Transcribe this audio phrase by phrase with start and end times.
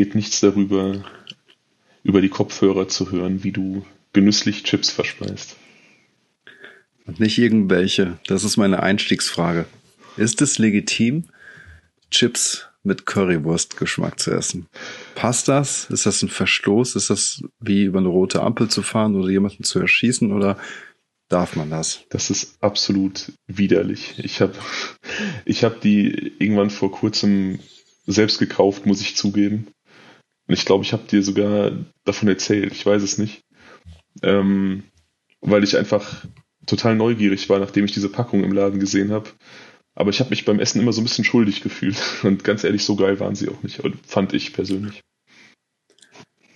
[0.00, 1.04] es geht nichts darüber,
[2.04, 3.84] über die Kopfhörer zu hören, wie du
[4.14, 5.56] genüsslich Chips verspeist.
[7.06, 8.18] Und nicht irgendwelche.
[8.26, 9.66] Das ist meine Einstiegsfrage.
[10.16, 11.24] Ist es legitim,
[12.10, 14.68] Chips mit Currywurst-Geschmack zu essen?
[15.16, 15.90] Passt das?
[15.90, 16.96] Ist das ein Verstoß?
[16.96, 20.56] Ist das wie über eine rote Ampel zu fahren oder jemanden zu erschießen oder
[21.28, 22.04] darf man das?
[22.08, 24.14] Das ist absolut widerlich.
[24.16, 24.54] Ich habe
[25.44, 27.58] ich hab die irgendwann vor kurzem
[28.06, 29.66] selbst gekauft, muss ich zugeben.
[30.50, 31.70] Und ich glaube, ich habe dir sogar
[32.04, 32.72] davon erzählt.
[32.72, 33.44] Ich weiß es nicht.
[34.24, 34.82] Ähm,
[35.40, 36.24] weil ich einfach
[36.66, 39.30] total neugierig war, nachdem ich diese Packung im Laden gesehen habe.
[39.94, 42.02] Aber ich habe mich beim Essen immer so ein bisschen schuldig gefühlt.
[42.24, 43.80] Und ganz ehrlich, so geil waren sie auch nicht.
[44.04, 45.02] Fand ich persönlich.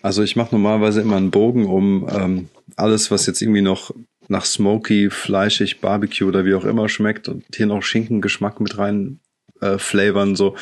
[0.03, 3.93] Also ich mache normalerweise immer einen Bogen um ähm, alles, was jetzt irgendwie noch
[4.27, 9.21] nach smoky, fleischig, Barbecue oder wie auch immer schmeckt und hier noch Schinkengeschmack mit rein
[9.61, 10.57] äh, flavoren, so,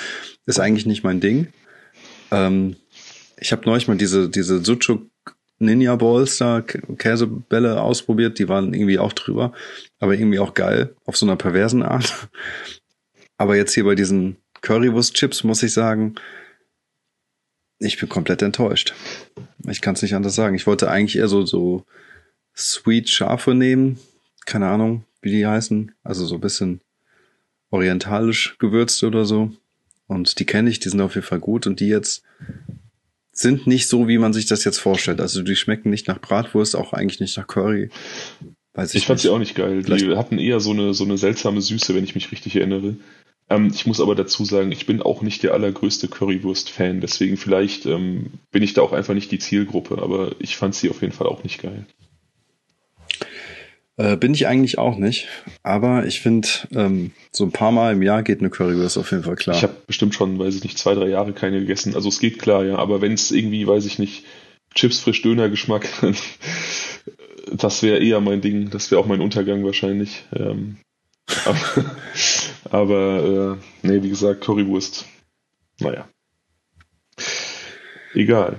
[0.45, 1.47] ist eigentlich nicht mein Ding.
[2.31, 2.77] Ähm,
[3.43, 5.11] ich habe neulich mal diese, diese Sucuk
[5.59, 9.53] Ninja Balls da, Käsebälle ausprobiert, die waren irgendwie auch drüber,
[9.99, 12.29] aber irgendwie auch geil, auf so einer perversen Art.
[13.39, 16.15] Aber jetzt hier bei diesen Currywurst-Chips muss ich sagen,
[17.81, 18.95] ich bin komplett enttäuscht.
[19.67, 20.55] Ich kann es nicht anders sagen.
[20.55, 21.85] Ich wollte eigentlich eher so, so
[22.57, 23.99] Sweet Schafe nehmen.
[24.47, 25.93] Keine Ahnung, wie die heißen.
[26.05, 26.81] Also so ein bisschen
[27.71, 29.51] orientalisch gewürzt oder so.
[30.07, 31.67] Und die kenne ich, die sind auf jeden Fall gut.
[31.67, 32.23] Und die jetzt
[33.33, 35.21] sind nicht so, wie man sich das jetzt vorstellt.
[35.21, 37.91] Also die schmecken nicht nach Bratwurst, auch eigentlich nicht nach Curry.
[38.75, 39.83] Weiß ich ich fand sie auch nicht geil.
[39.83, 42.97] Vielleicht die hatten eher so eine, so eine seltsame Süße, wenn ich mich richtig erinnere.
[43.49, 47.87] Ähm, ich muss aber dazu sagen, ich bin auch nicht der allergrößte Currywurst-Fan, deswegen vielleicht
[47.87, 51.13] ähm, bin ich da auch einfach nicht die Zielgruppe, aber ich fand sie auf jeden
[51.13, 51.87] Fall auch nicht geil.
[53.99, 55.29] Äh, bin ich eigentlich auch nicht.
[55.63, 59.25] Aber ich finde, ähm, so ein paar Mal im Jahr geht eine Currywurst auf jeden
[59.25, 59.57] Fall klar.
[59.57, 61.95] Ich habe bestimmt schon, weiß ich nicht, zwei, drei Jahre keine gegessen.
[61.95, 62.77] Also es geht klar, ja.
[62.77, 64.25] Aber wenn es irgendwie, weiß ich nicht,
[64.75, 65.87] Chips frisch Döner Geschmack,
[67.53, 68.71] das wäre eher mein Ding.
[68.71, 70.25] Das wäre auch mein Untergang wahrscheinlich.
[70.35, 70.79] Ähm,
[71.45, 71.97] aber,
[72.71, 75.07] aber äh, nee, wie gesagt, Currywurst.
[75.81, 76.09] Naja.
[78.15, 78.59] Egal.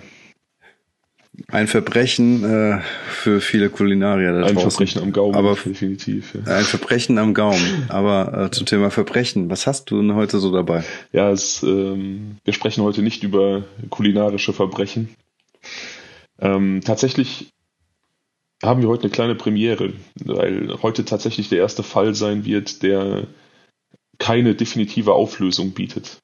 [1.48, 4.70] Ein Verbrechen äh, für viele Kulinarier da Ein draußen.
[4.70, 6.36] Verbrechen am Gaumen, aber definitiv.
[6.36, 6.58] Ja.
[6.58, 7.86] Ein Verbrechen am Gaumen.
[7.90, 10.84] Aber äh, zum Thema Verbrechen, was hast du denn heute so dabei?
[11.12, 15.10] Ja, es, ähm, wir sprechen heute nicht über kulinarische Verbrechen.
[16.40, 17.50] Ähm, tatsächlich
[18.62, 23.26] haben wir heute eine kleine Premiere, weil heute tatsächlich der erste Fall sein wird, der
[24.20, 26.20] keine definitive Auflösung bietet.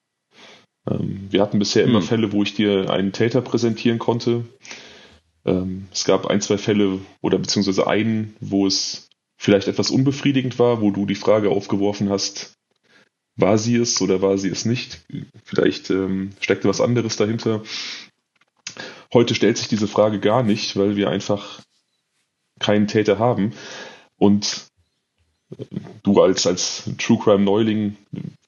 [0.87, 2.07] Ähm, wir hatten bisher immer hm.
[2.07, 4.45] Fälle, wo ich dir einen Täter präsentieren konnte
[5.49, 10.81] ähm, es gab ein, zwei Fälle oder beziehungsweise einen, wo es vielleicht etwas unbefriedigend war,
[10.81, 12.53] wo du die Frage aufgeworfen hast,
[13.35, 15.05] war sie es oder war sie es nicht?
[15.43, 17.63] Vielleicht ähm, steckte was anderes dahinter.
[19.13, 21.61] Heute stellt sich diese Frage gar nicht, weil wir einfach
[22.59, 23.53] keinen Täter haben.
[24.17, 24.67] Und
[26.03, 27.95] du als, als True Crime Neuling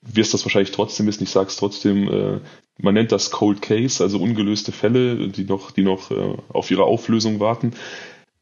[0.02, 1.24] wirst das wahrscheinlich trotzdem wissen.
[1.24, 2.40] Ich sage es trotzdem, äh,
[2.82, 6.84] man nennt das Cold Case, also ungelöste Fälle, die noch, die noch äh, auf ihre
[6.84, 7.74] Auflösung warten.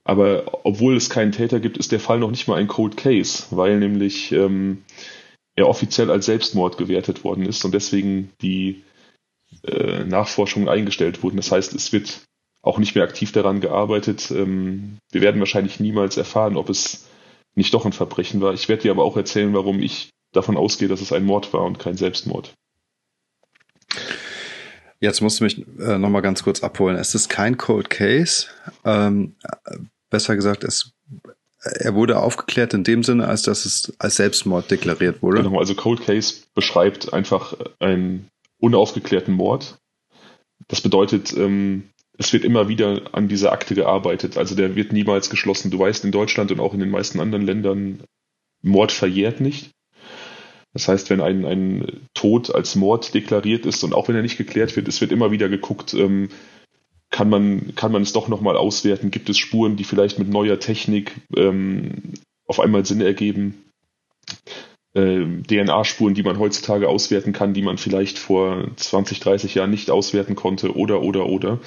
[0.03, 3.44] Aber obwohl es keinen Täter gibt, ist der Fall noch nicht mal ein Cold Case,
[3.51, 4.83] weil nämlich ähm,
[5.55, 8.83] er offiziell als Selbstmord gewertet worden ist und deswegen die
[9.63, 11.38] äh, Nachforschungen eingestellt wurden.
[11.38, 12.23] Das heißt, es wird
[12.61, 14.31] auch nicht mehr aktiv daran gearbeitet.
[14.31, 17.07] Ähm, wir werden wahrscheinlich niemals erfahren, ob es
[17.56, 18.53] nicht doch ein Verbrechen war.
[18.53, 21.63] Ich werde dir aber auch erzählen, warum ich davon ausgehe, dass es ein Mord war
[21.63, 22.53] und kein Selbstmord.
[25.00, 26.98] Jetzt musst du mich äh, nochmal ganz kurz abholen.
[26.98, 28.48] Es ist kein Cold Case.
[28.84, 29.36] Ähm,
[30.10, 30.92] besser gesagt, es,
[31.62, 35.44] er wurde aufgeklärt in dem Sinne, als dass es als Selbstmord deklariert wurde.
[35.44, 38.30] Genau, also Cold Case beschreibt einfach einen
[38.60, 39.80] unaufgeklärten Mord.
[40.68, 44.38] Das bedeutet, ähm, es wird immer wieder an dieser Akte gearbeitet.
[44.38, 45.72] Also der wird niemals geschlossen.
[45.72, 48.04] Du weißt, in Deutschland und auch in den meisten anderen Ländern,
[48.62, 49.72] Mord verjährt nicht.
[50.74, 54.38] Das heißt, wenn ein, ein Tod als Mord deklariert ist und auch wenn er nicht
[54.38, 56.30] geklärt wird, es wird immer wieder geguckt, ähm,
[57.10, 59.10] kann man, kann man es doch nochmal auswerten?
[59.10, 62.13] Gibt es Spuren, die vielleicht mit neuer Technik ähm,
[62.45, 63.66] auf einmal Sinn ergeben?
[64.94, 69.92] äh, DNA-Spuren, die man heutzutage auswerten kann, die man vielleicht vor 20, 30 Jahren nicht
[69.92, 71.60] auswerten konnte oder, oder, oder.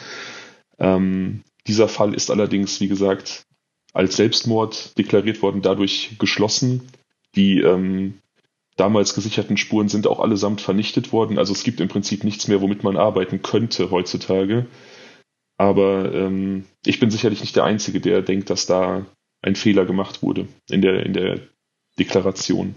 [0.78, 3.44] Ähm, dieser Fall ist allerdings, wie gesagt,
[3.92, 6.88] als Selbstmord deklariert worden, dadurch geschlossen.
[7.36, 8.18] Die ähm,
[8.76, 11.38] damals gesicherten Spuren sind auch allesamt vernichtet worden.
[11.38, 14.66] Also es gibt im Prinzip nichts mehr, womit man arbeiten könnte heutzutage.
[15.58, 19.06] Aber ähm, ich bin sicherlich nicht der Einzige, der denkt, dass da
[19.42, 21.40] ein Fehler gemacht wurde in der, in der
[21.98, 22.74] Deklaration.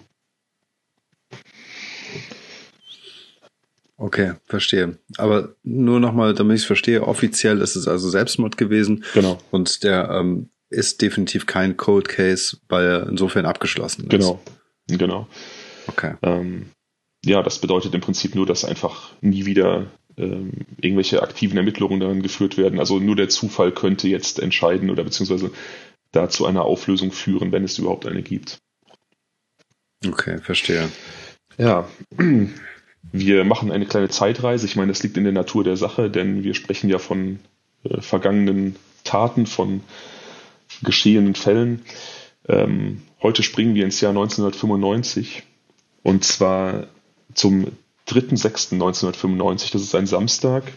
[3.98, 4.98] Okay, verstehe.
[5.18, 9.06] aber nur nochmal, damit ich es verstehe, offiziell ist es also Selbstmord gewesen.
[9.14, 9.38] Genau.
[9.52, 14.10] Und der ähm, ist definitiv kein Cold Case, weil er insofern abgeschlossen ist.
[14.10, 14.42] Genau,
[14.88, 15.28] genau.
[15.88, 16.16] Okay.
[16.22, 16.72] Ähm,
[17.24, 19.88] ja, das bedeutet im Prinzip nur, dass einfach nie wieder
[20.18, 22.80] ähm, irgendwelche aktiven Ermittlungen daran geführt werden.
[22.80, 25.52] Also nur der Zufall könnte jetzt entscheiden oder beziehungsweise
[26.12, 28.60] da zu einer Auflösung führen, wenn es überhaupt eine gibt.
[30.08, 30.90] Okay, verstehe.
[31.58, 31.88] Ja,
[33.12, 34.66] wir machen eine kleine Zeitreise.
[34.66, 37.40] Ich meine, das liegt in der Natur der Sache, denn wir sprechen ja von
[37.84, 39.82] äh, vergangenen Taten, von
[40.84, 41.82] geschehenen Fällen.
[42.48, 45.44] Ähm, heute springen wir ins Jahr 1995
[46.06, 46.86] und zwar
[47.34, 47.72] zum
[48.08, 50.72] 3.6.1995, das ist ein Samstag.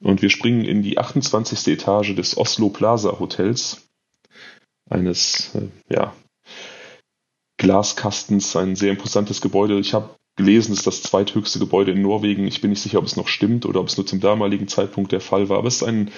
[0.00, 1.68] Und wir springen in die 28.
[1.74, 3.86] Etage des Oslo Plaza Hotels,
[4.88, 6.14] eines äh, ja,
[7.58, 9.78] Glaskastens, ein sehr imposantes Gebäude.
[9.78, 12.46] Ich habe gelesen, es ist das zweithöchste Gebäude in Norwegen.
[12.46, 15.12] Ich bin nicht sicher, ob es noch stimmt oder ob es nur zum damaligen Zeitpunkt
[15.12, 15.58] der Fall war.
[15.58, 16.10] Aber es ist ein,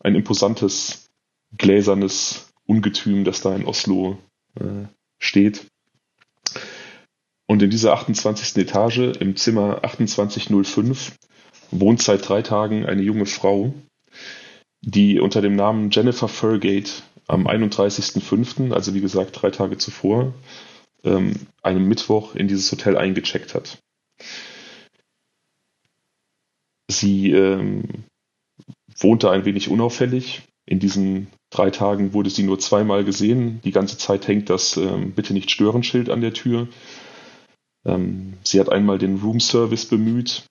[0.00, 1.08] ein imposantes,
[1.56, 4.18] gläsernes Ungetüm, das da in Oslo
[4.60, 4.86] äh,
[5.18, 5.64] steht.
[7.46, 8.56] Und in dieser 28.
[8.56, 11.16] Etage im Zimmer 2805
[11.70, 13.74] wohnt seit drei Tagen eine junge Frau,
[14.80, 16.90] die unter dem Namen Jennifer Furgate
[17.26, 20.34] am 31.05., also wie gesagt drei Tage zuvor,
[21.04, 23.78] ähm, einem Mittwoch in dieses Hotel eingecheckt hat.
[26.90, 28.04] Sie ähm,
[28.98, 30.42] wohnte ein wenig unauffällig.
[30.66, 33.60] In diesen drei Tagen wurde sie nur zweimal gesehen.
[33.64, 36.68] Die ganze Zeit hängt das ähm, Bitte nicht stören Schild an der Tür.
[37.84, 40.44] Ähm, sie hat einmal den Room Service bemüht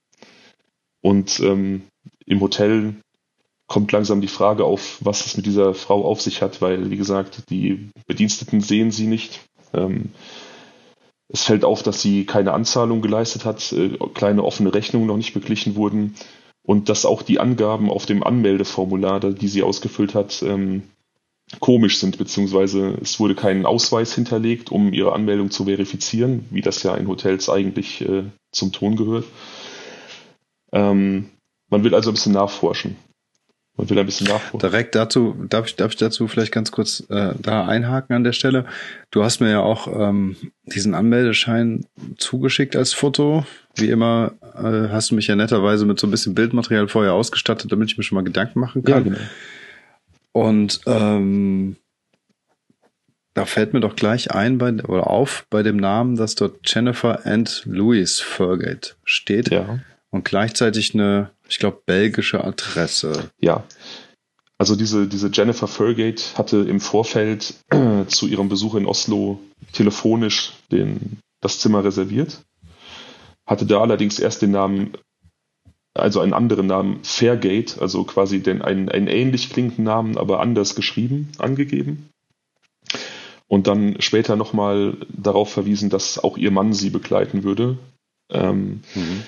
[1.01, 1.83] und ähm,
[2.25, 2.95] im Hotel
[3.67, 6.97] kommt langsam die Frage auf, was es mit dieser Frau auf sich hat, weil, wie
[6.97, 9.41] gesagt, die Bediensteten sehen sie nicht.
[9.73, 10.11] Ähm,
[11.29, 15.33] es fällt auf, dass sie keine Anzahlung geleistet hat, äh, kleine offene Rechnungen noch nicht
[15.33, 16.15] beglichen wurden
[16.61, 20.83] und dass auch die Angaben auf dem Anmeldeformular, die sie ausgefüllt hat, ähm,
[21.59, 26.83] komisch sind, beziehungsweise es wurde kein Ausweis hinterlegt, um ihre Anmeldung zu verifizieren, wie das
[26.83, 29.25] ja in Hotels eigentlich äh, zum Ton gehört.
[30.71, 31.29] Ähm,
[31.69, 32.95] man will also ein bisschen nachforschen.
[33.75, 34.59] Man will ein bisschen nachforschen.
[34.59, 38.33] Direkt dazu, darf ich, darf ich dazu vielleicht ganz kurz äh, da einhaken an der
[38.33, 38.65] Stelle?
[39.09, 40.35] Du hast mir ja auch ähm,
[40.65, 41.85] diesen Anmeldeschein
[42.17, 43.45] zugeschickt als Foto.
[43.75, 47.71] Wie immer äh, hast du mich ja netterweise mit so ein bisschen Bildmaterial vorher ausgestattet,
[47.71, 48.93] damit ich mir schon mal Gedanken machen kann.
[48.93, 49.19] Ja, genau.
[50.33, 51.77] Und ähm,
[53.33, 57.25] da fällt mir doch gleich ein bei, oder auf bei dem Namen, dass dort Jennifer
[57.25, 59.49] and Louis Fergate steht.
[59.49, 59.79] Ja.
[60.11, 63.31] Und gleichzeitig eine, ich glaube, belgische Adresse.
[63.39, 63.63] Ja.
[64.59, 69.39] Also diese, diese Jennifer Fergate hatte im Vorfeld äh, zu ihrem Besuch in Oslo
[69.71, 72.41] telefonisch den, das Zimmer reserviert,
[73.47, 74.93] hatte da allerdings erst den Namen
[75.93, 80.75] also einen anderen Namen, Fairgate, also quasi den, einen, einen ähnlich klingenden Namen, aber anders
[80.75, 82.09] geschrieben, angegeben.
[83.47, 87.77] Und dann später nochmal darauf verwiesen, dass auch ihr Mann sie begleiten würde.
[88.31, 89.23] Ähm, mhm.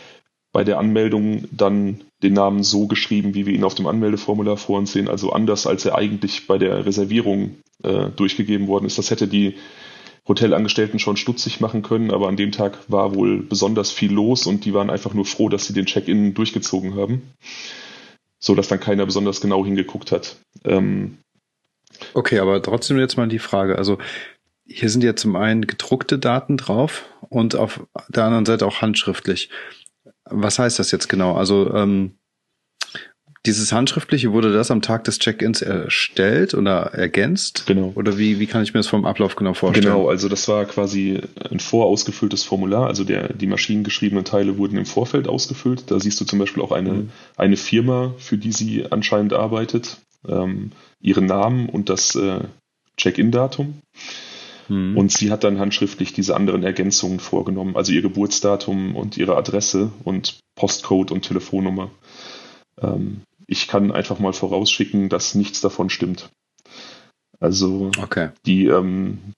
[0.52, 4.80] Bei der Anmeldung dann den Namen so geschrieben, wie wir ihn auf dem Anmeldeformular vor
[4.80, 8.98] uns sehen, also anders, als er eigentlich bei der Reservierung äh, durchgegeben worden ist.
[8.98, 9.56] Das hätte die
[10.28, 14.66] Hotelangestellten schon stutzig machen können, aber an dem Tag war wohl besonders viel los und
[14.66, 17.22] die waren einfach nur froh, dass sie den Check-in durchgezogen haben,
[18.40, 20.38] so dass dann keiner besonders genau hingeguckt hat.
[20.64, 21.20] Ähm,
[22.14, 24.00] okay, aber trotzdem jetzt mal die Frage, also
[24.66, 29.50] hier sind ja zum einen gedruckte Daten drauf und auf der anderen Seite auch handschriftlich.
[30.26, 31.36] Was heißt das jetzt genau?
[31.36, 32.16] Also ähm,
[33.46, 37.64] dieses Handschriftliche, wurde das am Tag des Check-ins erstellt oder ergänzt?
[37.68, 37.92] Genau.
[37.96, 39.86] Oder wie, wie kann ich mir das vom Ablauf genau vorstellen?
[39.86, 42.88] Genau, also das war quasi ein vorausgefülltes Formular.
[42.88, 45.92] Also der, die maschinengeschriebenen Teile wurden im Vorfeld ausgefüllt.
[45.92, 47.10] Da siehst du zum Beispiel auch eine, mhm.
[47.38, 49.98] eine Firma, für die sie anscheinend arbeitet,
[50.28, 50.72] ähm,
[51.02, 52.40] ihren Namen und das äh,
[52.98, 53.82] Check-in-Datum.
[54.70, 54.98] Mhm.
[54.98, 59.92] Und sie hat dann handschriftlich diese anderen Ergänzungen vorgenommen, also ihr Geburtsdatum und ihre Adresse
[60.04, 61.92] und Postcode und Telefonnummer.
[62.82, 66.30] Ähm, ich kann einfach mal vorausschicken, dass nichts davon stimmt.
[67.40, 68.30] Also okay.
[68.46, 69.34] die, ähm,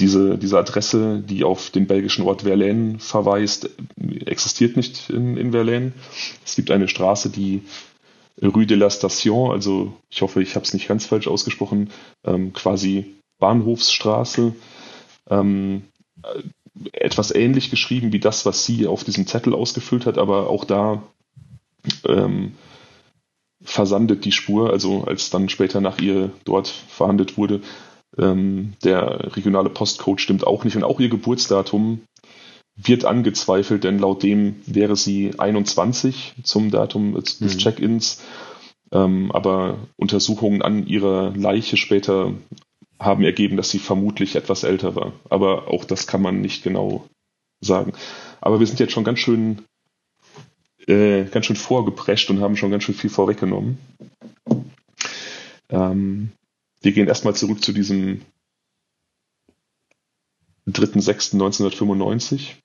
[0.00, 3.70] diese, diese Adresse, die auf den belgischen Ort Verlaine verweist,
[4.26, 5.92] existiert nicht in, in Verlaine.
[6.44, 7.62] Es gibt eine Straße, die
[8.42, 11.90] Rue de la Station, also ich hoffe, ich habe es nicht ganz falsch ausgesprochen,
[12.24, 14.54] ähm, quasi Bahnhofsstraße,
[15.30, 15.84] ähm,
[16.92, 21.04] etwas ähnlich geschrieben wie das, was sie auf diesem Zettel ausgefüllt hat, aber auch da
[22.06, 22.54] ähm,
[23.64, 27.60] versandet die Spur, also als dann später nach ihr dort verhandelt wurde.
[28.16, 32.02] Ähm, der regionale Postcode stimmt auch nicht und auch ihr Geburtsdatum
[32.76, 37.48] wird angezweifelt, denn laut dem wäre sie 21 zum Datum des, mhm.
[37.58, 38.22] Check-ins.
[38.92, 42.32] Ähm, aber Untersuchungen an ihrer Leiche später
[42.98, 45.12] haben ergeben, dass sie vermutlich etwas älter war.
[45.30, 47.06] Aber auch das kann man nicht genau
[47.60, 47.92] sagen.
[48.40, 49.62] Aber wir sind jetzt schon ganz schön,
[50.86, 53.78] äh, ganz schön vorgeprescht und haben schon ganz schön viel vorweggenommen.
[55.70, 56.30] Ähm,
[56.82, 58.22] wir gehen erstmal zurück zu diesem
[60.68, 62.56] 3.6.1995,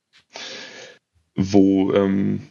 [1.35, 2.47] wo ähm,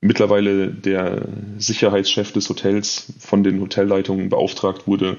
[0.00, 5.18] mittlerweile der Sicherheitschef des Hotels von den Hotelleitungen beauftragt wurde,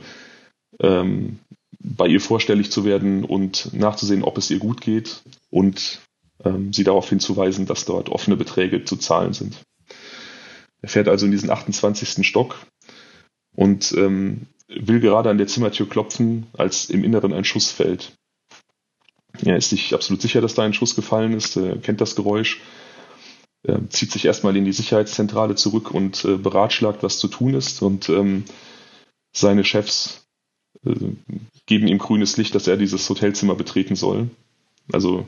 [0.80, 1.40] ähm,
[1.80, 6.02] bei ihr vorstellig zu werden und nachzusehen, ob es ihr gut geht und
[6.44, 9.62] ähm, sie darauf hinzuweisen, dass dort offene Beträge zu zahlen sind.
[10.82, 12.26] Er fährt also in diesen 28.
[12.26, 12.56] Stock
[13.56, 18.14] und ähm, will gerade an der Zimmertür klopfen, als im Inneren ein Schuss fällt.
[19.44, 22.62] Er ist sich absolut sicher, dass da ein Schuss gefallen ist, er kennt das Geräusch,
[23.64, 27.82] er zieht sich erstmal in die Sicherheitszentrale zurück und äh, beratschlagt, was zu tun ist.
[27.82, 28.46] Und ähm,
[29.34, 30.26] seine Chefs
[30.86, 30.94] äh,
[31.66, 34.30] geben ihm grünes Licht, dass er dieses Hotelzimmer betreten soll.
[34.94, 35.26] Also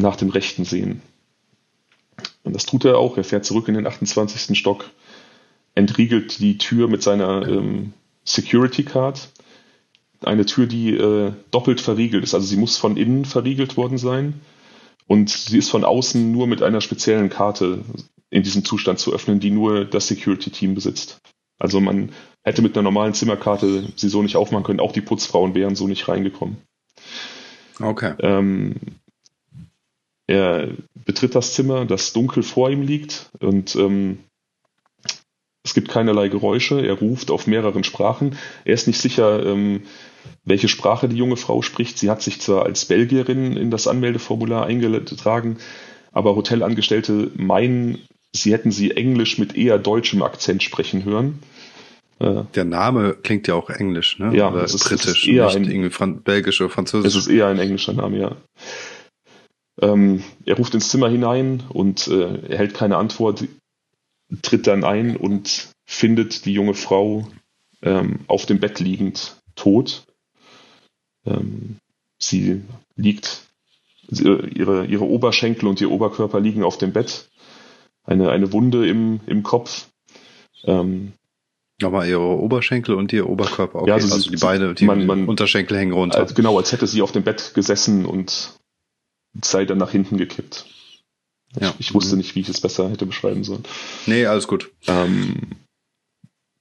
[0.00, 1.02] nach dem Rechten sehen.
[2.42, 3.16] Und das tut er auch.
[3.16, 4.56] Er fährt zurück in den 28.
[4.58, 4.90] Stock,
[5.74, 7.92] entriegelt die Tür mit seiner ähm,
[8.24, 9.28] Security Card
[10.22, 12.34] eine Tür, die äh, doppelt verriegelt ist.
[12.34, 14.40] Also sie muss von innen verriegelt worden sein
[15.06, 17.80] und sie ist von außen nur mit einer speziellen Karte
[18.30, 21.20] in diesem Zustand zu öffnen, die nur das Security-Team besitzt.
[21.58, 22.10] Also man
[22.42, 24.80] hätte mit einer normalen Zimmerkarte sie so nicht aufmachen können.
[24.80, 26.58] Auch die Putzfrauen wären so nicht reingekommen.
[27.80, 28.14] Okay.
[28.20, 28.74] Ähm,
[30.26, 30.68] er
[31.04, 34.18] betritt das Zimmer, das dunkel vor ihm liegt und ähm,
[35.66, 36.80] es gibt keinerlei Geräusche.
[36.80, 38.36] Er ruft auf mehreren Sprachen.
[38.64, 39.82] Er ist nicht sicher, ähm,
[40.44, 41.98] welche Sprache die junge Frau spricht.
[41.98, 45.58] Sie hat sich zwar als Belgierin in das Anmeldeformular eingetragen,
[46.12, 47.98] aber Hotelangestellte meinen,
[48.32, 51.40] sie hätten sie Englisch mit eher deutschem Akzent sprechen hören.
[52.20, 54.36] Äh, Der Name klingt ja auch englisch, ne?
[54.36, 57.08] Ja, Oder es ist britisch, es ist eher nicht ein, irgendwie belgisch oder französisch.
[57.12, 58.36] Es ist eher ein englischer Name, ja.
[59.80, 63.44] Ähm, er ruft ins Zimmer hinein und äh, erhält keine Antwort
[64.42, 67.28] tritt dann ein und findet die junge Frau
[67.82, 70.04] ähm, auf dem Bett liegend tot.
[71.24, 71.76] Ähm,
[72.18, 72.62] sie
[72.96, 73.42] liegt,
[74.08, 77.28] ihre, ihre Oberschenkel und ihr Oberkörper liegen auf dem Bett.
[78.04, 79.88] Eine, eine Wunde im, im Kopf.
[80.64, 81.12] Ähm,
[81.82, 83.88] aber ihre Oberschenkel und ihr Oberkörper, okay.
[83.88, 86.18] ja, also, also die Beine, die man, man, Unterschenkel hängen runter.
[86.18, 88.54] Als, genau, als hätte sie auf dem Bett gesessen und
[89.44, 90.66] sei dann nach hinten gekippt.
[91.60, 91.70] Ja.
[91.78, 93.64] Ich, ich wusste nicht, wie ich es besser hätte beschreiben sollen.
[94.06, 94.70] Nee, alles gut.
[94.86, 95.48] Ähm,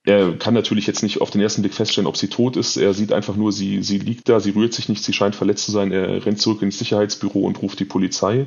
[0.06, 2.78] er kann natürlich jetzt nicht auf den ersten Blick feststellen, ob sie tot ist.
[2.78, 5.66] Er sieht einfach nur, sie, sie liegt da, sie rührt sich nicht, sie scheint verletzt
[5.66, 5.92] zu sein.
[5.92, 8.46] Er rennt zurück ins Sicherheitsbüro und ruft die Polizei,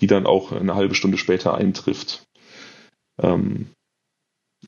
[0.00, 2.24] die dann auch eine halbe Stunde später eintrifft.
[3.22, 3.68] Ähm,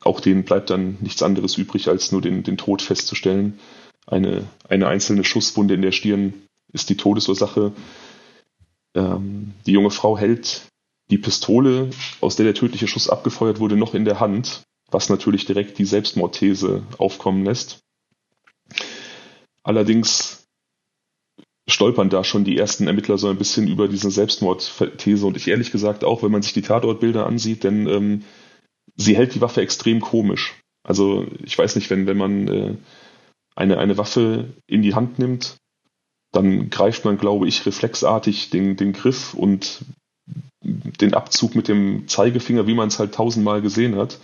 [0.00, 3.58] auch denen bleibt dann nichts anderes übrig, als nur den, den Tod festzustellen.
[4.06, 6.34] Eine, eine einzelne Schusswunde in der Stirn
[6.72, 7.72] ist die Todesursache.
[8.94, 10.68] Ähm, die junge Frau hält
[11.10, 15.44] die Pistole, aus der der tödliche Schuss abgefeuert wurde, noch in der Hand, was natürlich
[15.44, 17.80] direkt die Selbstmordthese aufkommen lässt.
[19.62, 20.46] Allerdings
[21.68, 25.70] stolpern da schon die ersten Ermittler so ein bisschen über diese Selbstmordthese und ich ehrlich
[25.70, 28.24] gesagt auch, wenn man sich die Tatortbilder ansieht, denn ähm,
[28.96, 30.54] sie hält die Waffe extrem komisch.
[30.82, 32.74] Also ich weiß nicht, wenn, wenn man äh,
[33.54, 35.56] eine, eine Waffe in die Hand nimmt,
[36.32, 39.84] dann greift man, glaube ich, reflexartig den, den Griff und
[40.62, 44.18] den Abzug mit dem Zeigefinger, wie man es halt tausendmal gesehen hat.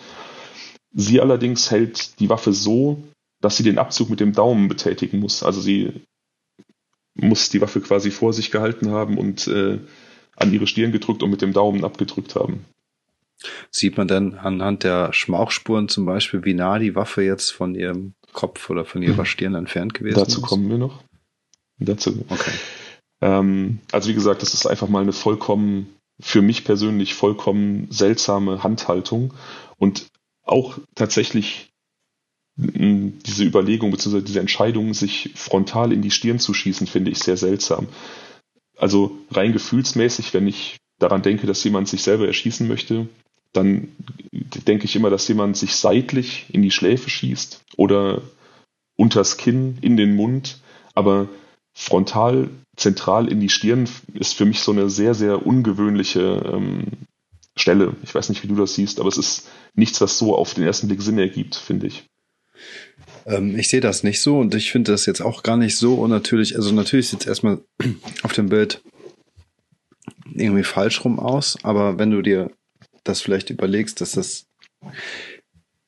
[0.93, 3.03] Sie allerdings hält die Waffe so,
[3.41, 5.43] dass sie den Abzug mit dem Daumen betätigen muss.
[5.43, 5.93] Also sie
[7.15, 9.79] muss die Waffe quasi vor sich gehalten haben und äh,
[10.37, 12.65] an ihre Stirn gedrückt und mit dem Daumen abgedrückt haben.
[13.71, 18.15] Sieht man denn anhand der Schmauchspuren zum Beispiel, wie nah die Waffe jetzt von ihrem
[18.33, 19.25] Kopf oder von ihrer hm.
[19.27, 20.37] Stirn entfernt gewesen Dazu ist?
[20.39, 21.03] Dazu kommen wir noch
[21.79, 22.25] dazu.
[22.29, 22.53] Okay.
[23.21, 28.63] Ähm, also wie gesagt, das ist einfach mal eine vollkommen, für mich persönlich vollkommen seltsame
[28.63, 29.35] Handhaltung
[29.77, 30.07] und
[30.43, 31.69] auch tatsächlich
[32.57, 34.21] diese Überlegung bzw.
[34.23, 37.87] diese Entscheidung, sich frontal in die Stirn zu schießen, finde ich sehr seltsam.
[38.77, 43.09] Also rein gefühlsmäßig, wenn ich daran denke, dass jemand sich selber erschießen möchte,
[43.53, 43.89] dann
[44.33, 48.23] denke ich immer, dass jemand sich seitlich in die Schläfe schießt oder
[48.97, 50.61] unters Kinn in den Mund.
[50.95, 51.29] Aber
[51.79, 56.87] frontal zentral in die Stirn ist für mich so eine sehr, sehr ungewöhnliche ähm,
[57.57, 57.95] Stelle.
[58.03, 60.65] Ich weiß nicht, wie du das siehst, aber es ist nichts, was so auf den
[60.65, 62.05] ersten Blick Sinn ergibt, finde ich.
[63.27, 65.95] Ähm, ich sehe das nicht so und ich finde das jetzt auch gar nicht so
[65.95, 66.57] unnatürlich.
[66.57, 67.61] Also natürlich sieht es erstmal
[68.25, 68.83] auf dem Bild
[70.35, 72.51] irgendwie falsch rum aus, aber wenn du dir
[73.05, 74.47] das vielleicht überlegst, dass das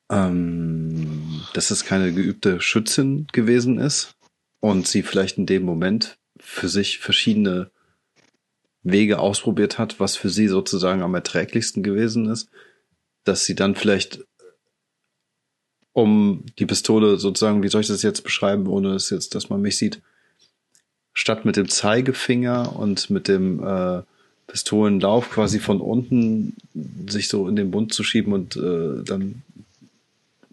[0.09, 4.15] ähm, dass es keine geübte Schützin gewesen ist
[4.61, 7.69] und sie vielleicht in dem Moment für sich verschiedene
[8.83, 12.49] Wege ausprobiert hat, was für sie sozusagen am erträglichsten gewesen ist,
[13.25, 14.23] dass sie dann vielleicht
[15.93, 19.61] um die Pistole sozusagen, wie soll ich das jetzt beschreiben, ohne es jetzt, dass man
[19.61, 20.01] mich sieht,
[21.13, 24.01] statt mit dem Zeigefinger und mit dem äh,
[24.47, 26.55] Pistolenlauf quasi von unten
[27.07, 29.43] sich so in den Bund zu schieben und äh, dann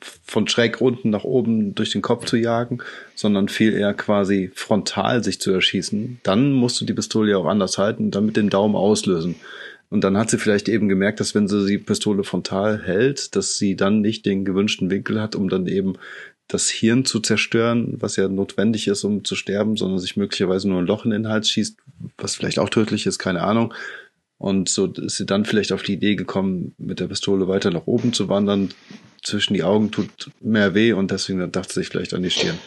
[0.01, 2.79] von schräg unten nach oben durch den Kopf zu jagen,
[3.15, 6.21] sondern viel eher quasi frontal sich zu erschießen.
[6.23, 9.37] Dann musst du die Pistole ja auch anders halten und dann mit dem Daumen auslösen.
[9.91, 13.57] Und dann hat sie vielleicht eben gemerkt, dass wenn sie die Pistole frontal hält, dass
[13.57, 15.95] sie dann nicht den gewünschten Winkel hat, um dann eben
[16.47, 20.81] das Hirn zu zerstören, was ja notwendig ist, um zu sterben, sondern sich möglicherweise nur
[20.81, 21.79] ein Loch in den Hals schießt,
[22.17, 23.75] was vielleicht auch tödlich ist, keine Ahnung.
[24.39, 27.87] Und so ist sie dann vielleicht auf die Idee gekommen, mit der Pistole weiter nach
[27.87, 28.71] oben zu wandern,
[29.23, 32.59] zwischen die Augen tut mehr weh und deswegen dachte sich vielleicht an die Stirn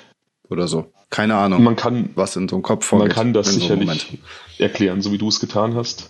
[0.50, 0.92] oder so.
[1.10, 3.10] Keine Ahnung, man kann, was in so einem Kopf vorgeht.
[3.10, 4.20] Man kann das sicherlich
[4.58, 6.10] so erklären, so wie du es getan hast.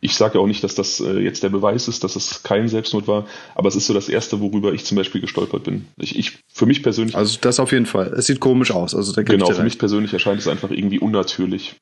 [0.00, 3.08] Ich sage auch nicht, dass das äh, jetzt der Beweis ist, dass es kein Selbstmord
[3.08, 5.86] war, aber es ist so das Erste, worüber ich zum Beispiel gestolpert bin.
[5.96, 7.16] Ich, ich für mich persönlich.
[7.16, 8.12] Also das auf jeden Fall.
[8.16, 8.94] Es sieht komisch aus.
[8.94, 11.76] Also da genau, für mich persönlich erscheint es einfach irgendwie unnatürlich.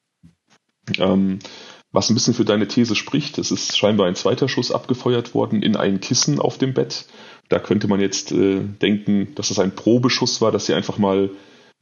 [0.98, 1.40] Ähm,
[1.92, 5.62] was ein bisschen für deine These spricht, es ist scheinbar ein zweiter Schuss abgefeuert worden
[5.62, 7.04] in ein Kissen auf dem Bett.
[7.52, 11.28] Da könnte man jetzt äh, denken, dass es ein Probeschuss war, dass sie einfach mal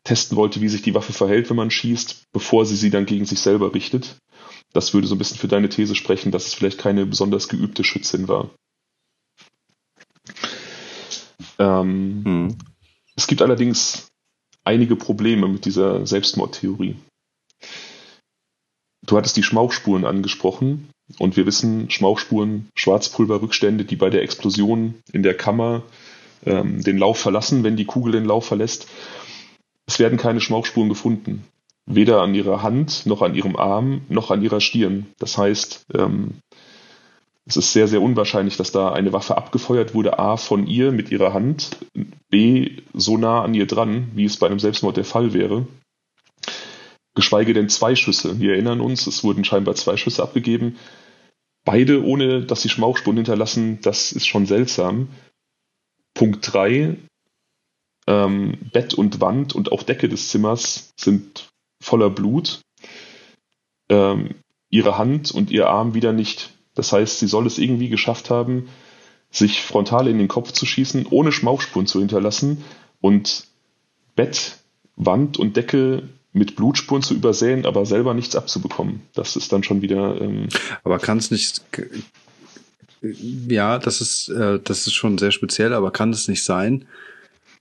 [0.02, 3.24] testen wollte, wie sich die Waffe verhält, wenn man schießt, bevor sie sie dann gegen
[3.24, 4.16] sich selber richtet.
[4.72, 7.84] Das würde so ein bisschen für deine These sprechen, dass es vielleicht keine besonders geübte
[7.84, 8.50] Schützin war.
[11.60, 12.58] Ähm, hm.
[13.14, 14.08] Es gibt allerdings
[14.64, 16.96] einige Probleme mit dieser Selbstmordtheorie.
[19.06, 20.90] Du hattest die Schmauchspuren angesprochen.
[21.18, 25.82] Und wir wissen, Schmauchspuren, Schwarzpulverrückstände, die bei der Explosion in der Kammer
[26.46, 28.88] ähm, den Lauf verlassen, wenn die Kugel den Lauf verlässt.
[29.86, 31.44] Es werden keine Schmauchspuren gefunden.
[31.86, 35.06] Weder an ihrer Hand, noch an ihrem Arm, noch an ihrer Stirn.
[35.18, 36.34] Das heißt, ähm,
[37.46, 41.10] es ist sehr, sehr unwahrscheinlich, dass da eine Waffe abgefeuert wurde, a, von ihr mit
[41.10, 41.78] ihrer Hand,
[42.28, 45.66] b, so nah an ihr dran, wie es bei einem Selbstmord der Fall wäre
[47.20, 48.40] geschweige denn zwei Schüsse.
[48.40, 50.78] Wir erinnern uns, es wurden scheinbar zwei Schüsse abgegeben.
[51.66, 55.10] Beide ohne, dass sie Schmauchspuren hinterlassen, das ist schon seltsam.
[56.14, 56.96] Punkt 3.
[58.06, 61.50] Ähm, Bett und Wand und auch Decke des Zimmers sind
[61.82, 62.62] voller Blut.
[63.90, 64.36] Ähm,
[64.70, 66.54] ihre Hand und ihr Arm wieder nicht.
[66.74, 68.70] Das heißt, sie soll es irgendwie geschafft haben,
[69.30, 72.64] sich frontal in den Kopf zu schießen, ohne Schmauchspuren zu hinterlassen
[73.02, 73.46] und
[74.16, 74.56] Bett,
[74.96, 79.02] Wand und Decke mit Blutspuren zu übersehen, aber selber nichts abzubekommen.
[79.14, 80.20] Das ist dann schon wieder.
[80.20, 80.48] Ähm
[80.84, 81.62] aber kann es nicht.
[83.02, 86.84] Ja, das ist, äh, das ist schon sehr speziell, aber kann es nicht sein,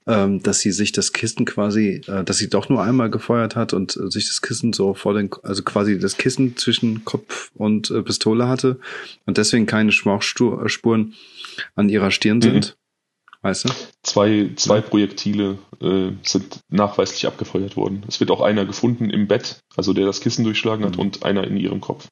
[0.06, 3.72] ähm, dass sie sich das Kissen quasi, äh, dass sie doch nur einmal gefeuert hat
[3.72, 7.90] und äh, sich das Kissen so vor den, also quasi das Kissen zwischen Kopf und
[7.90, 8.78] äh, Pistole hatte
[9.26, 11.14] und deswegen keine Schmauchspuren
[11.74, 12.62] an ihrer Stirn mhm.
[13.42, 13.68] Weißt du?
[14.02, 18.04] Zwei, zwei Projektile äh, sind nachweislich abgefeuert worden.
[18.06, 21.00] Es wird auch einer gefunden im Bett, also der das Kissen durchschlagen hat, mhm.
[21.00, 22.08] und einer in ihrem Kopf.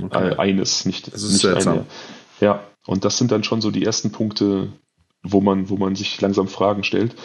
[0.00, 0.30] Okay.
[0.30, 1.78] Äh, eines, nicht, das ist nicht seltsam.
[1.78, 1.86] Eine.
[2.40, 4.72] Ja, und das sind dann schon so die ersten Punkte,
[5.22, 7.16] wo man, wo man sich langsam Fragen stellt.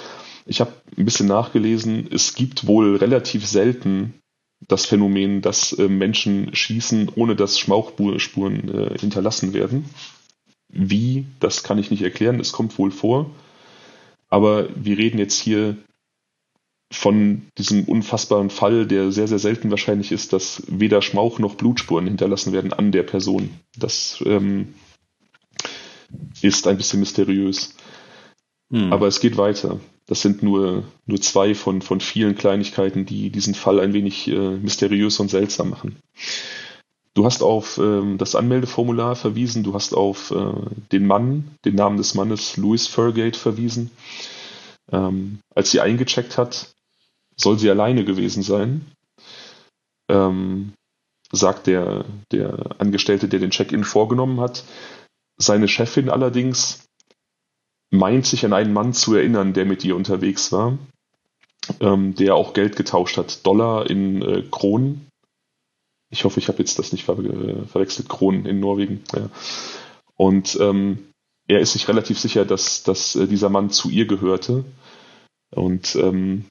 [0.45, 4.15] Ich habe ein bisschen nachgelesen, es gibt wohl relativ selten
[4.67, 9.85] das Phänomen, dass äh, Menschen schießen, ohne dass Schmauchspuren äh, hinterlassen werden.
[10.71, 13.29] Wie, das kann ich nicht erklären, es kommt wohl vor.
[14.29, 15.77] Aber wir reden jetzt hier
[16.91, 22.05] von diesem unfassbaren Fall, der sehr, sehr selten wahrscheinlich ist, dass weder Schmauch noch Blutspuren
[22.05, 23.49] hinterlassen werden an der Person.
[23.77, 24.73] Das ähm,
[26.41, 27.75] ist ein bisschen mysteriös.
[28.71, 28.91] Hm.
[28.91, 29.79] Aber es geht weiter.
[30.07, 34.57] Das sind nur, nur zwei von, von vielen Kleinigkeiten, die diesen Fall ein wenig äh,
[34.57, 35.97] mysteriös und seltsam machen.
[37.13, 40.53] Du hast auf ähm, das Anmeldeformular verwiesen, du hast auf äh,
[40.91, 43.91] den Mann, den Namen des Mannes, Louis Furgate, verwiesen.
[44.91, 46.73] Ähm, als sie eingecheckt hat,
[47.35, 48.85] soll sie alleine gewesen sein.
[50.09, 50.73] Ähm,
[51.33, 54.63] sagt der, der Angestellte, der den Check-in vorgenommen hat.
[55.37, 56.85] Seine Chefin allerdings
[57.89, 60.77] meint sich an einen Mann zu erinnern, der mit ihr unterwegs war,
[61.81, 65.10] ähm, der auch Geld getauscht hat, Dollar in äh, Kronen
[66.11, 68.09] ich hoffe, ich habe jetzt das nicht ver verwechselt.
[68.09, 69.01] Kronen in Norwegen.
[69.15, 69.29] Ja.
[70.15, 71.07] Und ähm,
[71.47, 74.65] er ist sich relativ sicher, dass, dass äh, dieser Mann zu ihr gehörte.
[75.55, 76.45] Und ähm,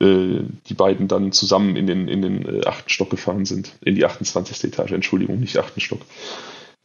[0.00, 3.72] äh, die beiden dann zusammen in den, in den äh, achten Stock gefahren sind.
[3.80, 4.64] In die 28.
[4.64, 6.00] Etage, Entschuldigung, nicht achten Stock.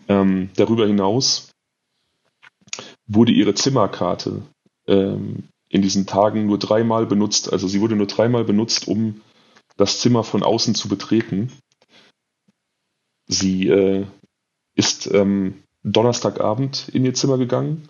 [0.07, 1.51] Ähm, darüber hinaus
[3.05, 4.43] wurde ihre Zimmerkarte
[4.87, 7.51] ähm, in diesen Tagen nur dreimal benutzt.
[7.51, 9.21] Also sie wurde nur dreimal benutzt, um
[9.79, 11.53] das Zimmer von außen zu betreten.
[13.27, 14.05] Sie äh,
[14.75, 17.87] ist ähm, Donnerstagabend in ihr Zimmer gegangen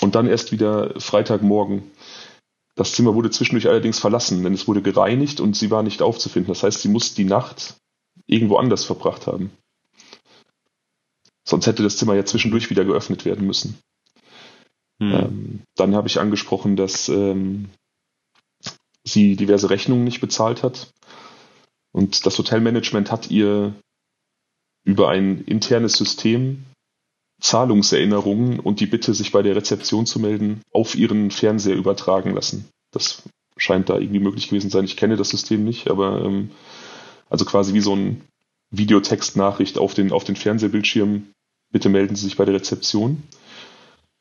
[0.00, 1.90] und dann erst wieder Freitagmorgen.
[2.74, 6.50] Das Zimmer wurde zwischendurch allerdings verlassen, denn es wurde gereinigt und sie war nicht aufzufinden.
[6.50, 7.76] Das heißt, sie muss die Nacht
[8.26, 9.50] irgendwo anders verbracht haben.
[11.44, 13.78] Sonst hätte das Zimmer ja zwischendurch wieder geöffnet werden müssen.
[15.02, 15.12] Hm.
[15.12, 17.68] Ähm, dann habe ich angesprochen, dass ähm,
[19.04, 20.92] sie diverse Rechnungen nicht bezahlt hat.
[21.92, 23.74] Und das Hotelmanagement hat ihr
[24.84, 26.64] über ein internes System
[27.40, 32.68] Zahlungserinnerungen und die Bitte, sich bei der Rezeption zu melden, auf ihren Fernseher übertragen lassen.
[32.92, 33.22] Das
[33.56, 34.84] scheint da irgendwie möglich gewesen sein.
[34.84, 36.50] Ich kenne das System nicht, aber ähm,
[37.28, 38.22] also quasi wie so ein
[38.70, 41.26] Videotextnachricht auf den, auf den Fernsehbildschirm.
[41.72, 43.22] Bitte melden Sie sich bei der Rezeption.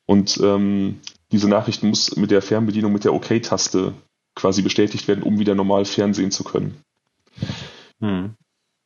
[0.08, 1.00] Und ähm,
[1.32, 3.94] diese Nachricht muss mit der Fernbedienung mit der OK-Taste
[4.36, 6.82] quasi bestätigt werden, um wieder normal fernsehen zu können.
[8.00, 8.36] Hm.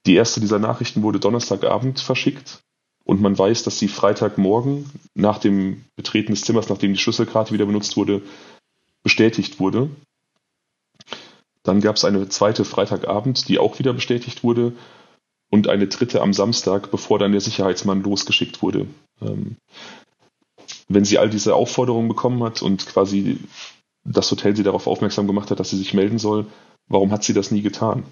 [0.06, 2.62] Die erste dieser Nachrichten wurde Donnerstagabend verschickt
[3.04, 7.66] und man weiß, dass sie Freitagmorgen nach dem Betreten des Zimmers, nachdem die Schlüsselkarte wieder
[7.66, 8.22] benutzt wurde,
[9.04, 9.90] bestätigt wurde.
[11.64, 14.74] Dann gab es eine zweite Freitagabend, die auch wieder bestätigt wurde
[15.50, 18.88] und eine dritte am Samstag, bevor dann der Sicherheitsmann losgeschickt wurde.
[19.22, 19.58] Ähm,
[20.88, 23.40] wenn sie all diese Aufforderungen bekommen hat und quasi
[24.06, 26.46] das Hotel sie darauf aufmerksam gemacht hat, dass sie sich melden soll,
[26.88, 28.04] warum hat sie das nie getan?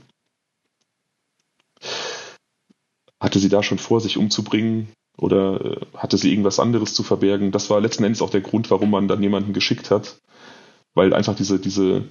[3.19, 7.51] Hatte sie da schon vor, sich umzubringen oder äh, hatte sie irgendwas anderes zu verbergen?
[7.51, 10.19] Das war letzten Endes auch der Grund, warum man dann jemanden geschickt hat,
[10.93, 12.03] weil einfach diese, diese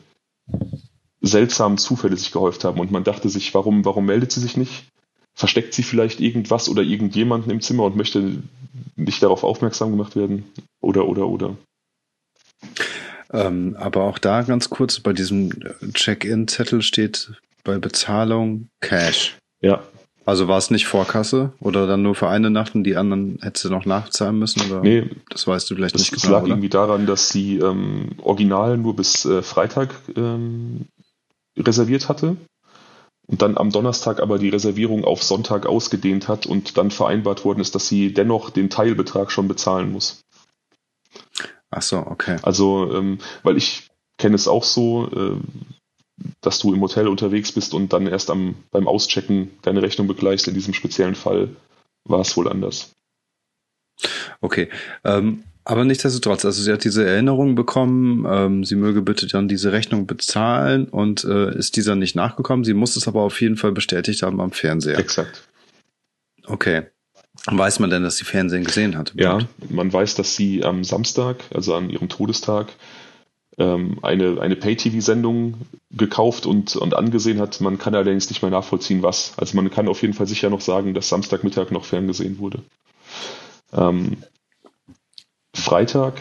[1.20, 4.88] seltsamen Zufälle sich gehäuft haben und man dachte sich, warum, warum meldet sie sich nicht?
[5.34, 8.42] Versteckt sie vielleicht irgendwas oder irgendjemanden im Zimmer und möchte
[8.96, 10.44] nicht darauf aufmerksam gemacht werden?
[10.80, 11.56] Oder, oder, oder.
[13.32, 15.50] Ähm, aber auch da ganz kurz, bei diesem
[15.94, 17.32] Check-in-Zettel steht
[17.64, 19.36] bei Bezahlung Cash.
[19.60, 19.82] Ja.
[20.24, 23.64] Also war es nicht Vorkasse oder dann nur für eine Nacht und die anderen hättest
[23.64, 24.70] du noch nachzahlen müssen?
[24.70, 24.80] Oder?
[24.80, 26.22] Nee, das weißt du vielleicht das, nicht genau.
[26.22, 26.50] Das lag oder?
[26.50, 30.86] irgendwie daran, dass sie ähm, original nur bis äh, Freitag ähm,
[31.58, 32.36] reserviert hatte
[33.26, 37.60] und dann am Donnerstag aber die Reservierung auf Sonntag ausgedehnt hat und dann vereinbart worden
[37.60, 40.20] ist, dass sie dennoch den Teilbetrag schon bezahlen muss.
[41.72, 42.36] Ach so, okay.
[42.42, 45.40] Also, ähm, weil ich kenne es auch so, äh,
[46.42, 50.46] dass du im Hotel unterwegs bist und dann erst am, beim Auschecken deine Rechnung begleichst.
[50.46, 51.56] In diesem speziellen Fall
[52.04, 52.92] war es wohl anders.
[54.40, 54.68] Okay.
[55.02, 59.72] Ähm, aber nichtsdestotrotz, also sie hat diese Erinnerung bekommen, ähm, sie möge bitte dann diese
[59.72, 62.64] Rechnung bezahlen und äh, ist dieser nicht nachgekommen.
[62.64, 64.98] Sie muss es aber auf jeden Fall bestätigt haben am Fernseher.
[64.98, 65.48] Exakt.
[66.44, 66.82] Okay.
[67.46, 69.12] Weiß man denn, dass sie Fernsehen gesehen hat?
[69.16, 72.72] Ja, man weiß, dass sie am Samstag, also an ihrem Todestag,
[73.58, 75.54] ähm, eine, eine Pay-TV-Sendung
[75.90, 77.60] gekauft und, und angesehen hat.
[77.60, 79.32] Man kann allerdings nicht mehr nachvollziehen, was.
[79.36, 82.62] Also man kann auf jeden Fall sicher noch sagen, dass Samstagmittag noch ferngesehen wurde.
[83.72, 84.18] Ähm,
[85.54, 86.20] Freitag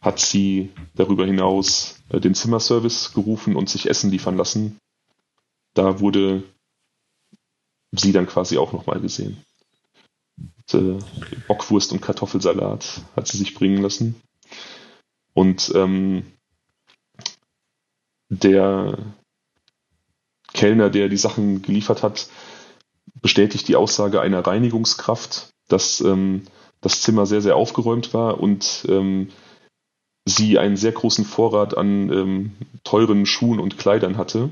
[0.00, 4.78] hat sie darüber hinaus äh, den Zimmerservice gerufen und sich Essen liefern lassen.
[5.74, 6.44] Da wurde
[7.92, 9.44] sie dann quasi auch nochmal gesehen.
[10.72, 10.98] Äh,
[11.46, 14.20] Bockwurst und Kartoffelsalat hat sie sich bringen lassen.
[15.34, 16.24] Und ähm,
[18.28, 18.98] der
[20.52, 22.28] Kellner, der die Sachen geliefert hat,
[23.20, 26.42] bestätigt die Aussage einer Reinigungskraft, dass ähm,
[26.80, 29.28] das Zimmer sehr, sehr aufgeräumt war und ähm,
[30.24, 32.52] sie einen sehr großen Vorrat an ähm,
[32.82, 34.50] teuren Schuhen und Kleidern hatte,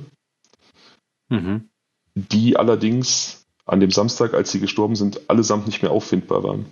[1.29, 1.69] mhm.
[2.15, 6.67] die allerdings an dem Samstag, als sie gestorben sind, allesamt nicht mehr auffindbar waren.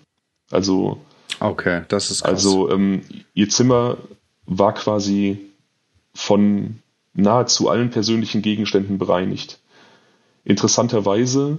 [0.50, 1.00] Also,
[1.40, 2.30] okay, das ist krass.
[2.30, 3.02] Also ähm,
[3.34, 3.96] ihr Zimmer
[4.44, 5.38] war quasi
[6.14, 6.80] von
[7.14, 9.58] nahezu allen persönlichen Gegenständen bereinigt.
[10.44, 11.58] Interessanterweise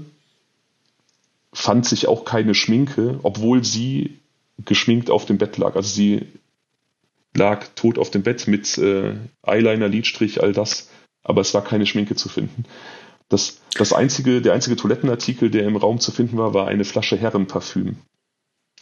[1.52, 4.20] fand sich auch keine Schminke, obwohl sie
[4.66, 5.76] geschminkt auf dem Bett lag.
[5.76, 6.28] Also sie
[7.36, 10.90] lag tot auf dem Bett mit äh, Eyeliner, Lidstrich, all das,
[11.24, 12.66] aber es war keine Schminke zu finden.
[13.34, 17.18] Das, das einzige, der einzige Toilettenartikel, der im Raum zu finden war, war eine Flasche
[17.18, 17.98] Herrenparfüm.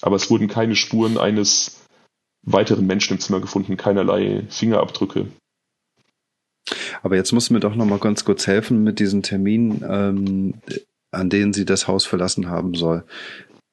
[0.02, 1.80] Aber es wurden keine Spuren eines
[2.44, 5.28] weiteren Menschen im Zimmer gefunden, keinerlei Fingerabdrücke.
[7.04, 9.84] Aber jetzt muss mir doch noch mal ganz kurz helfen mit diesen Terminen.
[9.88, 10.54] Ähm,
[11.12, 13.04] an denen sie das Haus verlassen haben soll.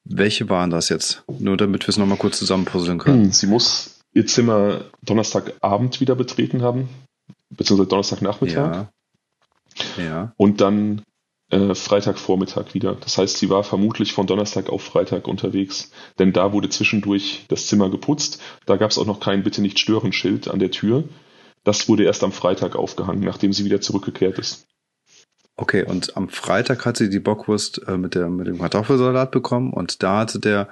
[0.05, 1.23] Welche waren das jetzt?
[1.39, 3.25] Nur damit wir es nochmal kurz zusammenpuzzeln können.
[3.25, 6.89] Hm, sie muss ihr Zimmer Donnerstagabend wieder betreten haben,
[7.51, 8.75] beziehungsweise Donnerstagnachmittag.
[8.75, 8.89] Ja.
[9.97, 10.33] Ja.
[10.37, 11.03] Und dann
[11.51, 12.97] äh, Freitagvormittag wieder.
[13.01, 15.91] Das heißt, sie war vermutlich von Donnerstag auf Freitag unterwegs.
[16.19, 18.41] Denn da wurde zwischendurch das Zimmer geputzt.
[18.67, 21.05] Da gab es auch noch kein Bitte nicht stören Schild an der Tür.
[21.65, 24.67] Das wurde erst am Freitag aufgehangen, nachdem sie wieder zurückgekehrt ist.
[25.57, 29.73] Okay, und am Freitag hat sie die Bockwurst äh, mit, der, mit dem Kartoffelsalat bekommen
[29.73, 30.69] und da hatte der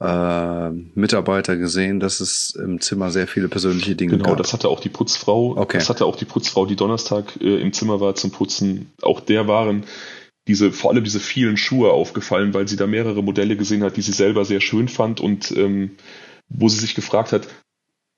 [0.00, 4.32] äh, Mitarbeiter gesehen, dass es im Zimmer sehr viele persönliche Dinge genau, gab.
[4.32, 5.56] Genau, das hatte auch die Putzfrau.
[5.56, 5.78] Okay.
[5.78, 8.92] Das hatte auch die Putzfrau, die Donnerstag äh, im Zimmer war zum Putzen.
[9.02, 9.84] Auch der waren
[10.46, 14.02] diese, vor allem diese vielen Schuhe aufgefallen, weil sie da mehrere Modelle gesehen hat, die
[14.02, 15.96] sie selber sehr schön fand und ähm,
[16.48, 17.46] wo sie sich gefragt hat,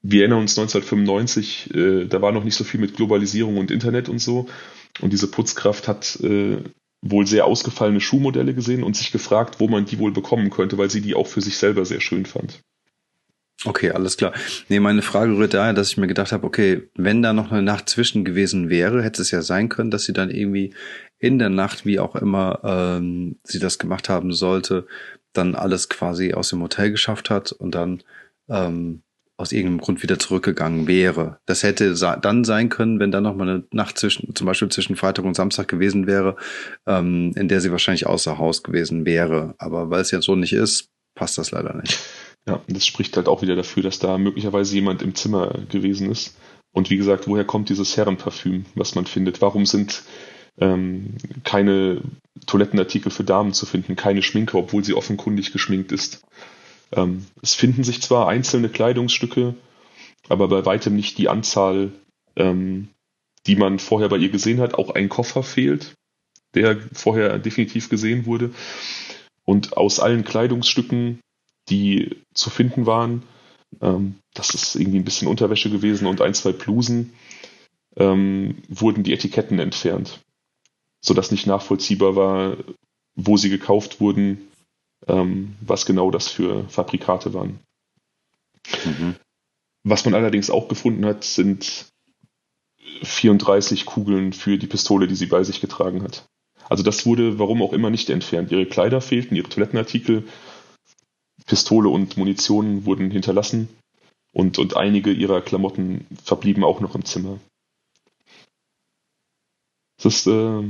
[0.02, 4.08] wir erinnern uns 1995, äh, da war noch nicht so viel mit Globalisierung und Internet
[4.08, 4.46] und so.
[5.00, 6.58] Und diese Putzkraft hat äh,
[7.02, 10.90] wohl sehr ausgefallene Schuhmodelle gesehen und sich gefragt, wo man die wohl bekommen könnte, weil
[10.90, 12.60] sie die auch für sich selber sehr schön fand.
[13.66, 14.32] Okay, alles klar.
[14.68, 17.62] Nee, meine Frage rührt daher, dass ich mir gedacht habe, okay, wenn da noch eine
[17.62, 20.74] Nacht zwischen gewesen wäre, hätte es ja sein können, dass sie dann irgendwie
[21.18, 24.86] in der Nacht, wie auch immer ähm, sie das gemacht haben sollte,
[25.34, 28.02] dann alles quasi aus dem Hotel geschafft hat und dann
[28.48, 29.02] ähm,
[29.40, 31.38] aus irgendeinem Grund wieder zurückgegangen wäre.
[31.46, 34.96] Das hätte dann sein können, wenn dann noch mal eine Nacht zwischen, zum Beispiel zwischen
[34.96, 36.36] Freitag und Samstag gewesen wäre,
[36.86, 39.54] ähm, in der sie wahrscheinlich außer Haus gewesen wäre.
[39.58, 41.98] Aber weil es jetzt so nicht ist, passt das leider nicht.
[42.46, 46.36] Ja, das spricht halt auch wieder dafür, dass da möglicherweise jemand im Zimmer gewesen ist.
[46.72, 49.40] Und wie gesagt, woher kommt dieses Herrenparfüm, was man findet?
[49.40, 50.02] Warum sind
[50.58, 52.02] ähm, keine
[52.46, 56.22] Toilettenartikel für Damen zu finden, keine Schminke, obwohl sie offenkundig geschminkt ist?
[56.92, 59.54] Ähm, es finden sich zwar einzelne Kleidungsstücke,
[60.28, 61.92] aber bei weitem nicht die Anzahl,
[62.36, 62.88] ähm,
[63.46, 64.74] die man vorher bei ihr gesehen hat.
[64.74, 65.94] Auch ein Koffer fehlt,
[66.54, 68.50] der vorher definitiv gesehen wurde.
[69.44, 71.20] Und aus allen Kleidungsstücken,
[71.68, 73.22] die zu finden waren,
[73.80, 77.14] ähm, das ist irgendwie ein bisschen Unterwäsche gewesen und ein, zwei Blusen,
[77.96, 80.20] ähm, wurden die Etiketten entfernt,
[81.00, 82.56] sodass nicht nachvollziehbar war,
[83.14, 84.49] wo sie gekauft wurden,
[85.06, 87.60] ähm, was genau das für Fabrikate waren.
[88.84, 89.16] Mhm.
[89.82, 91.86] Was man allerdings auch gefunden hat, sind
[93.02, 96.28] 34 Kugeln für die Pistole, die sie bei sich getragen hat.
[96.68, 98.52] Also das wurde, warum auch immer, nicht entfernt.
[98.52, 100.28] Ihre Kleider fehlten, ihre Toilettenartikel,
[101.46, 103.68] Pistole und Munition wurden hinterlassen
[104.32, 107.40] und, und einige ihrer Klamotten verblieben auch noch im Zimmer.
[109.96, 110.62] Das ist, äh,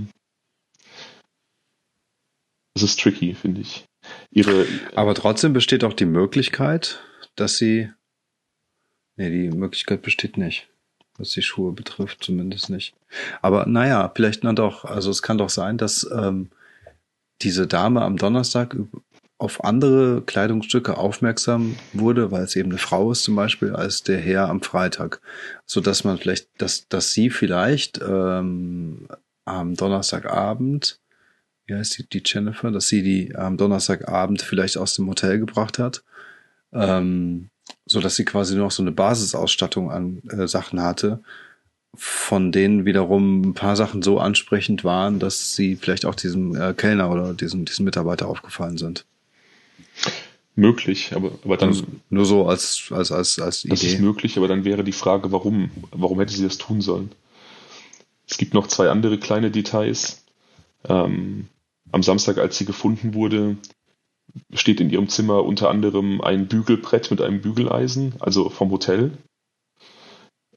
[2.75, 3.85] das ist tricky, finde ich
[4.31, 4.67] ihre.
[4.95, 7.03] Aber trotzdem besteht auch die Möglichkeit,
[7.37, 7.91] dass sie.
[9.17, 10.69] Nee, die Möglichkeit besteht nicht.
[11.19, 12.95] Was die Schuhe betrifft, zumindest nicht.
[13.43, 14.85] Aber naja, vielleicht noch doch.
[14.85, 16.51] Also es kann doch sein, dass ähm,
[17.43, 18.77] diese Dame am Donnerstag
[19.41, 24.19] auf andere Kleidungsstücke aufmerksam wurde, weil es eben eine Frau ist zum Beispiel, als der
[24.19, 25.21] Herr am Freitag.
[25.65, 29.09] So dass man vielleicht, dass, dass sie vielleicht ähm,
[29.47, 31.00] am Donnerstagabend
[31.71, 35.79] wie heißt die, die Jennifer, dass sie die am Donnerstagabend vielleicht aus dem Hotel gebracht
[35.79, 36.03] hat,
[36.73, 37.49] ähm,
[37.87, 41.21] so dass sie quasi nur noch so eine Basisausstattung an äh, Sachen hatte,
[41.95, 46.75] von denen wiederum ein paar Sachen so ansprechend waren, dass sie vielleicht auch diesem äh,
[46.75, 49.07] Kellner oder diesem, diesem Mitarbeiter aufgefallen sind.
[50.57, 51.69] Möglich, aber, aber dann.
[51.69, 53.71] Also nur so als, als, als, als Idee.
[53.75, 55.71] Das ist möglich, aber dann wäre die Frage, warum?
[55.93, 57.13] Warum hätte sie das tun sollen?
[58.29, 60.25] Es gibt noch zwei andere kleine Details.
[60.89, 61.49] Ähm,
[61.93, 63.57] am Samstag, als sie gefunden wurde,
[64.53, 69.13] steht in ihrem Zimmer unter anderem ein Bügelbrett mit einem Bügeleisen, also vom Hotel,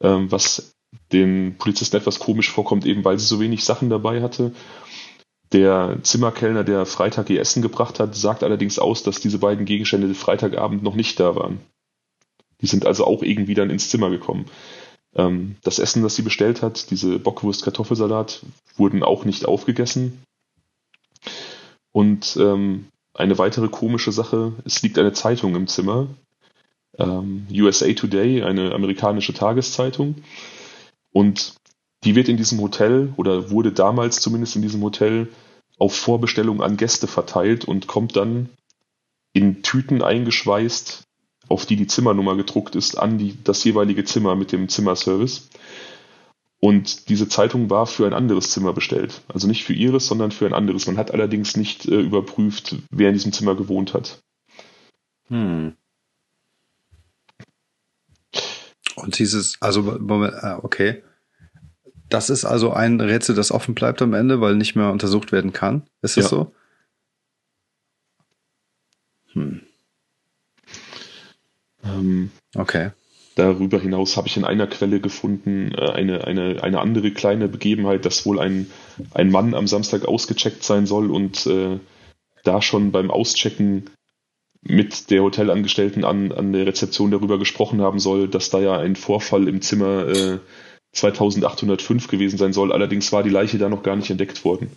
[0.01, 0.73] ähm, was
[1.11, 4.53] den Polizisten etwas komisch vorkommt, eben weil sie so wenig Sachen dabei hatte.
[5.51, 10.13] Der Zimmerkellner, der Freitag ihr Essen gebracht hat, sagt allerdings aus, dass diese beiden Gegenstände
[10.13, 11.59] Freitagabend noch nicht da waren.
[12.61, 14.45] Die sind also auch irgendwie dann ins Zimmer gekommen.
[15.15, 18.41] Ähm, das Essen, das sie bestellt hat, diese Bockwurst-Kartoffelsalat,
[18.77, 20.23] wurden auch nicht aufgegessen.
[21.93, 26.07] Und ähm, eine weitere komische Sache, es liegt eine Zeitung im Zimmer,
[26.97, 30.15] ähm, USA Today, eine amerikanische Tageszeitung.
[31.11, 31.53] Und
[32.03, 35.29] die wird in diesem Hotel oder wurde damals zumindest in diesem Hotel
[35.77, 38.49] auf Vorbestellung an Gäste verteilt und kommt dann
[39.31, 41.03] in Tüten eingeschweißt,
[41.47, 45.49] auf die die Zimmernummer gedruckt ist, an die, das jeweilige Zimmer mit dem Zimmerservice.
[46.63, 49.21] Und diese Zeitung war für ein anderes Zimmer bestellt.
[49.27, 50.87] Also nicht für ihres, sondern für ein anderes.
[50.87, 54.23] Man hat allerdings nicht äh, überprüft, wer in diesem Zimmer gewohnt hat.
[55.27, 55.75] Hm.
[58.95, 61.03] Und dieses, also, ah, okay.
[62.07, 65.51] Das ist also ein Rätsel, das offen bleibt am Ende, weil nicht mehr untersucht werden
[65.51, 65.81] kann.
[66.01, 66.29] Ist das ja.
[66.29, 66.55] so?
[69.33, 69.63] Hm.
[71.83, 72.91] Ähm, okay.
[73.35, 78.05] Darüber hinaus habe ich in einer Quelle gefunden äh, eine, eine, eine andere kleine Begebenheit,
[78.05, 78.67] dass wohl ein,
[79.13, 81.79] ein Mann am Samstag ausgecheckt sein soll und äh,
[82.43, 83.89] da schon beim Auschecken
[84.61, 88.95] mit der Hotelangestellten an, an der Rezeption darüber gesprochen haben soll, dass da ja ein
[88.95, 90.39] Vorfall im Zimmer äh,
[90.93, 92.71] 2805 gewesen sein soll.
[92.71, 94.71] Allerdings war die Leiche da noch gar nicht entdeckt worden.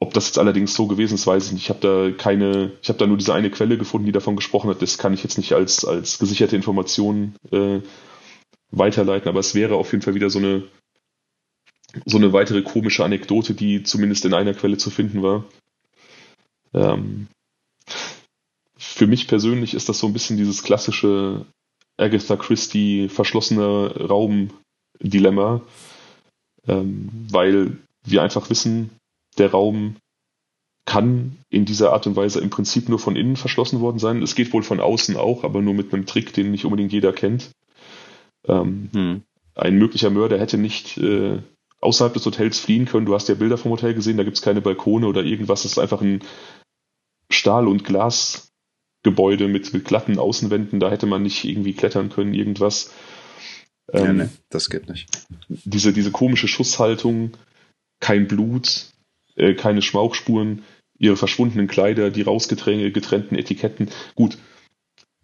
[0.00, 1.62] Ob das jetzt allerdings so gewesen ist, weiß ich nicht.
[1.64, 4.70] Ich habe da keine, ich habe da nur diese eine Quelle gefunden, die davon gesprochen
[4.70, 4.80] hat.
[4.80, 7.80] Das kann ich jetzt nicht als, als gesicherte Information äh,
[8.70, 10.62] weiterleiten, aber es wäre auf jeden Fall wieder so eine,
[12.04, 15.44] so eine weitere komische Anekdote, die zumindest in einer Quelle zu finden war.
[16.74, 17.26] Ähm,
[18.76, 21.44] für mich persönlich ist das so ein bisschen dieses klassische
[21.96, 25.60] Agatha Christie verschlossener Raum-Dilemma,
[26.68, 28.90] ähm, weil wir einfach wissen,
[29.38, 29.96] der Raum
[30.88, 34.22] kann in dieser Art und Weise im Prinzip nur von innen verschlossen worden sein.
[34.22, 37.12] Es geht wohl von außen auch, aber nur mit einem Trick, den nicht unbedingt jeder
[37.12, 37.50] kennt.
[38.46, 39.22] Ähm, hm.
[39.54, 41.42] Ein möglicher Mörder hätte nicht äh,
[41.80, 43.04] außerhalb des Hotels fliehen können.
[43.04, 45.66] Du hast ja Bilder vom Hotel gesehen, da gibt es keine Balkone oder irgendwas.
[45.66, 46.20] Es ist einfach ein
[47.30, 50.80] Stahl- und Glasgebäude mit, mit glatten Außenwänden.
[50.80, 52.94] Da hätte man nicht irgendwie klettern können, irgendwas.
[53.92, 55.10] Ähm, ja, nee, das geht nicht.
[55.48, 57.36] Diese, diese komische Schusshaltung,
[58.00, 58.86] kein Blut,
[59.38, 60.62] äh, keine Schmauchspuren,
[60.98, 63.88] ihre verschwundenen Kleider, die rausgetrennten Etiketten.
[64.14, 64.38] Gut,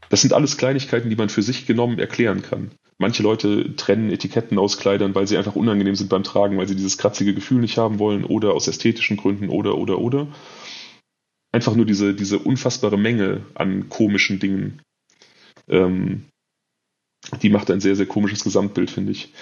[0.09, 2.71] das sind alles Kleinigkeiten, die man für sich genommen erklären kann.
[2.99, 6.77] Manche Leute trennen Etiketten aus Kleidern, weil sie einfach unangenehm sind beim Tragen, weil sie
[6.77, 10.29] dieses kratzige Gefühl nicht haben wollen oder aus ästhetischen Gründen oder oder oder.
[11.51, 14.83] Einfach nur diese, diese unfassbare Menge an komischen Dingen.
[15.69, 16.27] Ähm,
[17.43, 19.33] die macht ein sehr, sehr komisches Gesamtbild, finde ich.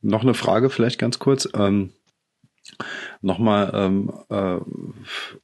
[0.00, 1.48] Noch eine Frage vielleicht ganz kurz.
[1.54, 1.90] Ähm,
[3.20, 4.58] Nochmal, ähm, äh,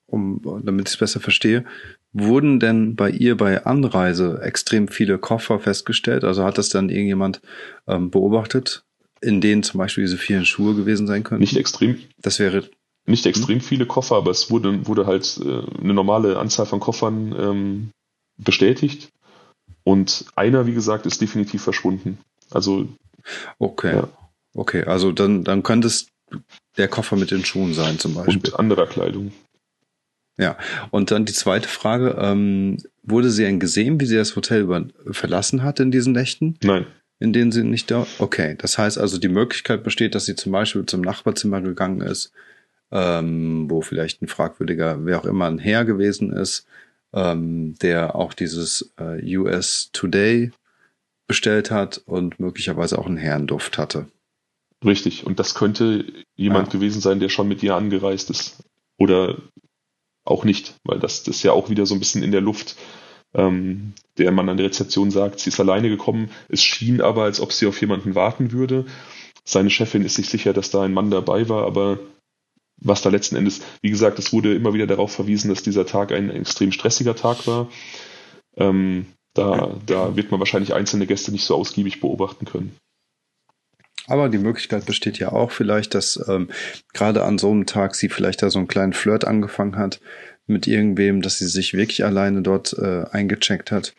[0.06, 1.64] um, damit ich es besser verstehe,
[2.12, 6.24] wurden denn bei ihr bei Anreise extrem viele Koffer festgestellt?
[6.24, 7.40] Also hat das dann irgendjemand
[7.86, 8.84] ähm, beobachtet,
[9.20, 11.40] in denen zum Beispiel diese vielen Schuhe gewesen sein können?
[11.40, 11.98] Nicht extrem.
[12.18, 12.68] Das wäre
[13.06, 13.64] nicht extrem hm?
[13.64, 17.90] viele Koffer, aber es wurde, wurde halt äh, eine normale Anzahl von Koffern ähm,
[18.38, 19.10] bestätigt.
[19.82, 22.18] Und einer, wie gesagt, ist definitiv verschwunden.
[22.50, 22.88] Also.
[23.58, 23.96] Okay.
[23.96, 24.08] Ja.
[24.54, 26.06] Okay, also dann, dann könnte es
[26.76, 28.52] der Koffer mit den Schuhen sein zum Beispiel.
[28.52, 29.32] Und anderer Kleidung.
[30.36, 30.56] Ja,
[30.90, 34.84] und dann die zweite Frage, ähm, wurde sie denn gesehen, wie sie das Hotel über
[35.10, 36.58] verlassen hat in diesen Nächten?
[36.62, 36.86] Nein.
[37.20, 38.06] In denen sie nicht da?
[38.18, 42.32] Okay, das heißt also, die Möglichkeit besteht, dass sie zum Beispiel zum Nachbarzimmer gegangen ist,
[42.90, 46.66] ähm, wo vielleicht ein fragwürdiger, wer auch immer ein Herr gewesen ist,
[47.12, 50.50] ähm, der auch dieses äh, US Today
[51.28, 54.06] bestellt hat und möglicherweise auch einen Herrenduft hatte.
[54.84, 56.04] Richtig, und das könnte
[56.36, 56.72] jemand ja.
[56.78, 58.62] gewesen sein, der schon mit ihr angereist ist.
[58.98, 59.38] Oder
[60.24, 62.76] auch nicht, weil das, das ist ja auch wieder so ein bisschen in der Luft.
[63.34, 66.30] Ähm, der Mann an der Rezeption sagt, sie ist alleine gekommen.
[66.48, 68.86] Es schien aber, als ob sie auf jemanden warten würde.
[69.44, 71.98] Seine Chefin ist sich sicher, dass da ein Mann dabei war, aber
[72.76, 76.12] was da letzten Endes, wie gesagt, es wurde immer wieder darauf verwiesen, dass dieser Tag
[76.12, 77.68] ein extrem stressiger Tag war.
[78.56, 82.76] Ähm, da, da wird man wahrscheinlich einzelne Gäste nicht so ausgiebig beobachten können.
[84.06, 86.50] Aber die Möglichkeit besteht ja auch vielleicht, dass ähm,
[86.92, 90.00] gerade an so einem Tag sie vielleicht da so einen kleinen Flirt angefangen hat
[90.46, 93.94] mit irgendwem, dass sie sich wirklich alleine dort äh, eingecheckt hat.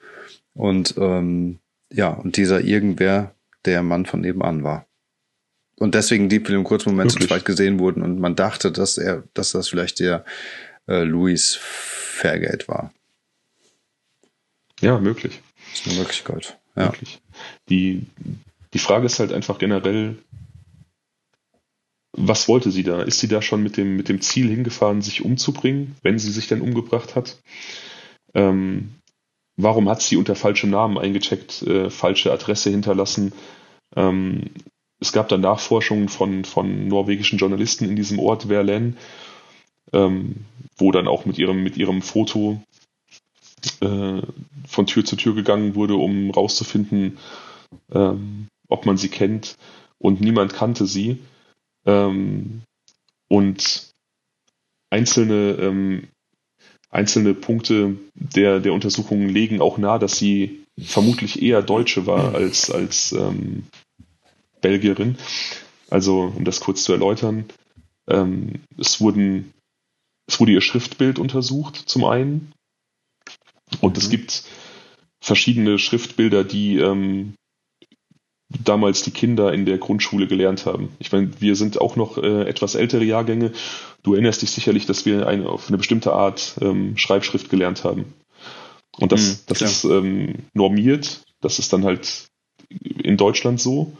[0.54, 1.60] Und ähm,
[1.92, 3.34] ja, und dieser irgendwer
[3.66, 4.86] der Mann von nebenan war.
[5.78, 8.98] Und deswegen die für den kurzen Moment zu zweit gesehen wurden und man dachte, dass
[8.98, 10.24] er, dass das vielleicht der
[10.88, 12.94] äh, Louis Fairgate war.
[14.80, 15.42] Ja, möglich.
[15.72, 16.58] Das ist eine Möglichkeit.
[16.76, 16.86] Ja.
[16.86, 17.22] Möglich.
[17.70, 18.06] Die,
[18.76, 20.18] die Frage ist halt einfach generell,
[22.12, 23.02] was wollte sie da?
[23.04, 26.50] Ist sie da schon mit dem, mit dem Ziel hingefahren, sich umzubringen, wenn sie sich
[26.50, 27.38] denn umgebracht hat?
[28.34, 28.96] Ähm,
[29.56, 33.32] warum hat sie unter falschem Namen eingecheckt, äh, falsche Adresse hinterlassen?
[33.96, 34.50] Ähm,
[35.00, 38.98] es gab da Nachforschungen von, von norwegischen Journalisten in diesem Ort Verlen,
[39.94, 40.44] ähm,
[40.76, 42.62] wo dann auch mit ihrem, mit ihrem Foto
[43.80, 44.22] äh,
[44.68, 47.20] von Tür zu Tür gegangen wurde, um rauszufinden,
[47.94, 49.56] ähm, ob man sie kennt
[49.98, 51.20] und niemand kannte sie.
[51.86, 52.62] Ähm,
[53.30, 53.90] und
[54.90, 56.08] einzelne, ähm,
[56.90, 62.70] einzelne Punkte der, der Untersuchungen legen auch nahe, dass sie vermutlich eher Deutsche war als,
[62.70, 63.64] als ähm,
[64.62, 65.18] Belgierin.
[65.90, 67.46] Also, um das kurz zu erläutern,
[68.08, 69.54] ähm, es wurden,
[70.28, 72.52] es wurde ihr Schriftbild untersucht, zum einen.
[73.80, 74.02] Und mhm.
[74.02, 74.44] es gibt
[75.22, 77.36] verschiedene Schriftbilder, die ähm,
[78.64, 80.90] damals die Kinder in der Grundschule gelernt haben.
[81.00, 83.52] Ich meine, wir sind auch noch äh, etwas ältere Jahrgänge.
[84.04, 88.14] Du erinnerst dich sicherlich, dass wir eine, auf eine bestimmte Art ähm, Schreibschrift gelernt haben.
[88.98, 91.24] Und das, mhm, das ist ähm, normiert.
[91.42, 92.28] Das ist dann halt
[92.80, 93.92] in Deutschland so.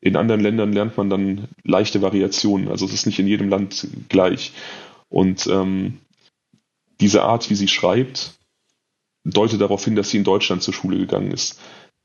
[0.00, 2.68] In anderen Ländern lernt man dann leichte Variationen.
[2.68, 4.52] Also es ist nicht in jedem Land gleich.
[5.08, 5.98] Und ähm,
[7.00, 8.34] diese Art, wie sie schreibt,
[9.24, 11.58] deutet darauf hin, dass sie in Deutschland zur Schule gegangen ist.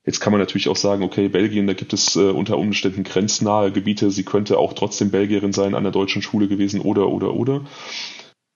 [0.05, 3.71] Jetzt kann man natürlich auch sagen, okay, Belgien, da gibt es äh, unter Umständen grenznahe
[3.71, 4.11] Gebiete.
[4.11, 7.65] Sie könnte auch trotzdem Belgierin sein, an der deutschen Schule gewesen oder, oder, oder.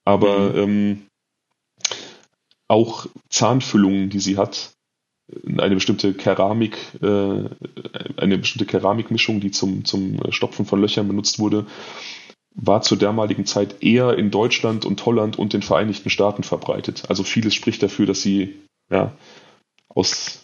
[0.04, 0.56] Aber mhm.
[0.56, 1.02] ähm,
[2.66, 4.72] auch Zahnfüllungen, die sie hat,
[5.46, 7.44] eine bestimmte Keramik, äh,
[8.16, 11.66] eine bestimmte Keramikmischung, die zum, zum Stopfen von Löchern benutzt wurde,
[12.54, 17.04] war zur damaligen Zeit eher in Deutschland und Holland und den Vereinigten Staaten verbreitet.
[17.08, 18.54] Also vieles spricht dafür, dass sie
[18.90, 19.16] ja,
[19.88, 20.43] aus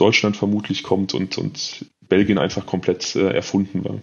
[0.00, 4.00] Deutschland vermutlich kommt und, und Belgien einfach komplett äh, erfunden war.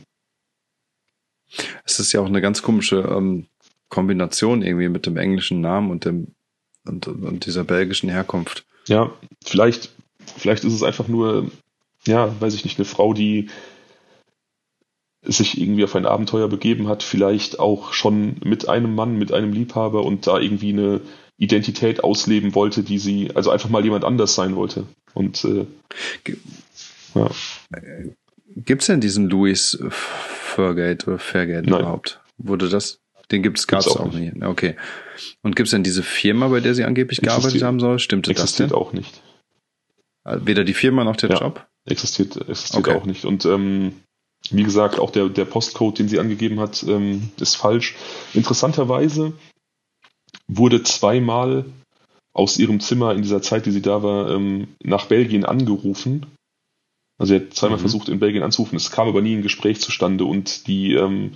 [1.86, 3.48] Es ist ja auch eine ganz komische ähm,
[3.89, 6.28] Kombination irgendwie mit dem englischen Namen und dem
[6.86, 8.66] und, und dieser belgischen Herkunft.
[8.88, 9.12] Ja,
[9.43, 9.91] vielleicht
[10.36, 11.50] Vielleicht ist es einfach nur,
[12.06, 13.50] ja, weiß ich nicht, eine Frau, die
[15.24, 19.52] sich irgendwie auf ein Abenteuer begeben hat, vielleicht auch schon mit einem Mann, mit einem
[19.52, 21.02] Liebhaber und da irgendwie eine
[21.38, 24.86] Identität ausleben wollte, die sie, also einfach mal jemand anders sein wollte.
[25.18, 25.65] Und äh,
[27.15, 27.32] ja.
[28.55, 31.80] Gibt es denn diesen Louis Fairgate oder Fairgate Nein.
[31.80, 32.22] überhaupt?
[32.38, 32.99] Wurde das?
[33.32, 34.41] Den gibt es, gab es auch, auch nicht.
[34.43, 34.76] Okay.
[35.41, 37.97] Und gibt es denn diese Firma, bei der sie angeblich gearbeitet haben soll?
[37.97, 38.43] Stimmt das denn?
[38.43, 39.22] Existiert auch nicht.
[40.24, 41.65] Weder die Firma noch der ja, Job?
[41.86, 42.95] Existiert, existiert okay.
[42.95, 43.26] auch nicht.
[43.26, 43.93] Und ähm,
[44.51, 47.95] wie gesagt, auch der, der Postcode, den sie angegeben hat, ähm, ist falsch.
[48.36, 49.34] Interessanterweise
[50.47, 51.65] wurde zweimal
[52.38, 56.28] aus ihrem Zimmer in dieser Zeit, die sie da war, ähm, nach Belgien angerufen.
[57.18, 57.82] Also sie hat zweimal mhm.
[57.82, 58.76] versucht, in Belgien anzurufen.
[58.76, 61.32] Es kam aber nie ein Gespräch zustande und die, ähm,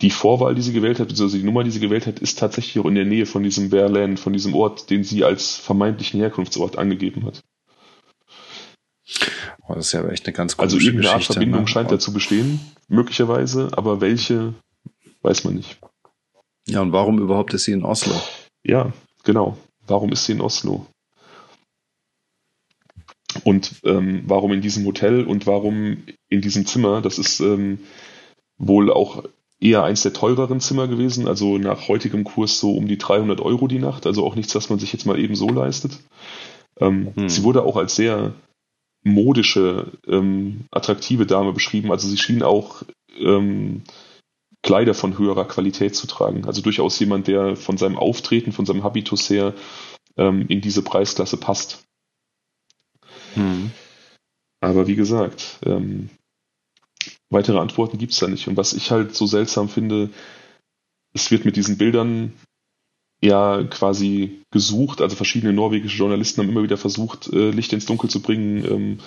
[0.00, 2.78] die Vorwahl, die sie gewählt hat, beziehungsweise die Nummer, die sie gewählt hat, ist tatsächlich
[2.78, 6.78] auch in der Nähe von diesem Berlin, von diesem Ort, den sie als vermeintlichen Herkunftsort
[6.78, 7.42] angegeben hat.
[9.66, 11.68] Oh, das ist ja echt eine ganz komische Also irgendeine Art Verbindung ne?
[11.68, 14.54] scheint da zu bestehen, möglicherweise, aber welche,
[15.22, 15.80] weiß man nicht.
[16.68, 18.14] Ja, und warum überhaupt ist sie in Oslo?
[18.62, 18.92] Ja,
[19.24, 19.56] genau.
[19.86, 20.86] Warum ist sie in Oslo?
[23.44, 27.02] Und ähm, warum in diesem Hotel und warum in diesem Zimmer?
[27.02, 27.80] Das ist ähm,
[28.56, 29.24] wohl auch
[29.60, 33.68] eher eins der teureren Zimmer gewesen, also nach heutigem Kurs so um die 300 Euro
[33.68, 35.98] die Nacht, also auch nichts, was man sich jetzt mal eben so leistet.
[36.78, 37.28] Ähm, hm.
[37.28, 38.34] Sie wurde auch als sehr
[39.02, 41.92] modische, ähm, attraktive Dame beschrieben.
[41.92, 42.82] Also sie schien auch
[43.18, 43.82] ähm,
[44.66, 46.44] Kleider von höherer Qualität zu tragen.
[46.44, 49.54] Also durchaus jemand, der von seinem Auftreten, von seinem Habitus her
[50.16, 51.84] ähm, in diese Preisklasse passt.
[53.34, 53.70] Hm.
[54.60, 56.10] Aber wie gesagt, ähm,
[57.30, 58.48] weitere Antworten gibt es da nicht.
[58.48, 60.10] Und was ich halt so seltsam finde,
[61.14, 62.32] es wird mit diesen Bildern
[63.22, 65.00] ja quasi gesucht.
[65.00, 68.98] Also verschiedene norwegische Journalisten haben immer wieder versucht, äh, Licht ins Dunkel zu bringen ähm,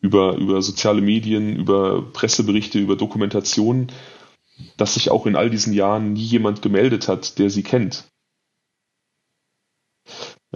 [0.00, 3.92] über, über soziale Medien, über Presseberichte, über Dokumentationen,
[4.76, 8.04] dass sich auch in all diesen Jahren nie jemand gemeldet hat, der sie kennt.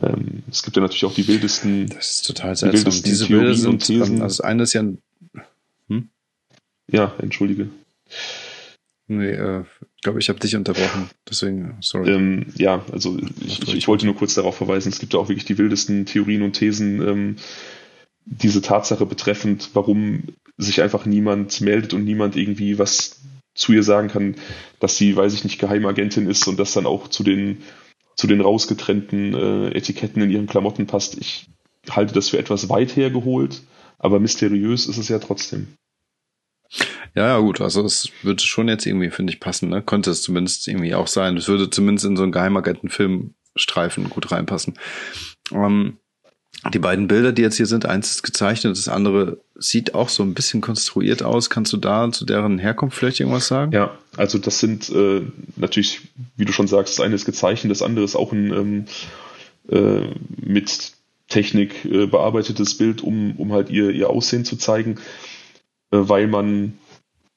[0.00, 1.88] Ähm, es gibt ja natürlich auch die wildesten.
[1.88, 2.92] Das ist total seltsam.
[2.92, 4.22] Die Diese Bilder sind, und Thesen.
[4.22, 4.84] Also eines ja.
[5.88, 6.08] Hm?
[6.90, 7.68] Ja, entschuldige.
[9.10, 9.64] Nee, äh,
[10.02, 11.08] glaube ich, habe dich unterbrochen.
[11.28, 12.10] Deswegen, sorry.
[12.10, 15.46] Ähm, ja, also ich, ich, ich, wollte nur kurz darauf verweisen, es gibt auch wirklich
[15.46, 17.36] die wildesten Theorien und Thesen, ähm,
[18.26, 20.24] diese Tatsache betreffend, warum
[20.58, 23.18] sich einfach niemand meldet und niemand irgendwie was
[23.58, 24.36] zu ihr sagen kann,
[24.80, 27.62] dass sie, weiß ich nicht, Geheimagentin ist und das dann auch zu den,
[28.16, 31.18] zu den rausgetrennten äh, Etiketten in ihren Klamotten passt.
[31.18, 31.48] Ich
[31.90, 33.62] halte das für etwas weit hergeholt,
[33.98, 35.74] aber mysteriös ist es ja trotzdem.
[37.14, 37.60] Ja, ja, gut.
[37.60, 39.70] Also es würde schon jetzt irgendwie, finde ich, passen.
[39.70, 39.82] Ne?
[39.82, 41.36] Könnte es zumindest irgendwie auch sein.
[41.36, 44.78] Es würde zumindest in so einen Geheimagentenfilmstreifen gut reinpassen.
[45.50, 45.98] Ähm,
[46.72, 50.22] die beiden Bilder, die jetzt hier sind, eins ist gezeichnet, das andere sieht auch so
[50.22, 51.50] ein bisschen konstruiert aus.
[51.50, 53.72] Kannst du da zu deren Herkunft vielleicht irgendwas sagen?
[53.72, 55.22] Ja, also das sind äh,
[55.56, 56.00] natürlich,
[56.36, 58.84] wie du schon sagst, das eine ist gezeichnet, das andere ist auch ein ähm,
[59.70, 60.92] äh, mit
[61.28, 64.96] Technik äh, bearbeitetes Bild, um, um halt ihr, ihr Aussehen zu zeigen,
[65.90, 66.78] äh, weil man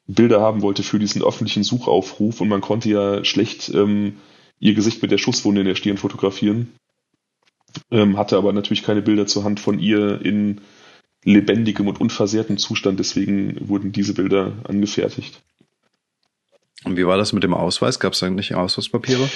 [0.08, 4.18] Bilder haben wollte für diesen öffentlichen Suchaufruf und man konnte ja schlecht ähm,
[4.60, 6.72] ihr Gesicht mit der Schusswunde in der Stirn fotografieren.
[7.90, 10.62] Ähm, hatte aber natürlich keine Bilder zur Hand von ihr in
[11.24, 15.42] lebendigem und unversehrtem Zustand, deswegen wurden diese Bilder angefertigt.
[16.84, 18.00] Und wie war das mit dem Ausweis?
[18.00, 19.30] Gab es eigentlich Ausweispapiere?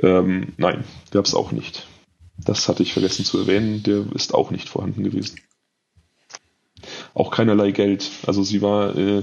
[0.00, 1.86] Ähm, nein, gab es auch nicht.
[2.38, 5.40] Das hatte ich vergessen zu erwähnen, der ist auch nicht vorhanden gewesen.
[7.12, 8.08] Auch keinerlei Geld.
[8.26, 9.22] Also sie war äh,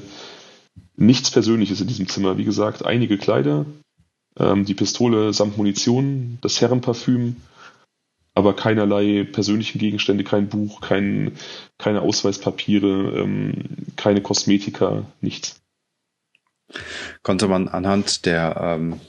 [0.95, 2.37] nichts Persönliches in diesem Zimmer.
[2.37, 3.65] Wie gesagt, einige Kleider,
[4.37, 7.37] ähm, die Pistole samt Munition, das Herrenparfüm
[8.35, 11.31] aber keinerlei persönlichen Gegenstände, kein Buch, kein,
[11.77, 13.53] keine Ausweispapiere, ähm,
[13.95, 15.61] keine Kosmetika, nichts.
[17.23, 18.99] Konnte man anhand der ähm,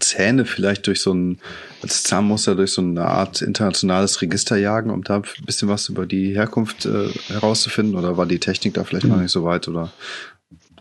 [0.00, 1.40] Zähne vielleicht durch so ein,
[1.82, 6.06] als Zahnmuster durch so eine Art internationales Register jagen, um da ein bisschen was über
[6.06, 7.96] die Herkunft äh, herauszufinden?
[7.96, 9.12] Oder war die Technik da vielleicht mhm.
[9.12, 9.68] noch nicht so weit?
[9.68, 9.92] Oder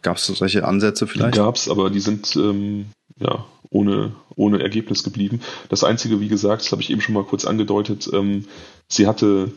[0.04, 1.36] gab es solche Ansätze vielleicht?
[1.36, 2.86] Gab es, aber die sind ähm,
[3.20, 5.42] ja ohne, ohne Ergebnis geblieben.
[5.70, 8.46] Das Einzige, wie gesagt, das habe ich eben schon mal kurz angedeutet, ähm,
[8.88, 9.52] sie hatte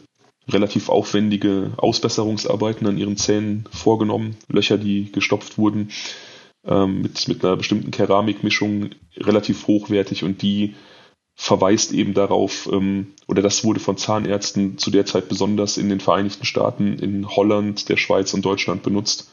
[0.48, 5.90] relativ aufwendige Ausbesserungsarbeiten an ihren Zähnen vorgenommen, Löcher, die gestopft wurden,
[6.64, 10.74] ähm, mit, mit einer bestimmten Keramikmischung, relativ hochwertig und die
[11.34, 15.98] verweist eben darauf, ähm, oder das wurde von Zahnärzten zu der Zeit besonders in den
[15.98, 19.30] Vereinigten Staaten, in Holland, der Schweiz und Deutschland benutzt.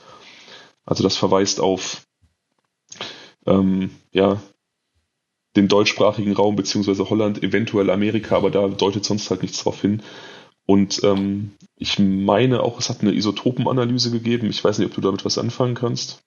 [0.86, 2.01] Also das verweist auf
[3.45, 4.41] ähm, ja,
[5.55, 10.01] den deutschsprachigen Raum beziehungsweise Holland, eventuell Amerika, aber da deutet sonst halt nichts drauf hin.
[10.65, 14.49] Und ähm, ich meine auch, es hat eine Isotopenanalyse gegeben.
[14.49, 16.21] Ich weiß nicht, ob du damit was anfangen kannst.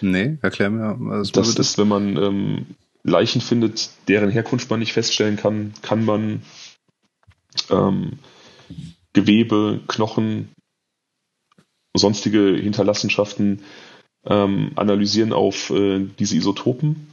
[0.00, 0.96] Nee, erklär mir.
[0.98, 2.66] Was das ist, wenn man ähm,
[3.02, 6.42] Leichen findet, deren Herkunft man nicht feststellen kann, kann man
[7.68, 8.18] ähm,
[9.12, 10.50] Gewebe, Knochen,
[11.96, 13.62] sonstige Hinterlassenschaften
[14.24, 17.08] ähm, analysieren auf äh, diese Isotopen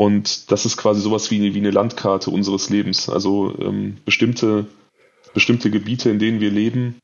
[0.00, 3.10] und das ist quasi sowas wie, wie eine Landkarte unseres Lebens.
[3.10, 4.64] Also ähm, bestimmte,
[5.34, 6.94] bestimmte Gebiete, in denen wir leben,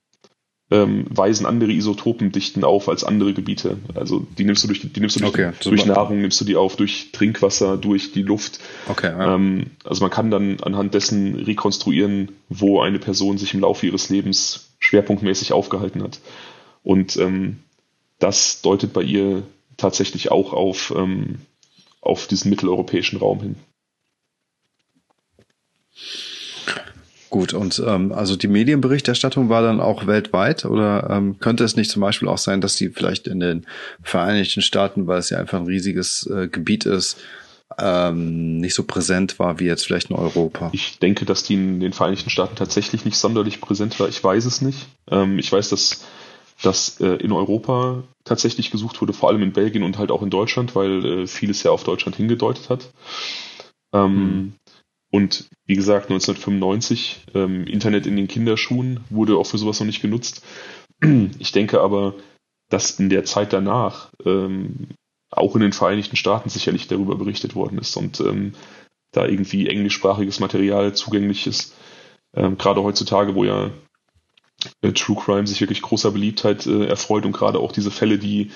[0.71, 3.77] ähm, weisen andere Isotopendichten auf als andere Gebiete.
[3.95, 6.57] Also die nimmst du durch, die nimmst du durch, okay, durch Nahrung, nimmst du die
[6.57, 8.61] auf, durch Trinkwasser, durch die Luft.
[8.89, 9.35] Okay, ja.
[9.35, 14.09] ähm, also man kann dann anhand dessen rekonstruieren, wo eine Person sich im Laufe ihres
[14.09, 16.21] Lebens schwerpunktmäßig aufgehalten hat.
[16.83, 17.59] Und ähm,
[18.21, 19.43] das deutet bei ihr
[19.77, 21.41] tatsächlich auch auf ähm,
[22.07, 23.57] auf diesen mitteleuropäischen Raum hin.
[27.29, 31.91] Gut, und ähm, also die Medienberichterstattung war dann auch weltweit oder ähm, könnte es nicht
[31.91, 33.67] zum Beispiel auch sein, dass die vielleicht in den
[34.03, 37.19] Vereinigten Staaten, weil es ja einfach ein riesiges äh, Gebiet ist,
[37.79, 40.71] ähm, nicht so präsent war wie jetzt vielleicht in Europa?
[40.73, 44.09] Ich denke, dass die in den Vereinigten Staaten tatsächlich nicht sonderlich präsent war.
[44.09, 44.87] Ich weiß es nicht.
[45.11, 46.05] Ähm, ich weiß, dass
[46.63, 50.31] dass äh, in Europa tatsächlich gesucht wurde, vor allem in Belgien und halt auch in
[50.31, 52.91] Deutschland, weil äh, vieles ja auf Deutschland hingedeutet hat.
[53.93, 54.53] Ähm, mhm.
[55.11, 60.03] Und wie gesagt, 1995, ähm, Internet in den Kinderschuhen wurde auch für sowas noch nicht
[60.03, 60.45] genutzt.
[61.39, 62.15] Ich denke aber,
[62.71, 64.89] dass in der Zeit danach ähm,
[65.31, 68.55] auch in den Vereinigten Staaten sicherlich darüber berichtet worden ist und ähm,
[69.13, 71.75] da irgendwie englischsprachiges Material zugänglich ist.
[72.35, 73.71] Ähm, gerade heutzutage, wo ja
[74.95, 78.51] True Crime sich wirklich großer Beliebtheit äh, erfreut und gerade auch diese Fälle, die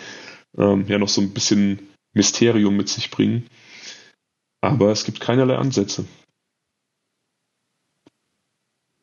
[0.57, 3.47] ähm, ja noch so ein bisschen Mysterium mit sich bringen.
[4.61, 6.05] Aber es gibt keinerlei Ansätze.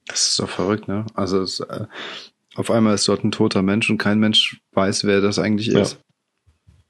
[0.06, 1.06] Das ist doch verrückt, ne?
[1.14, 1.88] Also es, äh,
[2.56, 6.00] auf einmal ist dort ein toter Mensch und kein Mensch weiß, wer das eigentlich ist.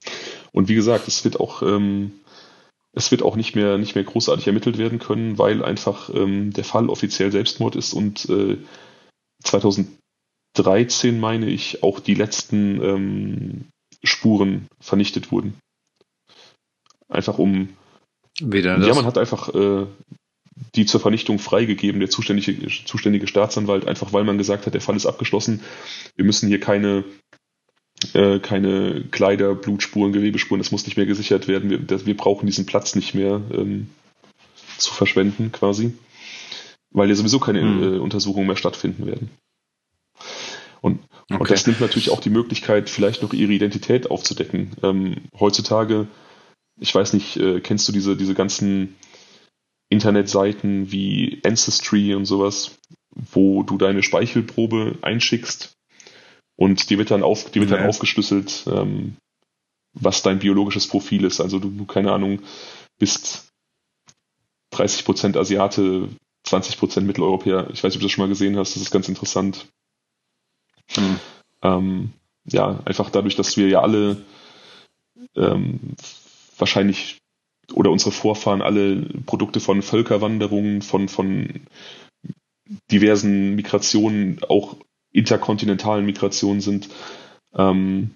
[0.05, 0.11] Ja.
[0.51, 2.11] Und wie gesagt, es wird auch ähm,
[2.93, 6.63] es wird auch nicht mehr nicht mehr großartig ermittelt werden können, weil einfach ähm, der
[6.63, 8.57] Fall offiziell Selbstmord ist und äh,
[10.64, 13.66] 2013, meine ich, auch die letzten ähm,
[14.03, 15.55] Spuren vernichtet wurden.
[17.10, 17.70] Einfach um.
[18.39, 19.86] Wieder ja, man hat einfach äh,
[20.76, 24.95] die zur Vernichtung freigegeben, der zuständige, zuständige Staatsanwalt, einfach weil man gesagt hat, der Fall
[24.95, 25.62] ist abgeschlossen.
[26.16, 27.03] Wir müssen hier keine,
[28.14, 31.70] äh, keine Kleider, Blutspuren, Gewebespuren, das muss nicht mehr gesichert werden.
[31.70, 33.89] Wir, wir brauchen diesen Platz nicht mehr ähm,
[34.78, 35.93] zu verschwenden, quasi
[36.91, 37.84] weil ja sowieso keine mhm.
[37.84, 39.30] äh, Untersuchungen mehr stattfinden werden.
[40.82, 40.99] Und,
[41.30, 41.39] okay.
[41.39, 44.71] und, das nimmt natürlich auch die Möglichkeit, vielleicht noch ihre Identität aufzudecken.
[44.84, 46.07] Ähm, heutzutage,
[46.80, 48.95] ich weiß nicht, äh, kennst du diese, diese ganzen
[49.89, 52.78] Internetseiten wie Ancestry und sowas,
[53.11, 55.78] wo du deine Speichelprobe einschickst
[56.57, 59.15] und die wird dann, auf, die wird dann aufgeschlüsselt, ähm,
[59.93, 61.39] was dein biologisches Profil ist.
[61.39, 62.41] Also du, keine Ahnung,
[62.99, 63.47] bist
[64.73, 66.09] 30% Asiate,
[66.45, 67.69] 20% Mitteleuropäer.
[67.71, 69.67] Ich weiß nicht, ob du das schon mal gesehen hast, das ist ganz interessant.
[71.62, 72.12] Ähm,
[72.46, 74.18] ja, einfach dadurch, dass wir ja alle
[75.36, 75.80] ähm,
[76.58, 77.20] wahrscheinlich
[77.74, 81.62] oder unsere Vorfahren alle Produkte von Völkerwanderungen, von, von
[82.92, 84.78] diversen Migrationen, auch
[85.12, 86.90] interkontinentalen Migrationen sind,
[87.56, 88.12] ähm,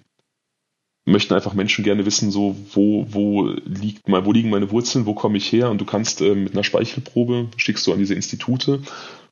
[1.04, 5.14] möchten einfach Menschen gerne wissen, so wo, wo liegt mal, wo liegen meine Wurzeln, wo
[5.14, 5.70] komme ich her?
[5.70, 8.82] Und du kannst äh, mit einer Speichelprobe schickst du an diese Institute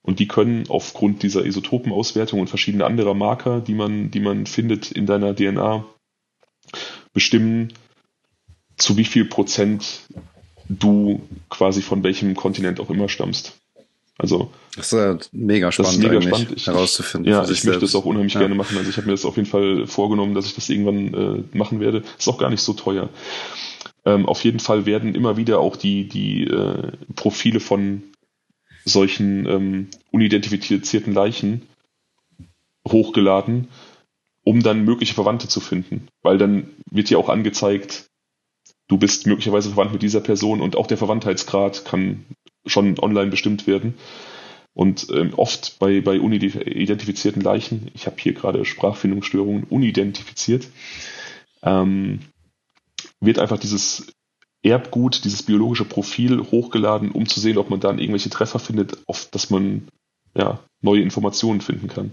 [0.03, 4.91] und die können aufgrund dieser Isotopenauswertung und verschiedener anderer Marker, die man, die man findet
[4.91, 5.85] in deiner DNA,
[7.13, 7.73] bestimmen,
[8.77, 10.03] zu wie viel Prozent
[10.69, 13.57] du quasi von welchem Kontinent auch immer stammst.
[14.17, 16.53] Also das ist ja mega spannend, das ist mega spannend.
[16.55, 17.33] Ich, herauszufinden.
[17.33, 18.41] Ja, ich möchte das auch unheimlich ja.
[18.41, 18.77] gerne machen.
[18.77, 21.15] Also ich habe mir das auf jeden Fall vorgenommen, dass ich das irgendwann
[21.53, 22.03] äh, machen werde.
[22.19, 23.09] Ist auch gar nicht so teuer.
[24.05, 28.03] Ähm, auf jeden Fall werden immer wieder auch die, die äh, Profile von
[28.85, 31.63] solchen ähm, unidentifizierten Leichen
[32.87, 33.69] hochgeladen,
[34.45, 36.09] um dann mögliche Verwandte zu finden.
[36.23, 38.07] Weil dann wird ja auch angezeigt,
[38.89, 42.25] du bist möglicherweise verwandt mit dieser Person und auch der Verwandtheitsgrad kann
[42.67, 43.95] schon online bestimmt werden.
[44.73, 50.69] Und ähm, oft bei, bei unidentifizierten Leichen, ich habe hier gerade Sprachfindungsstörungen unidentifiziert,
[51.63, 52.21] ähm,
[53.21, 54.13] wird einfach dieses
[54.63, 59.29] Erbgut, dieses biologische Profil hochgeladen, um zu sehen, ob man dann irgendwelche Treffer findet, auf
[59.31, 59.89] dass man
[60.35, 62.13] ja, neue Informationen finden kann.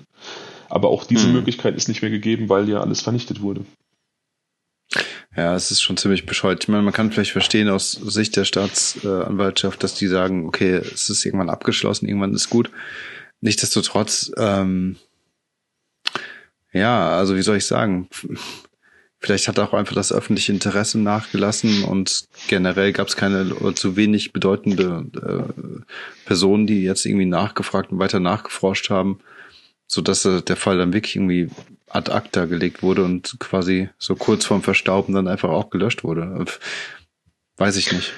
[0.69, 1.33] Aber auch diese hm.
[1.33, 3.65] Möglichkeit ist nicht mehr gegeben, weil ja alles vernichtet wurde.
[5.35, 6.63] Ja, es ist schon ziemlich bescheuert.
[6.63, 11.09] Ich meine, man kann vielleicht verstehen aus Sicht der Staatsanwaltschaft, dass die sagen, okay, es
[11.09, 12.71] ist irgendwann abgeschlossen, irgendwann ist gut.
[13.39, 14.95] Nichtsdestotrotz, ähm,
[16.73, 18.09] ja, also wie soll ich sagen,
[19.27, 23.97] vielleicht hat auch einfach das öffentliche Interesse nachgelassen und generell gab es keine oder zu
[23.97, 25.81] wenig bedeutende äh,
[26.25, 29.19] Personen, die jetzt irgendwie nachgefragt und weiter nachgeforscht haben,
[29.85, 31.49] so dass äh, der Fall dann wirklich irgendwie
[31.89, 36.45] ad acta gelegt wurde und quasi so kurz vorm Verstauben dann einfach auch gelöscht wurde.
[37.57, 38.13] Weiß ich nicht.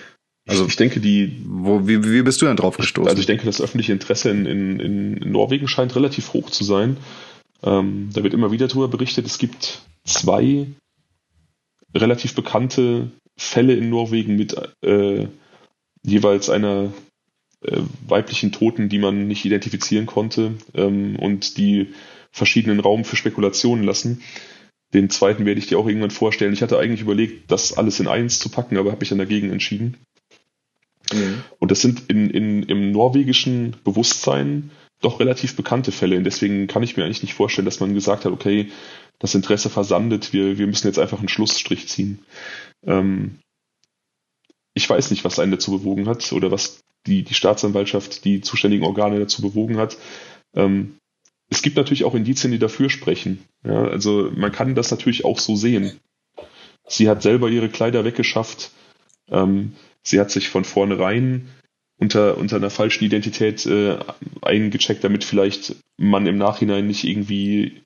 [0.47, 1.41] Also ich denke, die.
[1.45, 3.09] Wo, wie, wie bist du denn drauf gestoßen?
[3.09, 6.97] Also ich denke, das öffentliche Interesse in, in, in Norwegen scheint relativ hoch zu sein.
[7.63, 9.25] Ähm, da wird immer wieder darüber berichtet.
[9.25, 10.67] Es gibt zwei
[11.95, 15.27] relativ bekannte Fälle in Norwegen mit äh,
[16.03, 16.91] jeweils einer
[17.61, 21.93] äh, weiblichen Toten, die man nicht identifizieren konnte ähm, und die
[22.31, 24.21] verschiedenen Raum für Spekulationen lassen.
[24.93, 26.53] Den zweiten werde ich dir auch irgendwann vorstellen.
[26.53, 29.51] Ich hatte eigentlich überlegt, das alles in eins zu packen, aber habe mich dann dagegen
[29.51, 29.97] entschieden.
[31.13, 31.43] Mhm.
[31.59, 34.71] Und das sind in, in, im norwegischen Bewusstsein
[35.01, 36.17] doch relativ bekannte Fälle.
[36.17, 38.69] Und deswegen kann ich mir eigentlich nicht vorstellen, dass man gesagt hat, okay,
[39.19, 42.19] das Interesse versandet, wir, wir müssen jetzt einfach einen Schlussstrich ziehen.
[42.85, 43.39] Ähm,
[44.73, 48.85] ich weiß nicht, was einen dazu bewogen hat oder was die, die Staatsanwaltschaft, die zuständigen
[48.85, 49.97] Organe dazu bewogen hat.
[50.55, 50.97] Ähm,
[51.49, 53.43] es gibt natürlich auch Indizien, die dafür sprechen.
[53.65, 55.99] Ja, also man kann das natürlich auch so sehen.
[56.87, 58.71] Sie hat selber ihre Kleider weggeschafft.
[59.29, 61.49] Ähm, sie hat sich von vornherein
[61.97, 63.97] unter, unter einer falschen Identität äh,
[64.41, 67.81] eingecheckt, damit vielleicht man im Nachhinein nicht irgendwie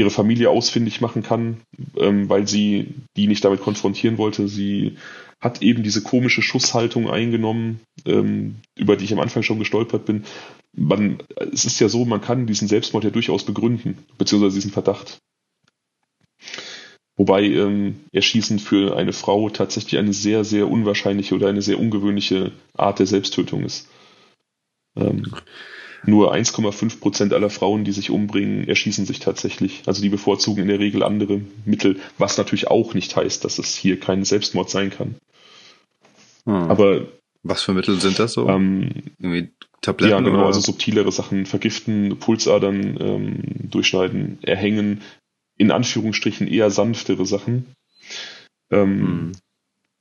[0.00, 1.58] ihre Familie ausfindig machen kann,
[1.96, 4.48] ähm, weil sie die nicht damit konfrontieren wollte.
[4.48, 4.96] Sie
[5.40, 10.24] hat eben diese komische Schusshaltung eingenommen, ähm, über die ich am Anfang schon gestolpert bin.
[10.76, 11.22] Man,
[11.52, 15.18] es ist ja so, man kann diesen Selbstmord ja durchaus begründen, beziehungsweise diesen Verdacht.
[17.16, 22.52] Wobei ähm, Erschießen für eine Frau tatsächlich eine sehr, sehr unwahrscheinliche oder eine sehr ungewöhnliche
[22.74, 23.88] Art der Selbsttötung ist.
[24.96, 25.30] Ähm,
[26.04, 29.82] nur 1,5 Prozent aller Frauen, die sich umbringen, erschießen sich tatsächlich.
[29.86, 33.74] Also die bevorzugen in der Regel andere Mittel, was natürlich auch nicht heißt, dass es
[33.74, 35.16] hier kein Selbstmord sein kann.
[36.46, 36.54] Hm.
[36.70, 37.06] Aber
[37.42, 38.48] was für Mittel sind das so?
[38.48, 40.10] Ähm, Irgendwie Tabletten?
[40.10, 40.46] Ja, genau, oder?
[40.46, 45.02] also subtilere Sachen, vergiften, Pulsadern ähm, durchschneiden, erhängen,
[45.56, 47.66] in Anführungsstrichen eher sanftere Sachen.
[48.70, 49.32] Ähm, hm.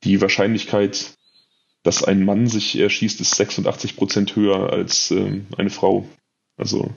[0.04, 1.18] Die Wahrscheinlichkeit,
[1.84, 6.08] dass ein Mann sich erschießt, ist 86 Prozent höher als ähm, eine Frau.
[6.58, 6.94] Also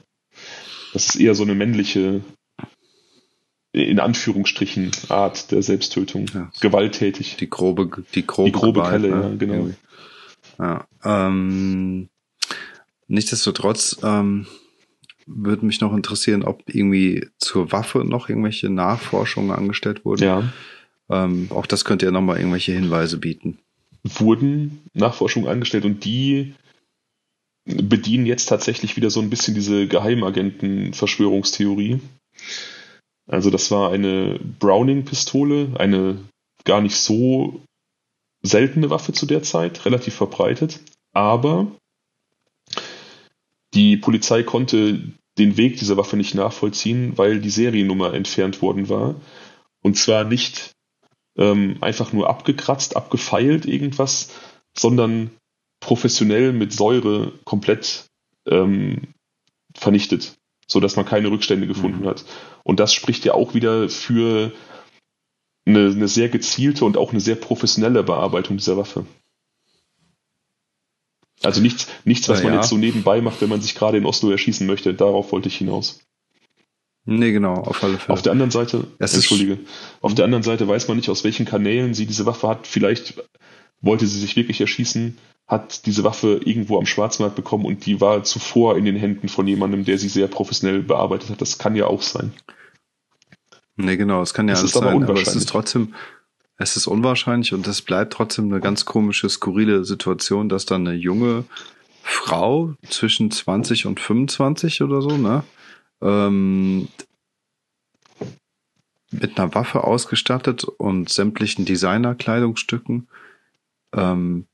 [0.93, 2.23] das ist eher so eine männliche,
[3.73, 6.27] in Anführungsstrichen, Art der Selbsttötung.
[6.35, 6.51] Ja.
[6.61, 7.37] Gewalttätig.
[7.37, 9.23] Die grobe, die grobe, die grobe Gewalt, Kelle, ne?
[9.23, 9.71] ja, genau.
[10.59, 12.09] Ja, ähm,
[13.07, 14.47] nichtsdestotrotz ähm,
[15.27, 20.25] würde mich noch interessieren, ob irgendwie zur Waffe noch irgendwelche Nachforschungen angestellt wurden.
[20.25, 20.53] Ja.
[21.09, 23.59] Ähm, auch das könnte ja nochmal irgendwelche Hinweise bieten
[24.05, 26.55] wurden Nachforschungen angestellt und die
[27.65, 32.01] bedienen jetzt tatsächlich wieder so ein bisschen diese Geheimagenten-Verschwörungstheorie.
[33.27, 36.19] Also das war eine Browning-Pistole, eine
[36.65, 37.63] gar nicht so
[38.43, 40.81] seltene Waffe zu der Zeit, relativ verbreitet,
[41.13, 41.71] aber
[43.75, 45.01] die Polizei konnte
[45.39, 49.15] den Weg dieser Waffe nicht nachvollziehen, weil die Seriennummer entfernt worden war.
[49.83, 50.73] Und zwar nicht
[51.37, 54.31] ähm, einfach nur abgekratzt, abgefeilt irgendwas,
[54.77, 55.31] sondern
[55.81, 58.07] professionell mit Säure komplett
[58.47, 59.15] ähm,
[59.75, 62.09] vernichtet, so dass man keine Rückstände gefunden mhm.
[62.09, 62.25] hat.
[62.65, 64.53] Und das spricht ja auch wieder für
[65.65, 69.07] eine, eine sehr gezielte und auch eine sehr professionelle Bearbeitung dieser Waffe.
[71.43, 74.07] Also nichts, nichts, was ja, man jetzt so nebenbei macht, wenn man sich gerade in
[74.07, 74.95] Oslo erschießen möchte.
[74.95, 76.01] Darauf wollte ich hinaus.
[77.05, 78.15] Nee, genau, auf alle Fälle.
[78.15, 79.59] Auf der anderen Seite, es entschuldige,
[80.01, 82.67] auf der anderen Seite weiß man nicht, aus welchen Kanälen sie diese Waffe hat.
[82.67, 83.21] Vielleicht
[83.81, 88.23] wollte sie sich wirklich erschießen, hat diese Waffe irgendwo am Schwarzmarkt bekommen und die war
[88.23, 91.41] zuvor in den Händen von jemandem, der sie sehr professionell bearbeitet hat.
[91.41, 92.33] Das kann ja auch sein.
[93.77, 95.95] Nee, genau, es kann ja das alles sein, aber es ist trotzdem,
[96.57, 100.97] es ist unwahrscheinlich und es bleibt trotzdem eine ganz komische, skurrile Situation, dass dann eine
[100.97, 101.45] junge
[102.03, 105.43] Frau zwischen 20 und 25 oder so, ne?
[106.03, 106.89] Ähm,
[109.13, 113.09] mit einer Waffe ausgestattet und sämtlichen Designerkleidungsstücken,
[113.95, 114.47] ähm,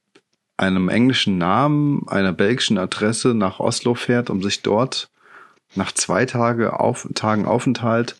[0.56, 5.10] einem englischen Namen, einer belgischen Adresse nach Oslo fährt, um sich dort
[5.76, 8.16] nach zwei Tage auf, Tagen Aufenthalt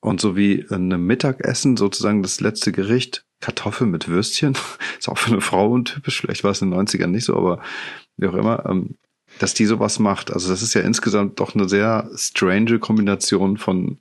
[0.00, 4.56] und so wie einem Mittagessen sozusagen das letzte Gericht, Kartoffeln mit Würstchen,
[4.98, 7.62] ist auch für eine Frau untypisch, vielleicht war es in den 90ern nicht so, aber
[8.16, 8.96] wie auch immer, ähm,
[9.38, 10.32] dass die sowas macht.
[10.32, 13.98] Also das ist ja insgesamt doch eine sehr strange Kombination von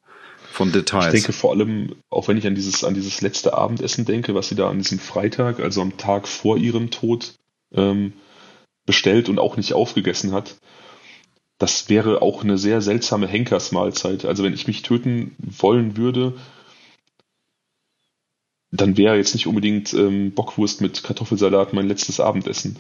[0.53, 1.07] von Details.
[1.07, 4.49] Ich denke vor allem, auch wenn ich an dieses, an dieses letzte Abendessen denke, was
[4.49, 7.34] sie da an diesem Freitag, also am Tag vor ihrem Tod,
[7.73, 8.13] ähm,
[8.86, 10.57] bestellt und auch nicht aufgegessen hat,
[11.57, 14.25] das wäre auch eine sehr seltsame Henkersmahlzeit.
[14.25, 16.34] Also wenn ich mich töten wollen würde,
[18.71, 22.77] dann wäre jetzt nicht unbedingt ähm, Bockwurst mit Kartoffelsalat mein letztes Abendessen.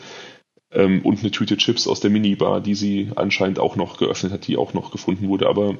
[0.73, 4.47] Ähm, und eine Tüte Chips aus der Minibar, die sie anscheinend auch noch geöffnet hat,
[4.47, 5.47] die auch noch gefunden wurde.
[5.47, 5.77] Aber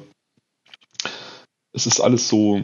[1.74, 2.62] es ist alles so,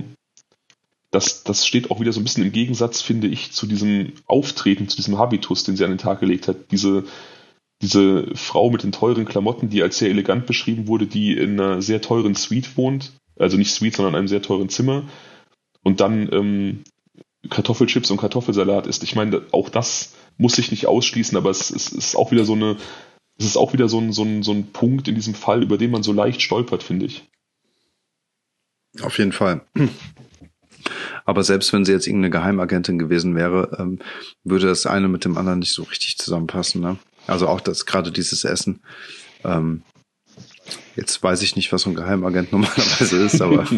[1.12, 4.88] das, das steht auch wieder so ein bisschen im Gegensatz, finde ich, zu diesem Auftreten,
[4.88, 6.72] zu diesem Habitus, den sie an den Tag gelegt hat.
[6.72, 7.06] Diese,
[7.82, 11.82] diese Frau mit den teuren Klamotten, die als sehr elegant beschrieben wurde, die in einer
[11.82, 15.04] sehr teuren Suite wohnt, also nicht Suite, sondern in einem sehr teuren Zimmer
[15.84, 16.84] und dann ähm,
[17.50, 19.04] Kartoffelchips und Kartoffelsalat isst.
[19.04, 22.54] Ich meine, auch das muss sich nicht ausschließen, aber es, es ist auch wieder so
[22.54, 22.78] eine,
[23.38, 25.78] es ist auch wieder so ein, so, ein, so ein Punkt in diesem Fall, über
[25.78, 27.26] den man so leicht stolpert, finde ich.
[29.02, 29.62] Auf jeden Fall.
[31.26, 34.00] Aber selbst wenn sie jetzt irgendeine Geheimagentin gewesen wäre, ähm,
[34.44, 36.82] würde das eine mit dem anderen nicht so richtig zusammenpassen.
[36.82, 36.98] Ne?
[37.28, 38.82] Also auch das gerade dieses Essen.
[39.44, 39.84] Ähm,
[40.96, 43.70] jetzt weiß ich nicht, was so ein Geheimagent normalerweise ist, aber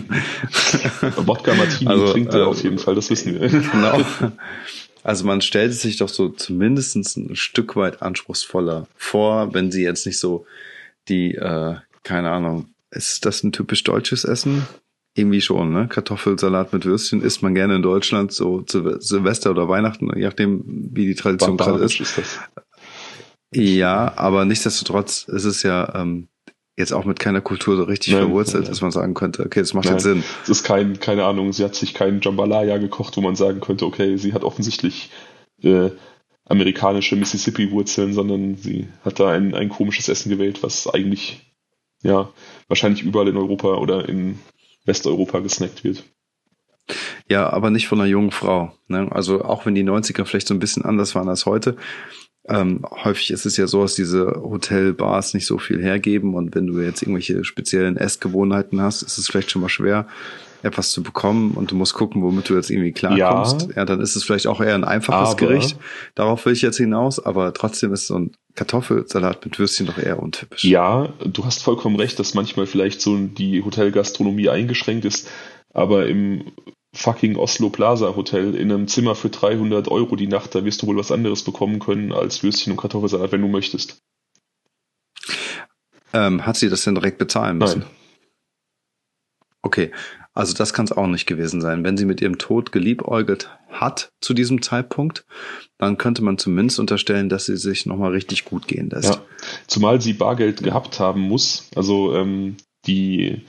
[1.18, 3.50] Wodka Martini also, trinkt er äh, auf jeden Fall, das wissen wir.
[3.50, 4.02] Genau.
[5.04, 9.84] Also man stellt es sich doch so zumindest ein Stück weit anspruchsvoller vor, wenn sie
[9.84, 10.46] jetzt nicht so
[11.08, 14.68] die, äh, keine Ahnung, ist das ein typisch deutsches Essen?
[15.14, 15.88] Irgendwie schon, ne?
[15.88, 21.06] Kartoffelsalat mit Würstchen isst man gerne in Deutschland, so Silvester oder Weihnachten, je nachdem, wie
[21.08, 22.00] die Tradition gerade ist.
[22.00, 22.40] ist
[23.54, 26.30] ja, aber nichtsdestotrotz ist es ja ähm,
[26.78, 28.72] jetzt auch mit keiner Kultur so richtig nein, verwurzelt, nein.
[28.72, 30.24] dass man sagen könnte, okay, das macht nein, jetzt Sinn.
[30.44, 33.86] Es ist kein, keine Ahnung, sie hat sich kein Jambalaya gekocht, wo man sagen könnte,
[33.86, 35.12] okay, sie hat offensichtlich
[35.62, 35.90] äh,
[36.46, 41.54] amerikanische Mississippi-Wurzeln, sondern sie hat da ein, ein komisches Essen gewählt, was eigentlich
[42.04, 42.30] ja
[42.68, 44.40] wahrscheinlich überall in Europa oder in
[44.86, 46.04] Westeuropa gesnackt wird.
[47.30, 48.74] Ja, aber nicht von einer jungen Frau.
[48.88, 49.08] Ne?
[49.12, 51.78] Also auch wenn die 90er vielleicht so ein bisschen anders waren als heute,
[52.48, 56.68] ähm, häufig ist es ja so, dass diese Hotelbars nicht so viel hergeben und wenn
[56.68, 60.08] du jetzt irgendwelche speziellen Essgewohnheiten hast, ist es vielleicht schon mal schwer,
[60.64, 63.70] etwas zu bekommen und du musst gucken, womit du jetzt irgendwie klarkommst.
[63.70, 65.78] Ja, ja dann ist es vielleicht auch eher ein einfaches aber, Gericht.
[66.16, 70.22] Darauf will ich jetzt hinaus, aber trotzdem ist so ein Kartoffelsalat mit Würstchen doch eher
[70.22, 70.64] untypisch.
[70.64, 75.30] Ja, du hast vollkommen recht, dass manchmal vielleicht so die Hotelgastronomie eingeschränkt ist,
[75.74, 76.52] aber im
[76.94, 80.88] fucking Oslo Plaza Hotel in einem Zimmer für 300 Euro die Nacht, da wirst du
[80.88, 84.02] wohl was anderes bekommen können als Würstchen und Kartoffelsalat, wenn du möchtest.
[86.14, 87.80] Ähm, hat sie das denn direkt bezahlen müssen?
[87.80, 87.90] Nein.
[89.62, 89.92] Okay,
[90.34, 91.84] also das kann es auch nicht gewesen sein.
[91.84, 95.26] Wenn sie mit ihrem Tod geliebäugelt hat zu diesem Zeitpunkt,
[95.78, 99.16] dann könnte man zumindest unterstellen, dass sie sich nochmal richtig gut gehen lässt.
[99.16, 99.22] Ja,
[99.68, 101.70] zumal sie Bargeld gehabt haben muss.
[101.76, 103.46] Also ähm, die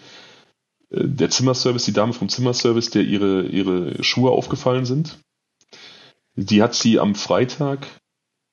[0.93, 5.19] der Zimmerservice, die Dame vom Zimmerservice, der ihre, ihre Schuhe aufgefallen sind,
[6.35, 7.87] die hat sie am Freitag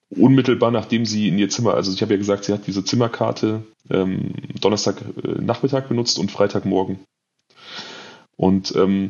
[0.10, 3.64] unmittelbar nachdem sie in ihr Zimmer, also ich habe ja gesagt, sie hat diese Zimmerkarte
[3.90, 7.00] ähm, Donnerstag äh, Nachmittag benutzt und Freitagmorgen.
[8.36, 9.10] Und ähm,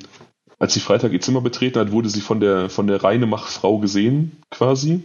[0.57, 4.43] als sie Freitag ihr Zimmer betreten hat, wurde sie von der, von der Reinemachfrau gesehen,
[4.51, 5.03] quasi.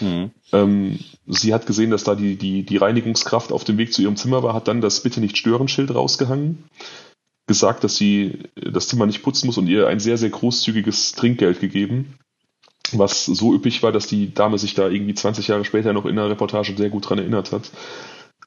[0.00, 0.30] Mhm.
[0.52, 4.16] Ähm, sie hat gesehen, dass da die, die, die Reinigungskraft auf dem Weg zu ihrem
[4.16, 6.64] Zimmer war, hat dann das Bitte nicht stören Schild rausgehangen,
[7.46, 11.60] gesagt, dass sie das Zimmer nicht putzen muss und ihr ein sehr, sehr großzügiges Trinkgeld
[11.60, 12.18] gegeben,
[12.92, 16.16] was so üppig war, dass die Dame sich da irgendwie 20 Jahre später noch in
[16.16, 17.70] der Reportage sehr gut dran erinnert hat.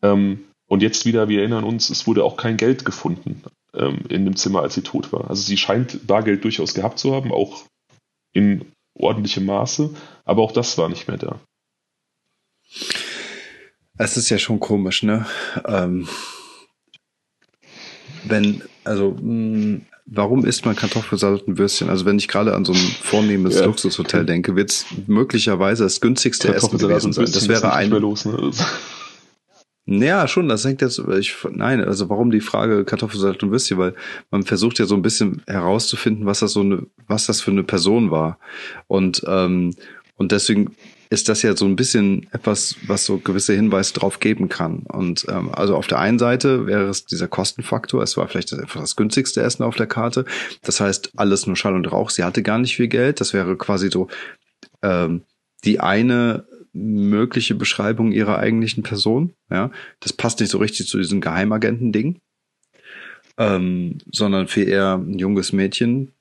[0.02, 3.44] Ähm, und jetzt wieder, wir erinnern uns, es wurde auch kein Geld gefunden
[3.74, 5.30] ähm, in dem Zimmer, als sie tot war.
[5.30, 7.64] Also sie scheint Bargeld durchaus gehabt zu haben, auch
[8.34, 9.96] in ordentlichem Maße,
[10.26, 11.40] aber auch das war nicht mehr da.
[13.98, 15.26] Es ist ja schon komisch, ne?
[15.66, 16.08] Ähm,
[18.26, 21.90] wenn, also mh, mm, warum isst man Kartoffelsalat und Würstchen?
[21.90, 23.66] Also wenn ich gerade an so ein vornehmes ja.
[23.66, 27.26] Luxushotel denke, wird es möglicherweise das günstigste Essen gewesen sein.
[27.26, 27.90] Das wäre ein.
[27.90, 28.52] Los, ne?
[29.90, 33.96] Ja, schon, das hängt jetzt, ich, nein, also warum die Frage Kartoffelsalat und Würstchen, weil
[34.32, 37.64] man versucht ja so ein bisschen herauszufinden, was das so eine, was das für eine
[37.64, 38.38] Person war.
[38.88, 39.76] Und, ähm,
[40.18, 40.76] und deswegen
[41.10, 44.80] ist das ja so ein bisschen etwas, was so gewisse Hinweise drauf geben kann.
[44.80, 48.82] Und ähm, also auf der einen Seite wäre es dieser Kostenfaktor, es war vielleicht einfach
[48.82, 50.26] das günstigste Essen auf der Karte.
[50.64, 52.10] Das heißt, alles nur Schall und Rauch.
[52.10, 53.22] Sie hatte gar nicht viel Geld.
[53.22, 54.08] Das wäre quasi so
[54.82, 55.24] ähm,
[55.64, 59.34] die eine mögliche Beschreibung ihrer eigentlichen Person.
[59.50, 62.20] Ja, das passt nicht so richtig zu diesem Geheimagenten-Ding,
[63.38, 66.12] ähm, sondern viel eher ein junges Mädchen,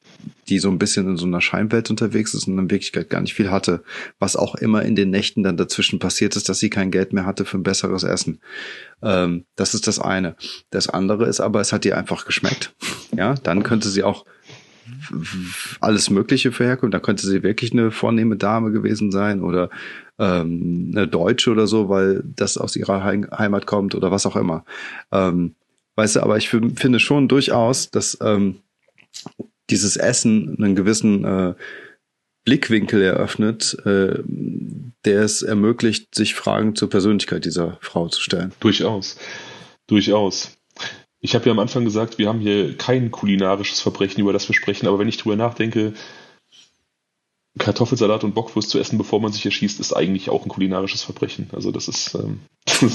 [0.49, 3.35] die so ein bisschen in so einer Scheinwelt unterwegs ist und in Wirklichkeit gar nicht
[3.35, 3.83] viel hatte.
[4.19, 7.27] Was auch immer in den Nächten dann dazwischen passiert ist, dass sie kein Geld mehr
[7.27, 8.41] hatte für ein besseres Essen.
[9.03, 10.37] Ähm, das ist das eine.
[10.71, 12.75] Das andere ist aber, es hat ihr einfach geschmeckt.
[13.17, 14.25] Ja, dann könnte sie auch
[15.81, 16.93] alles Mögliche für herkommen.
[16.93, 19.71] Da könnte sie wirklich eine vornehme Dame gewesen sein oder
[20.19, 24.65] ähm, eine Deutsche oder so, weil das aus ihrer Heimat kommt oder was auch immer.
[25.13, 25.55] Ähm,
[25.97, 28.57] weißt du, aber ich finde schon durchaus, dass ähm,
[29.71, 31.55] dieses Essen einen gewissen äh,
[32.45, 34.23] Blickwinkel eröffnet, äh,
[35.05, 38.53] der es ermöglicht, sich Fragen zur Persönlichkeit dieser Frau zu stellen.
[38.61, 39.19] Durchaus.
[39.87, 40.57] Durchaus.
[41.21, 44.55] Ich habe ja am Anfang gesagt, wir haben hier kein kulinarisches Verbrechen, über das wir
[44.55, 45.95] sprechen, aber wenn ich drüber nachdenke,
[47.59, 51.49] Kartoffelsalat und Bockwurst zu essen, bevor man sich erschießt, ist eigentlich auch ein kulinarisches Verbrechen.
[51.53, 52.41] Also das ist, ähm,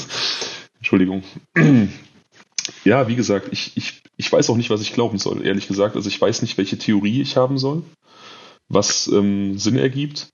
[0.78, 1.24] Entschuldigung.
[2.86, 5.96] ja, wie gesagt, ich, ich, ich weiß auch nicht, was ich glauben soll, ehrlich gesagt.
[5.96, 7.82] Also ich weiß nicht, welche Theorie ich haben soll,
[8.70, 10.30] was ähm, Sinn ergibt.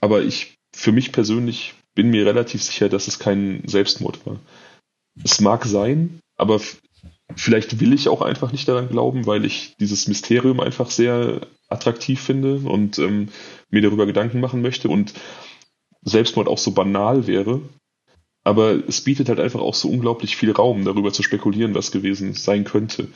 [0.00, 4.38] Aber ich, für mich persönlich, bin mir relativ sicher, dass es kein Selbstmord war.
[5.24, 6.60] Es mag sein, aber
[7.34, 12.20] vielleicht will ich auch einfach nicht daran glauben, weil ich dieses Mysterium einfach sehr attraktiv
[12.20, 13.28] finde und ähm,
[13.70, 15.14] mir darüber Gedanken machen möchte und
[16.02, 17.60] Selbstmord auch so banal wäre.
[18.42, 22.32] Aber es bietet halt einfach auch so unglaublich viel Raum, darüber zu spekulieren, was gewesen
[22.34, 23.08] sein könnte.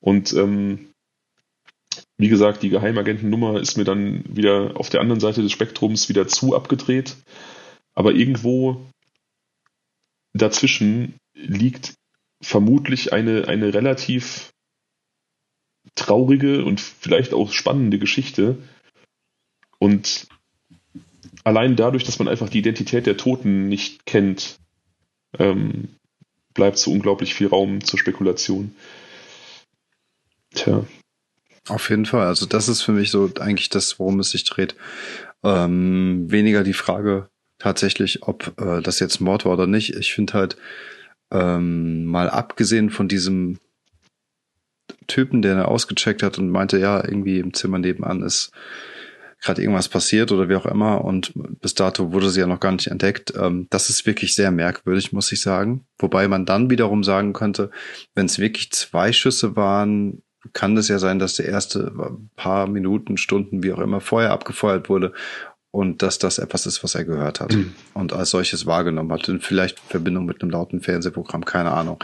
[0.00, 0.88] Und ähm,
[2.16, 6.26] wie gesagt, die Geheimagentennummer ist mir dann wieder auf der anderen Seite des Spektrums wieder
[6.26, 7.16] zu abgedreht.
[7.94, 8.84] Aber irgendwo
[10.32, 11.94] dazwischen liegt
[12.40, 14.52] vermutlich eine, eine relativ
[15.94, 18.58] traurige und vielleicht auch spannende Geschichte.
[19.78, 20.26] Und
[21.44, 24.58] allein dadurch, dass man einfach die Identität der Toten nicht kennt,
[25.38, 25.88] ähm,
[26.54, 28.74] bleibt so unglaublich viel Raum zur Spekulation.
[30.54, 30.84] Tja.
[31.68, 32.26] Auf jeden Fall.
[32.26, 34.74] Also das ist für mich so eigentlich das, worum es sich dreht.
[35.44, 37.28] Ähm, weniger die Frage
[37.58, 39.94] tatsächlich, ob äh, das jetzt Mord war oder nicht.
[39.94, 40.56] Ich finde halt,
[41.30, 43.58] ähm, mal abgesehen von diesem
[45.06, 48.52] Typen, der ausgecheckt hat und meinte, ja, irgendwie im Zimmer nebenan ist
[49.42, 52.72] gerade irgendwas passiert oder wie auch immer und bis dato wurde sie ja noch gar
[52.72, 53.32] nicht entdeckt.
[53.36, 55.84] Ähm, das ist wirklich sehr merkwürdig, muss ich sagen.
[55.98, 57.70] Wobei man dann wiederum sagen könnte,
[58.14, 60.22] wenn es wirklich zwei Schüsse waren,
[60.52, 61.92] kann es ja sein, dass der erste
[62.36, 65.12] paar Minuten, Stunden, wie auch immer, vorher abgefeuert wurde
[65.70, 67.74] und dass das etwas ist, was er gehört hat mhm.
[67.94, 69.28] und als solches wahrgenommen hat.
[69.28, 71.98] Und vielleicht in Verbindung mit einem lauten Fernsehprogramm, keine Ahnung.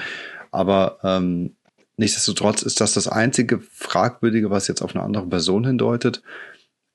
[0.51, 1.57] Aber ähm,
[1.97, 6.23] nichtsdestotrotz ist das das einzige Fragwürdige, was jetzt auf eine andere Person hindeutet.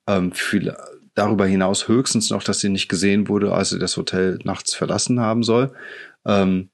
[0.07, 0.75] Ähm, viel,
[1.15, 5.19] darüber hinaus höchstens noch, dass sie nicht gesehen wurde, als sie das Hotel nachts verlassen
[5.19, 5.73] haben soll.
[6.25, 6.69] Ähm,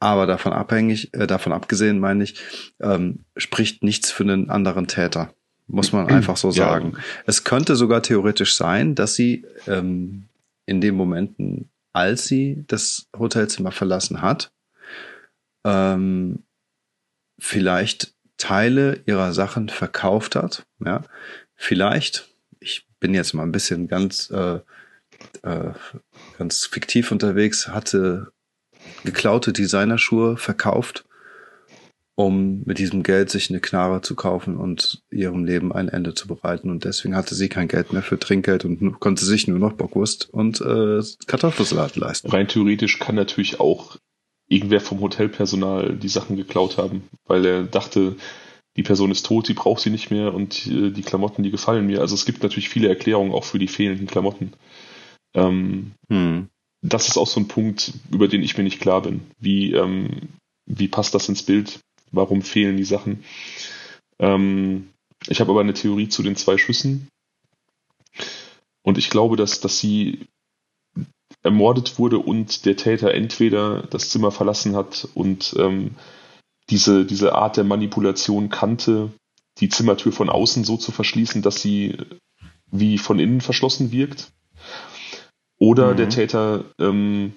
[0.00, 2.38] aber davon abhängig, äh, davon abgesehen, meine ich,
[2.80, 5.32] ähm, spricht nichts für einen anderen Täter
[5.68, 6.92] muss man einfach so sagen.
[6.96, 7.02] Ja.
[7.26, 10.28] Es könnte sogar theoretisch sein, dass sie ähm,
[10.66, 14.50] in den Momenten, als sie das Hotelzimmer verlassen hat,
[15.64, 16.42] ähm,
[17.38, 20.66] vielleicht Teile ihrer Sachen verkauft hat.
[20.84, 21.02] Ja,
[21.54, 22.28] vielleicht.
[22.68, 24.60] Ich bin jetzt mal ein bisschen ganz äh,
[25.42, 25.72] äh,
[26.36, 27.68] ganz fiktiv unterwegs.
[27.68, 28.32] Hatte
[29.04, 31.04] geklaute Designerschuhe verkauft
[32.18, 36.26] um mit diesem Geld sich eine Knarre zu kaufen und ihrem Leben ein Ende zu
[36.26, 36.68] bereiten.
[36.68, 40.28] Und deswegen hatte sie kein Geld mehr für Trinkgeld und konnte sich nur noch Bockwurst
[40.28, 42.28] und äh, Kartoffelsalat leisten.
[42.28, 43.98] Rein theoretisch kann natürlich auch
[44.48, 48.16] irgendwer vom Hotelpersonal die Sachen geklaut haben, weil er dachte,
[48.78, 51.86] die Person ist tot, sie braucht sie nicht mehr und äh, die Klamotten, die gefallen
[51.86, 52.00] mir.
[52.00, 54.54] Also es gibt natürlich viele Erklärungen auch für die fehlenden Klamotten.
[55.34, 56.48] Ähm, hm.
[56.80, 59.22] Das ist auch so ein Punkt, über den ich mir nicht klar bin.
[59.38, 60.28] Wie, ähm,
[60.64, 61.80] wie passt das ins Bild?
[62.12, 63.24] warum fehlen die Sachen.
[64.18, 64.90] Ähm,
[65.26, 67.08] ich habe aber eine Theorie zu den zwei Schüssen.
[68.82, 70.26] Und ich glaube, dass, dass sie
[71.42, 75.94] ermordet wurde und der Täter entweder das Zimmer verlassen hat und ähm,
[76.70, 79.10] diese, diese Art der Manipulation kannte,
[79.58, 81.96] die Zimmertür von außen so zu verschließen, dass sie
[82.70, 84.30] wie von innen verschlossen wirkt.
[85.58, 85.96] Oder mhm.
[85.96, 87.32] der Täter ähm,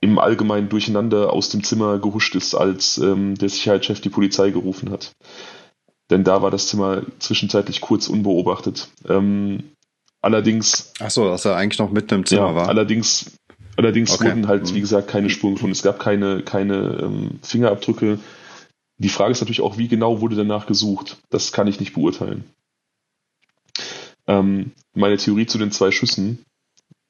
[0.00, 4.90] im Allgemeinen durcheinander aus dem Zimmer gehuscht ist, als ähm, der Sicherheitschef die Polizei gerufen
[4.90, 5.12] hat.
[6.10, 8.88] Denn da war das Zimmer zwischenzeitlich kurz unbeobachtet.
[9.08, 9.72] Ähm,
[10.22, 10.92] allerdings.
[11.00, 12.68] Ach so, dass er eigentlich noch mitten im Zimmer ja, war.
[12.68, 13.32] Allerdings,
[13.78, 14.26] allerdings okay.
[14.26, 14.82] wurden halt, wie mhm.
[14.82, 15.72] gesagt, keine Spuren gefunden.
[15.72, 18.18] Es gab keine, keine ähm, Fingerabdrücke.
[18.98, 21.16] Die Frage ist natürlich auch, wie genau wurde danach gesucht.
[21.30, 22.44] Das kann ich nicht beurteilen.
[24.26, 26.44] Ähm, meine Theorie zu den zwei Schüssen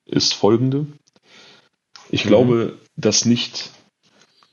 [0.05, 0.87] ist folgende.
[2.11, 2.29] Ich mhm.
[2.29, 3.71] glaube, dass nicht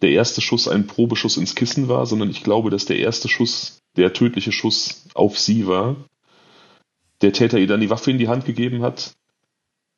[0.02, 3.80] der erste Schuss ein Probeschuss ins Kissen war, sondern ich glaube, dass der erste Schuss
[3.98, 5.98] der tödliche Schuss auf sie war.
[7.22, 9.16] Der Täter ihr dann die Waffe in die Hand gegeben hat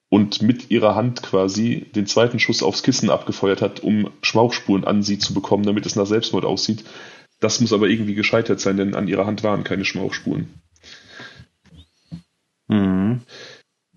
[0.10, 5.03] und mit ihrer Hand quasi den zweiten Schuss aufs Kissen abgefeuert hat, um Schmauchspuren an
[5.03, 6.86] sie zu bekommen, damit es nach Selbstmord aussieht.
[7.39, 10.47] Das muss aber irgendwie gescheitert sein, denn an ihrer Hand waren keine Schmauchspuren.
[12.68, 13.22] Mhm.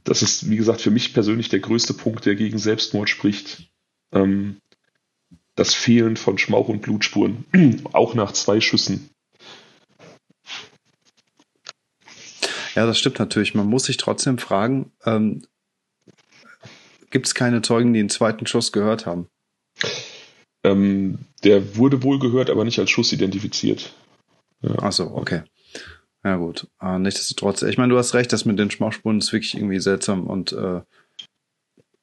[0.05, 3.71] Das ist, wie gesagt, für mich persönlich der größte Punkt, der gegen Selbstmord spricht.
[4.13, 4.57] Ähm,
[5.55, 7.45] das Fehlen von Schmauch- und Blutspuren,
[7.93, 9.11] auch nach zwei Schüssen.
[12.75, 13.55] Ja, das stimmt natürlich.
[13.55, 15.43] Man muss sich trotzdem fragen, ähm,
[17.11, 19.29] gibt es keine Zeugen, die den zweiten Schuss gehört haben?
[20.65, 23.95] Ähm, der wurde wohl gehört, aber nicht als Schuss identifiziert.
[24.63, 24.79] Ja.
[24.81, 25.43] Achso, okay.
[26.25, 26.67] Ja, gut.
[26.79, 30.27] Aber nichtsdestotrotz, ich meine, du hast recht, das mit den Schmauchspuren ist wirklich irgendwie seltsam
[30.27, 30.83] und äh,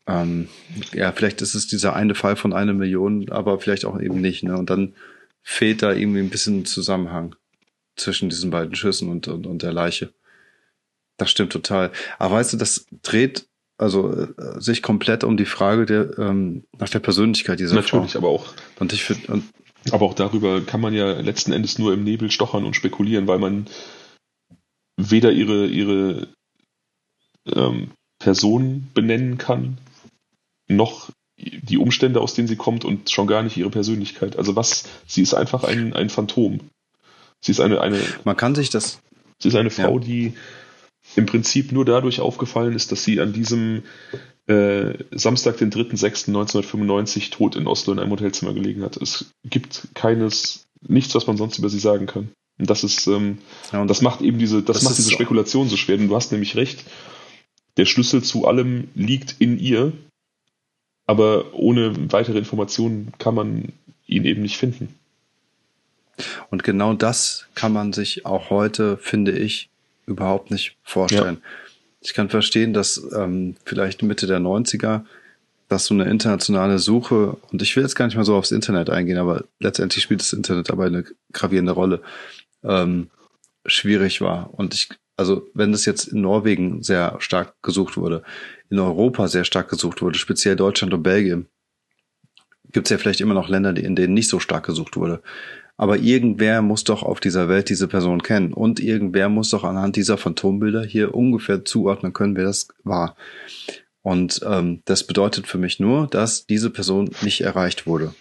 [0.08, 0.47] ähm,
[0.93, 4.41] ja, vielleicht ist es dieser eine Fall von einer Million, aber vielleicht auch eben nicht.
[4.43, 4.58] Ne?
[4.58, 4.95] Und dann
[5.43, 7.36] fehlt da irgendwie ein bisschen Zusammenhang
[7.95, 10.14] zwischen diesen beiden Schüssen und, und, und der Leiche.
[11.18, 11.91] Das stimmt total.
[12.20, 13.47] Aber weißt du, das dreht
[13.78, 14.28] also äh,
[14.59, 18.19] sich komplett um die Frage der ähm, nach der Persönlichkeit dieser Natürlich, Frau.
[18.19, 18.47] aber auch.
[18.80, 19.43] Und ich finde.
[19.91, 23.39] Aber auch darüber kann man ja letzten Endes nur im Nebel stochern und spekulieren, weil
[23.39, 23.67] man
[24.97, 26.28] weder ihre, ihre
[27.45, 29.78] ähm, Person benennen kann,
[30.67, 34.38] noch die Umstände, aus denen sie kommt und schon gar nicht ihre Persönlichkeit.
[34.38, 36.59] Also was, sie ist einfach ein, ein Phantom.
[37.41, 38.01] Sie ist eine, eine.
[38.23, 38.99] Man kann sich das.
[39.39, 40.03] Sie ist eine Frau, ja.
[40.03, 40.34] die
[41.16, 43.84] im Prinzip nur dadurch aufgefallen ist, dass sie an diesem
[44.47, 48.97] äh, Samstag, den 3.6.1995 tot in Oslo in einem Hotelzimmer gelegen hat.
[48.97, 52.30] Es gibt keines, nichts, was man sonst über sie sagen kann.
[52.58, 53.39] Und das ist, ähm,
[53.72, 55.97] ja, und das macht eben diese, das, das macht diese Spekulation so schwer.
[55.97, 56.84] Und du hast nämlich recht.
[57.78, 59.93] Der Schlüssel zu allem liegt in ihr,
[61.05, 63.74] aber ohne weitere Informationen kann man
[64.08, 64.95] ihn eben nicht finden.
[66.49, 69.70] Und genau das kann man sich auch heute, finde ich,
[70.08, 71.38] überhaupt nicht vorstellen.
[71.41, 71.49] Ja.
[72.01, 75.03] Ich kann verstehen, dass ähm, vielleicht Mitte der 90er,
[75.68, 78.89] dass so eine internationale Suche, und ich will jetzt gar nicht mal so aufs Internet
[78.89, 81.03] eingehen, aber letztendlich spielt das Internet dabei eine
[81.34, 82.01] gravierende Rolle
[82.64, 83.10] ähm,
[83.66, 84.53] schwierig war.
[84.53, 88.24] Und ich, also wenn das jetzt in Norwegen sehr stark gesucht wurde,
[88.70, 91.47] in Europa sehr stark gesucht wurde, speziell Deutschland und Belgien,
[92.72, 95.22] gibt es ja vielleicht immer noch Länder, in denen nicht so stark gesucht wurde.
[95.78, 98.51] Aber irgendwer muss doch auf dieser Welt diese Person kennen.
[98.51, 103.15] Und irgendwer muss doch anhand dieser Phantombilder hier ungefähr zuordnen können, wer das war.
[104.01, 108.13] Und ähm, das bedeutet für mich nur, dass diese Person nicht erreicht wurde.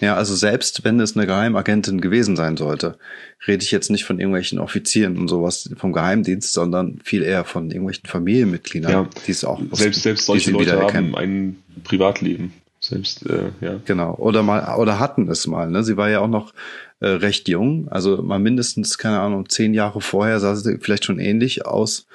[0.00, 2.98] Ja, also selbst wenn es eine Geheimagentin gewesen sein sollte,
[3.46, 7.70] rede ich jetzt nicht von irgendwelchen Offizieren und sowas vom Geheimdienst, sondern viel eher von
[7.70, 12.52] irgendwelchen Familienmitgliedern, ja, die es auch selbst selbst solche Leute haben ein Privatleben.
[12.84, 13.80] Selbst äh, ja.
[13.86, 15.70] Genau oder mal oder hatten es mal.
[15.70, 15.82] Ne?
[15.84, 16.52] Sie war ja auch noch
[17.00, 21.18] äh, recht jung, also mal mindestens keine Ahnung zehn Jahre vorher sah sie vielleicht schon
[21.18, 22.06] ähnlich aus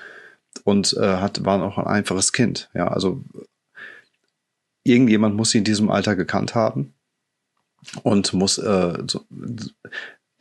[0.63, 2.69] und äh, hat war auch ein einfaches Kind.
[2.75, 3.23] Ja, also
[4.83, 6.93] irgendjemand muss sie in diesem Alter gekannt haben
[8.03, 9.25] und muss äh, so,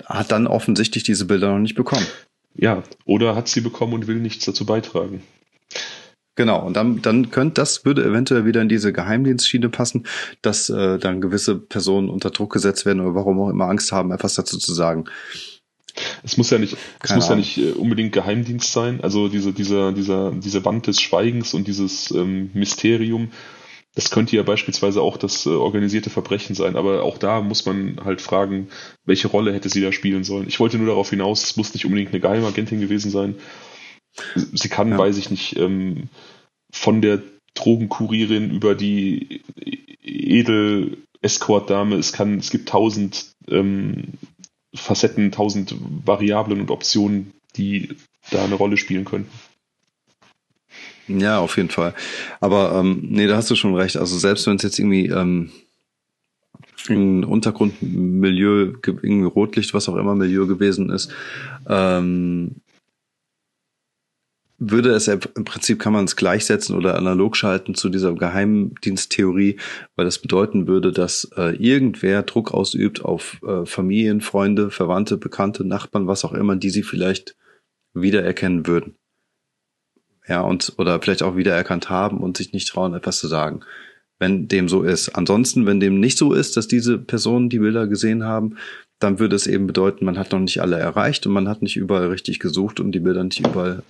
[0.05, 2.07] hat dann offensichtlich diese Bilder noch nicht bekommen.
[2.55, 5.23] Ja, oder hat sie bekommen und will nichts dazu beitragen.
[6.39, 10.07] Genau, und dann, dann könnte das würde eventuell wieder in diese Geheimdienstschiene passen,
[10.41, 14.13] dass äh, dann gewisse Personen unter Druck gesetzt werden oder warum auch immer Angst haben,
[14.13, 15.07] etwas dazu zu sagen.
[16.23, 17.31] Es muss ja nicht, es muss Ahnung.
[17.31, 19.01] ja nicht äh, unbedingt Geheimdienst sein.
[19.03, 23.33] Also diese, dieser, dieser, diese Wand des Schweigens und dieses ähm, Mysterium
[23.97, 27.99] das könnte ja beispielsweise auch das äh, organisierte Verbrechen sein, aber auch da muss man
[28.05, 28.69] halt fragen,
[29.07, 30.47] welche Rolle hätte sie da spielen sollen.
[30.47, 33.35] Ich wollte nur darauf hinaus, es muss nicht unbedingt eine Geheimagentin gewesen sein.
[34.35, 34.99] Sie kann, ja.
[34.99, 36.09] weiß ich nicht, ähm,
[36.71, 37.23] von der
[37.55, 39.43] Drogenkurierin über die
[40.03, 44.05] edel Escort-Dame, es es gibt tausend ähm,
[44.75, 47.91] Facetten, tausend Variablen und Optionen, die
[48.31, 49.31] da eine Rolle spielen könnten.
[51.09, 51.95] Ja, auf jeden Fall.
[52.41, 53.97] Aber ähm, nee, da hast du schon recht.
[53.97, 55.51] Also selbst wenn es jetzt irgendwie ähm,
[56.89, 61.11] ein Untergrundmilieu, irgendwie Rotlicht, was auch immer Milieu gewesen ist,
[61.69, 62.57] ähm,
[64.59, 69.57] würde es im Prinzip kann man es gleichsetzen oder analog schalten zu dieser Geheimdiensttheorie,
[69.95, 75.65] weil das bedeuten würde, dass äh, irgendwer Druck ausübt auf äh, Familien, Freunde, Verwandte, Bekannte,
[75.65, 77.37] Nachbarn, was auch immer, die sie vielleicht
[77.95, 78.97] wiedererkennen würden.
[80.27, 83.63] Ja, und oder vielleicht auch wiedererkannt haben und sich nicht trauen, etwas zu sagen
[84.19, 85.11] wenn dem so ist.
[85.11, 88.57] Ansonsten, wenn dem nicht so ist, dass diese Personen die Bilder gesehen haben,
[88.99, 91.77] dann würde es eben bedeuten, man hat noch nicht alle erreicht und man hat nicht
[91.77, 93.83] überall richtig gesucht und die Bilder nicht überall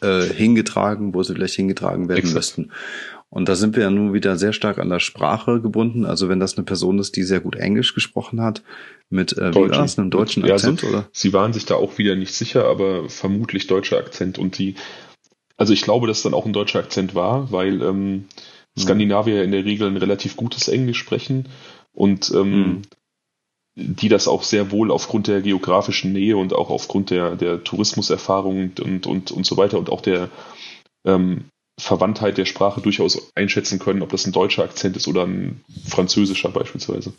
[0.00, 2.34] äh, hingetragen, wo sie vielleicht hingetragen werden Exakt.
[2.36, 2.70] müssten.
[3.28, 6.04] Und da sind wir ja nun wieder sehr stark an der Sprache gebunden.
[6.04, 8.62] Also wenn das eine Person ist, die sehr gut Englisch gesprochen hat,
[9.08, 11.08] mit äh, wie war einem deutschen Akzent, ja, also, oder?
[11.12, 14.38] Sie waren sich da auch wieder nicht sicher, aber vermutlich deutscher Akzent.
[14.38, 14.74] Und die,
[15.56, 18.24] also ich glaube, dass es dann auch ein deutscher Akzent war, weil ähm,
[18.76, 18.80] Mhm.
[18.80, 21.48] Skandinavier in der Regel ein relativ gutes Englisch sprechen
[21.92, 22.82] und ähm, mhm.
[23.76, 28.72] Die das auch sehr wohl aufgrund der geografischen Nähe und auch aufgrund der, der Tourismuserfahrung
[28.80, 30.28] und, und, und so weiter und auch der
[31.04, 31.44] ähm,
[31.78, 36.50] Verwandtheit der Sprache durchaus einschätzen können, ob das ein deutscher Akzent ist oder ein französischer
[36.50, 37.12] beispielsweise.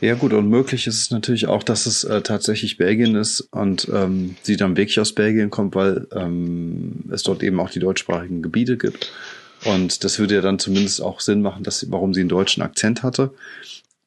[0.00, 3.86] Ja gut, und möglich ist es natürlich auch, dass es äh, tatsächlich Belgien ist und
[3.92, 8.40] ähm, sie dann wirklich aus Belgien kommt, weil ähm, es dort eben auch die deutschsprachigen
[8.40, 9.12] Gebiete gibt.
[9.66, 13.02] Und das würde ja dann zumindest auch Sinn machen, dass, warum sie einen deutschen Akzent
[13.02, 13.34] hatte.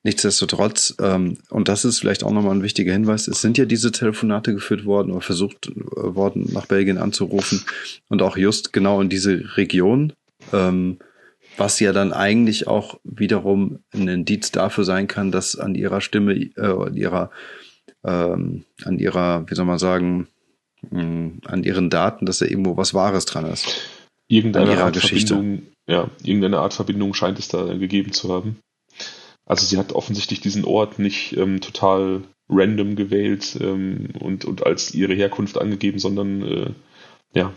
[0.03, 3.91] Nichtsdestotrotz, ähm, und das ist vielleicht auch nochmal ein wichtiger Hinweis, es sind ja diese
[3.91, 7.63] Telefonate geführt worden oder versucht äh, worden, nach Belgien anzurufen
[8.09, 10.11] und auch just genau in diese Region,
[10.51, 10.97] ähm,
[11.55, 16.33] was ja dann eigentlich auch wiederum ein Indiz dafür sein kann, dass an ihrer Stimme,
[16.33, 17.31] äh, an ihrer,
[18.03, 20.27] ähm, an ihrer, wie soll man sagen,
[20.91, 23.87] mh, hm, an ihren Daten, dass da irgendwo was Wahres dran ist
[24.27, 25.35] irgendeine Art Geschichte.
[25.35, 28.57] Verbindung, ja, irgendeine Art Verbindung scheint es da gegeben zu haben.
[29.45, 34.93] Also sie hat offensichtlich diesen Ort nicht ähm, total random gewählt ähm, und, und als
[34.93, 36.73] ihre Herkunft angegeben, sondern äh,
[37.33, 37.53] ja,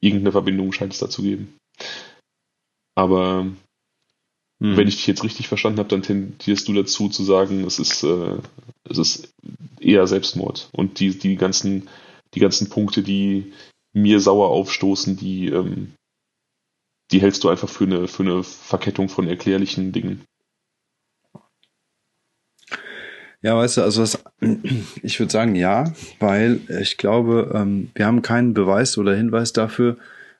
[0.00, 1.54] irgendeine Verbindung scheint es da zu geben.
[2.94, 3.46] Aber
[4.60, 4.76] hm.
[4.76, 8.02] wenn ich dich jetzt richtig verstanden habe, dann tendierst du dazu zu sagen, es ist,
[8.02, 8.38] äh,
[8.84, 9.34] es ist
[9.80, 10.70] eher Selbstmord.
[10.72, 11.88] Und die, die ganzen,
[12.34, 13.52] die ganzen Punkte, die
[13.92, 15.92] mir sauer aufstoßen, die, ähm,
[17.10, 20.24] die hältst du einfach für eine, für eine Verkettung von erklärlichen Dingen.
[23.42, 24.18] Ja, weißt du, also das,
[25.02, 29.96] ich würde sagen ja, weil ich glaube, ähm, wir haben keinen Beweis oder Hinweis dafür,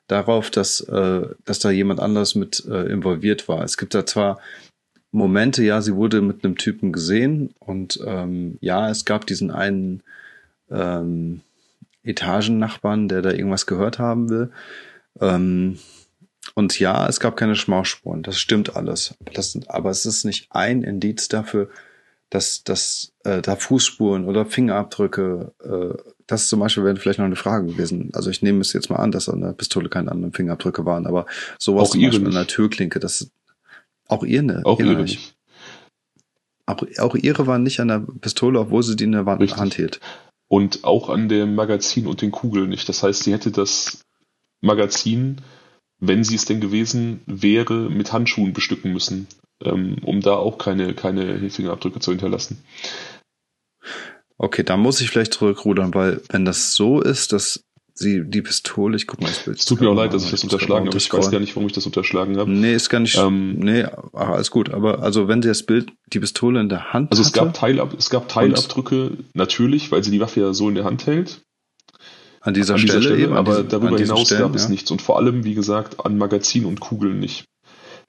[0.08, 3.62] darauf, dass, äh, dass da jemand anders mit äh, involviert war.
[3.62, 4.40] Es gibt da zwar
[5.12, 10.02] Momente, ja, sie wurde mit einem Typen gesehen und ähm, ja, es gab diesen einen
[10.70, 11.40] ähm,
[12.04, 14.50] Etagennachbarn, der da irgendwas gehört haben will.
[15.20, 15.78] Ähm,
[16.54, 18.22] und ja, es gab keine Schmausspuren.
[18.22, 19.14] Das stimmt alles.
[19.32, 21.68] Das, aber es ist nicht ein Indiz dafür,
[22.36, 27.34] dass, dass äh, da Fußspuren oder Fingerabdrücke, äh, das zum Beispiel wäre vielleicht noch eine
[27.34, 28.10] Frage gewesen.
[28.12, 31.06] Also ich nehme es jetzt mal an, dass an der Pistole keine anderen Fingerabdrücke waren,
[31.06, 31.24] aber
[31.58, 33.30] sowas auch zum Beispiel an der Türklinke, das
[34.06, 34.60] auch ihr ne?
[34.64, 35.34] Auch ihre nicht.
[36.66, 40.00] Auch, auch ihre waren nicht an der Pistole, obwohl sie die in der Hand hielt
[40.48, 42.86] und auch an dem Magazin und den Kugeln nicht.
[42.86, 44.04] Das heißt, sie hätte das
[44.60, 45.40] Magazin,
[46.00, 49.26] wenn sie es denn gewesen wäre, mit Handschuhen bestücken müssen,
[49.64, 52.62] ähm, um da auch keine, keine Fingerabdrücke zu hinterlassen.
[54.38, 57.64] Okay, da muss ich vielleicht zurückrudern, weil wenn das so ist, dass
[57.94, 59.58] sie die Pistole, ich guck mal das Bild.
[59.58, 60.98] Es tut mir auch leid, dass ich das unterschlagen habe.
[60.98, 62.50] Ich weiß gar nicht, warum ich das unterschlagen habe.
[62.50, 64.70] Nee, ist gar nicht, ähm, nee, ach, alles gut.
[64.70, 67.94] Aber also wenn sie das Bild, die Pistole in der Hand Also es gab Teilab,
[67.98, 71.40] es gab Teilabdrücke, natürlich, weil sie die Waffe ja so in der Hand hält.
[72.42, 74.68] An dieser, an Stelle, Stelle, eben, aber diesen, darüber hinaus Stellen, gab es ja.
[74.68, 74.90] nichts.
[74.90, 77.46] Und vor allem, wie gesagt, an Magazin und Kugeln nicht.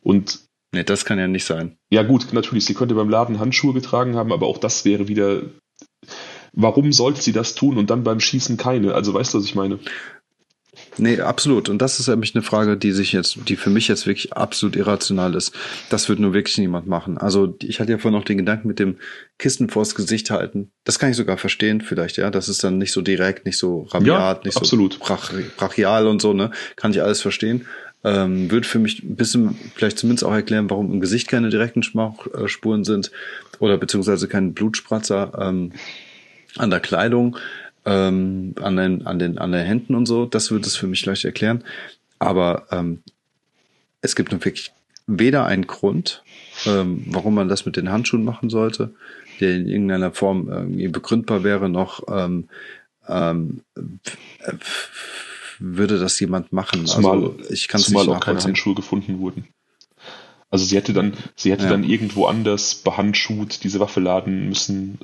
[0.02, 1.78] Und Nee, das kann ja nicht sein.
[1.90, 5.44] Ja, gut, natürlich, sie könnte beim Laden Handschuhe getragen haben, aber auch das wäre wieder
[6.58, 8.94] warum sollte sie das tun und dann beim Schießen keine?
[8.94, 9.80] Also weißt du, was ich meine?
[10.98, 11.70] Nee, absolut.
[11.70, 14.76] Und das ist nämlich eine Frage, die sich jetzt, die für mich jetzt wirklich absolut
[14.76, 15.52] irrational ist.
[15.90, 17.18] Das wird nur wirklich niemand machen.
[17.18, 18.98] Also ich hatte ja vorhin noch den Gedanken mit dem
[19.38, 20.72] Kissen vors Gesicht halten.
[20.84, 22.30] Das kann ich sogar verstehen, vielleicht, ja.
[22.30, 24.94] Das ist dann nicht so direkt, nicht so rabiat, ja, nicht absolut.
[24.94, 26.52] so brach, brachial und so, ne?
[26.76, 27.68] Kann ich alles verstehen.
[28.08, 31.84] Ähm, wird für mich ein bisschen vielleicht zumindest auch erklären, warum im Gesicht keine direkten
[31.84, 33.12] Schmauchspuren sind
[33.60, 35.34] oder beziehungsweise kein Blutspratzer.
[35.40, 35.72] Ähm,
[36.58, 37.38] an der Kleidung,
[37.86, 40.26] ähm, an, den, an, den, an den Händen und so.
[40.26, 41.64] Das würde es für mich leicht erklären.
[42.20, 43.04] Aber ähm,
[44.02, 44.72] es gibt nun wirklich
[45.06, 46.24] weder einen Grund,
[46.66, 48.94] ähm, warum man das mit den Handschuhen machen sollte,
[49.40, 52.50] der in irgendeiner Form irgendwie begründbar wäre, noch ähm,
[53.08, 53.62] ähm,
[55.60, 56.86] würde das jemand machen.
[56.86, 59.48] Zumal, also ich kann es nicht auch keine Handschuhe gefunden wurden.
[60.50, 61.70] Also sie hätte dann, sie hätte ja.
[61.70, 65.00] dann irgendwo anders behandschuht diese Waffe laden müssen.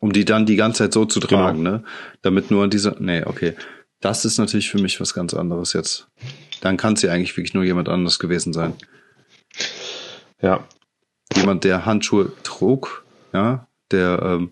[0.00, 1.70] Um die dann die ganze Zeit so zu tragen, genau.
[1.78, 1.84] ne?
[2.22, 2.96] Damit nur diese.
[2.98, 3.54] Nee, okay.
[4.00, 6.08] Das ist natürlich für mich was ganz anderes jetzt.
[6.60, 8.74] Dann kann ja eigentlich wirklich nur jemand anderes gewesen sein.
[10.40, 10.66] Ja.
[11.34, 14.50] Jemand, der Handschuhe trug, ja, der ähm,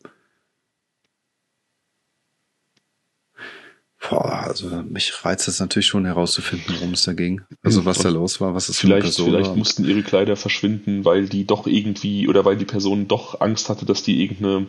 [4.12, 7.40] Boah, also mich reizt es natürlich schon herauszufinden, worum es da ging.
[7.62, 10.36] Also was da los war, was es vielleicht, für eine Person Vielleicht mussten ihre Kleider
[10.36, 14.66] verschwinden, weil die doch irgendwie oder weil die Person doch Angst hatte, dass die irgendeine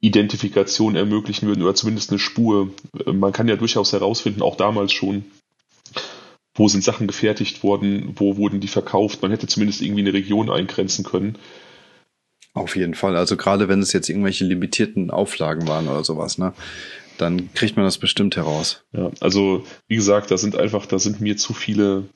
[0.00, 2.70] Identifikation ermöglichen würden oder zumindest eine Spur.
[3.06, 5.24] Man kann ja durchaus herausfinden, auch damals schon,
[6.54, 9.22] wo sind Sachen gefertigt worden, wo wurden die verkauft.
[9.22, 11.36] Man hätte zumindest irgendwie eine Region eingrenzen können.
[12.54, 13.16] Auf jeden Fall.
[13.16, 16.54] Also gerade wenn es jetzt irgendwelche limitierten Auflagen waren oder sowas, ne?
[17.18, 18.84] Dann kriegt man das bestimmt heraus.
[18.92, 22.08] Ja, also wie gesagt, da sind einfach, da sind mir zu viele,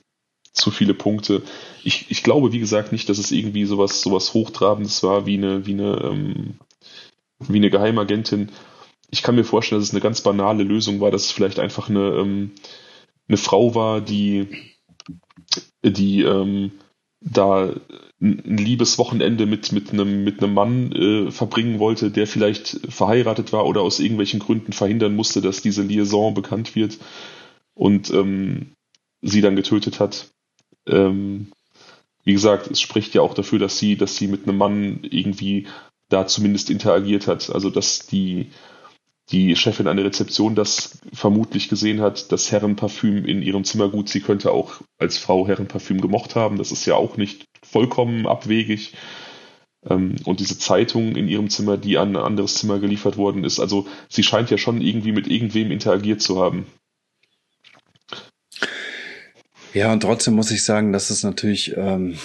[0.53, 1.41] zu viele Punkte.
[1.83, 5.65] Ich, ich glaube, wie gesagt, nicht, dass es irgendwie sowas, sowas Hochtrabendes war, wie eine,
[5.65, 6.55] wie eine, ähm,
[7.39, 8.51] wie eine Geheimagentin.
[9.09, 11.89] Ich kann mir vorstellen, dass es eine ganz banale Lösung war, dass es vielleicht einfach
[11.89, 12.51] eine, ähm,
[13.27, 14.47] eine Frau war, die,
[15.83, 16.71] die ähm,
[17.21, 17.73] da
[18.19, 23.53] ein liebes Wochenende mit, mit, einem, mit einem Mann äh, verbringen wollte, der vielleicht verheiratet
[23.53, 26.97] war oder aus irgendwelchen Gründen verhindern musste, dass diese Liaison bekannt wird
[27.75, 28.73] und ähm,
[29.21, 30.29] sie dann getötet hat.
[30.87, 31.51] Ähm,
[32.23, 35.67] wie gesagt, es spricht ja auch dafür, dass sie, dass sie mit einem Mann irgendwie
[36.09, 37.49] da zumindest interagiert hat.
[37.49, 38.47] Also dass die,
[39.29, 44.09] die Chefin an der Rezeption das vermutlich gesehen hat, das Herrenparfüm in ihrem Zimmer gut.
[44.09, 46.57] Sie könnte auch als Frau Herrenparfüm gemocht haben.
[46.57, 48.93] Das ist ja auch nicht vollkommen abwegig.
[49.89, 53.59] Ähm, und diese Zeitung in ihrem Zimmer, die an ein anderes Zimmer geliefert worden ist.
[53.59, 56.65] Also sie scheint ja schon irgendwie mit irgendwem interagiert zu haben.
[59.73, 62.17] Ja, und trotzdem muss ich sagen, dass es natürlich ähm,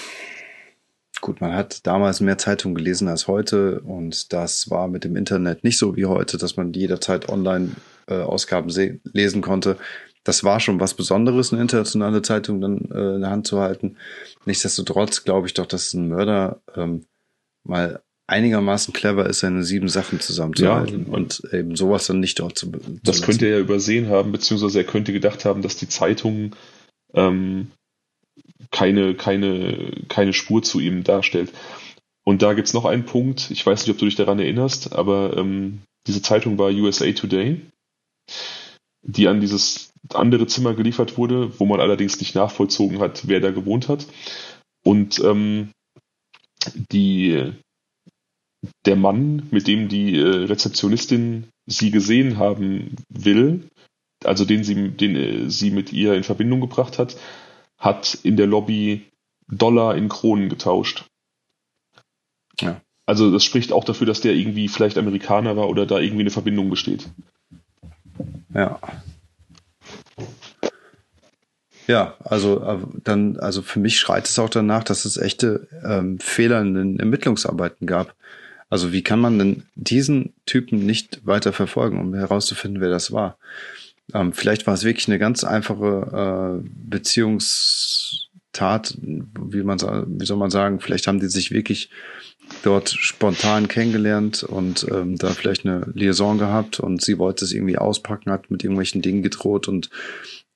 [1.21, 5.65] Gut, man hat damals mehr Zeitungen gelesen als heute und das war mit dem Internet
[5.65, 9.79] nicht so wie heute, dass man jederzeit Online-Ausgaben äh, lesen konnte.
[10.25, 13.97] Das war schon was Besonderes, eine internationale Zeitung dann äh, in der Hand zu halten.
[14.45, 17.07] Nichtsdestotrotz glaube ich doch, dass ein Mörder ähm,
[17.65, 22.59] mal einigermaßen clever ist, seine sieben Sachen zusammenzuhalten ja, und eben sowas dann nicht dort
[22.59, 22.71] zu.
[22.71, 23.25] zu das lassen.
[23.25, 26.55] könnte er ja übersehen haben, beziehungsweise er könnte gedacht haben, dass die Zeitungen
[27.15, 27.71] ähm,
[28.70, 31.53] keine, keine, keine Spur zu ihm darstellt.
[32.24, 35.37] Und da gibt's noch einen Punkt, ich weiß nicht, ob du dich daran erinnerst, aber
[35.37, 37.61] ähm, diese Zeitung war USA Today,
[39.03, 43.51] die an dieses andere Zimmer geliefert wurde, wo man allerdings nicht nachvollzogen hat, wer da
[43.51, 44.07] gewohnt hat.
[44.85, 45.70] Und ähm,
[46.93, 47.53] die,
[48.85, 53.69] der Mann, mit dem die äh, Rezeptionistin sie gesehen haben will,
[54.24, 57.16] also den sie, den äh, sie mit ihr in Verbindung gebracht hat,
[57.78, 59.07] hat in der Lobby
[59.48, 61.05] Dollar in Kronen getauscht.
[62.61, 62.81] Ja.
[63.05, 66.31] Also das spricht auch dafür, dass der irgendwie vielleicht Amerikaner war oder da irgendwie eine
[66.31, 67.09] Verbindung besteht.
[68.53, 68.81] Ja.
[71.86, 76.19] Ja, also äh, dann, also für mich schreit es auch danach, dass es echte ähm,
[76.19, 78.16] Fehler in den Ermittlungsarbeiten gab.
[78.69, 83.39] Also wie kann man denn diesen Typen nicht weiter verfolgen, um herauszufinden, wer das war?
[84.17, 90.51] Ähm, vielleicht war es wirklich eine ganz einfache äh, Beziehungstat, wie man wie soll man
[90.51, 91.91] sagen, vielleicht haben die sich wirklich
[92.63, 97.77] dort spontan kennengelernt und ähm, da vielleicht eine Liaison gehabt und sie wollte es irgendwie
[97.77, 99.91] auspacken, hat mit irgendwelchen Dingen gedroht und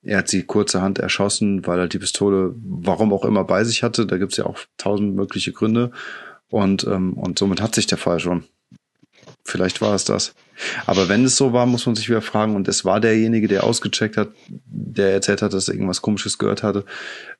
[0.01, 4.07] er hat sie kurzerhand erschossen, weil er die Pistole, warum auch immer, bei sich hatte.
[4.07, 5.91] Da gibt's ja auch tausend mögliche Gründe.
[6.49, 8.45] Und, ähm, und somit hat sich der Fall schon.
[9.43, 10.33] Vielleicht war es das.
[10.85, 13.63] Aber wenn es so war, muss man sich wieder fragen, und es war derjenige, der
[13.63, 16.85] ausgecheckt hat, der erzählt hat, dass er irgendwas komisches gehört hatte,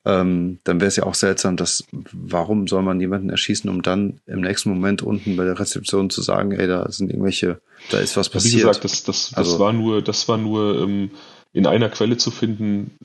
[0.04, 4.20] ähm, dann wäre es ja auch seltsam, dass warum soll man jemanden erschießen, um dann
[4.26, 8.16] im nächsten Moment unten bei der Rezeption zu sagen, ey, da sind irgendwelche, da ist
[8.16, 8.54] was passiert.
[8.54, 11.10] Wie gesagt, das, das, das also, war nur, das war nur ähm,
[11.52, 12.98] in einer Quelle zu finden.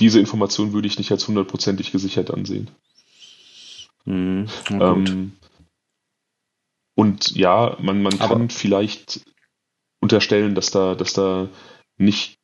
[0.00, 2.70] Diese Information würde ich nicht als hundertprozentig gesichert ansehen.
[4.04, 5.32] Mhm, ähm,
[6.94, 9.20] und ja, man, man kann Aber vielleicht
[10.00, 11.48] unterstellen, dass da, dass da
[11.96, 12.38] nicht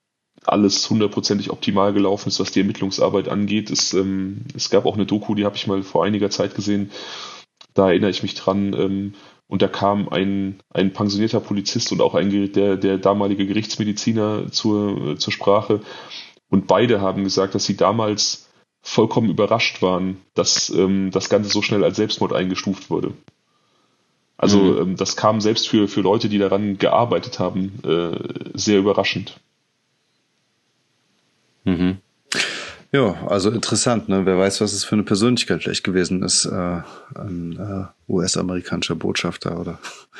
[0.44, 3.70] alles hundertprozentig optimal gelaufen ist, was die Ermittlungsarbeit angeht.
[3.70, 6.90] Es, ähm, es gab auch eine Doku, die habe ich mal vor einiger Zeit gesehen.
[7.72, 8.74] Da erinnere ich mich dran.
[8.74, 9.14] Ähm,
[9.46, 15.18] und da kam ein, ein pensionierter Polizist und auch ein, der, der damalige Gerichtsmediziner zur,
[15.18, 15.80] zur Sprache.
[16.48, 18.48] Und beide haben gesagt, dass sie damals
[18.82, 23.14] vollkommen überrascht waren, dass ähm, das Ganze so schnell als Selbstmord eingestuft wurde.
[24.36, 24.78] Also mhm.
[24.78, 28.18] ähm, das kam selbst für, für Leute, die daran gearbeitet haben, äh,
[28.54, 29.38] sehr überraschend.
[31.64, 31.98] Mhm.
[32.92, 34.24] Ja, also interessant, ne?
[34.24, 36.80] Wer weiß, was es für eine Persönlichkeit vielleicht gewesen ist, äh,
[37.16, 39.78] ein äh, US-amerikanischer Botschafter oder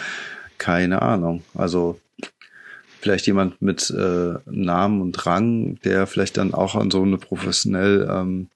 [0.58, 1.44] keine Ahnung.
[1.54, 2.00] Also
[3.00, 8.08] vielleicht jemand mit äh, Namen und Rang, der vielleicht dann auch an so eine professionell
[8.10, 8.48] ähm,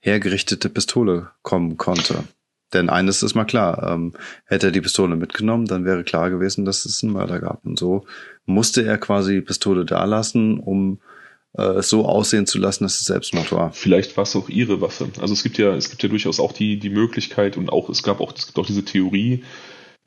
[0.00, 2.24] hergerichtete Pistole kommen konnte.
[2.72, 4.14] Denn eines ist mal klar, ähm,
[4.46, 7.64] hätte er die Pistole mitgenommen, dann wäre klar gewesen, dass es einen Mörder gab.
[7.64, 8.06] Und so
[8.46, 11.00] musste er quasi die Pistole da lassen, um
[11.56, 13.72] äh, es so aussehen zu lassen, dass es Selbstmord war.
[13.72, 15.08] Vielleicht war es auch ihre Waffe.
[15.20, 18.02] Also es gibt ja, es gibt ja durchaus auch die, die Möglichkeit und auch, es
[18.02, 19.44] gab auch, es gibt auch diese Theorie,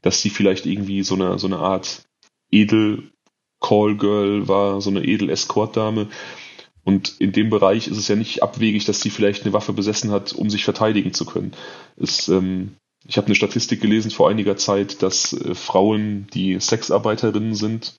[0.02, 2.04] dass sie vielleicht irgendwie so eine, so eine Art
[2.52, 3.12] Edel
[3.60, 6.08] Callgirl war, so eine edel Escort-Dame.
[6.88, 10.10] Und in dem Bereich ist es ja nicht abwegig, dass sie vielleicht eine Waffe besessen
[10.10, 11.52] hat, um sich verteidigen zu können.
[11.98, 17.56] Es, ähm, ich habe eine Statistik gelesen vor einiger Zeit, dass äh, Frauen, die Sexarbeiterinnen
[17.56, 17.98] sind,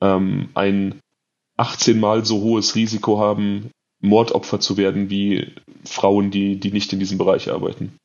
[0.00, 0.98] ähm, ein
[1.56, 3.70] 18 mal so hohes Risiko haben,
[4.00, 5.52] Mordopfer zu werden, wie
[5.84, 7.98] Frauen, die, die nicht in diesem Bereich arbeiten.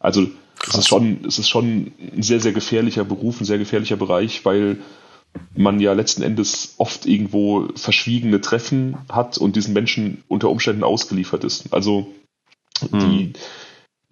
[0.00, 0.26] Also
[0.66, 4.44] es ist, schon, es ist schon ein sehr, sehr gefährlicher Beruf, ein sehr gefährlicher Bereich,
[4.44, 4.78] weil
[5.54, 11.44] man ja letzten Endes oft irgendwo verschwiegene Treffen hat und diesen Menschen unter Umständen ausgeliefert
[11.44, 11.72] ist.
[11.72, 12.12] Also
[12.90, 12.98] hm.
[13.00, 13.32] die,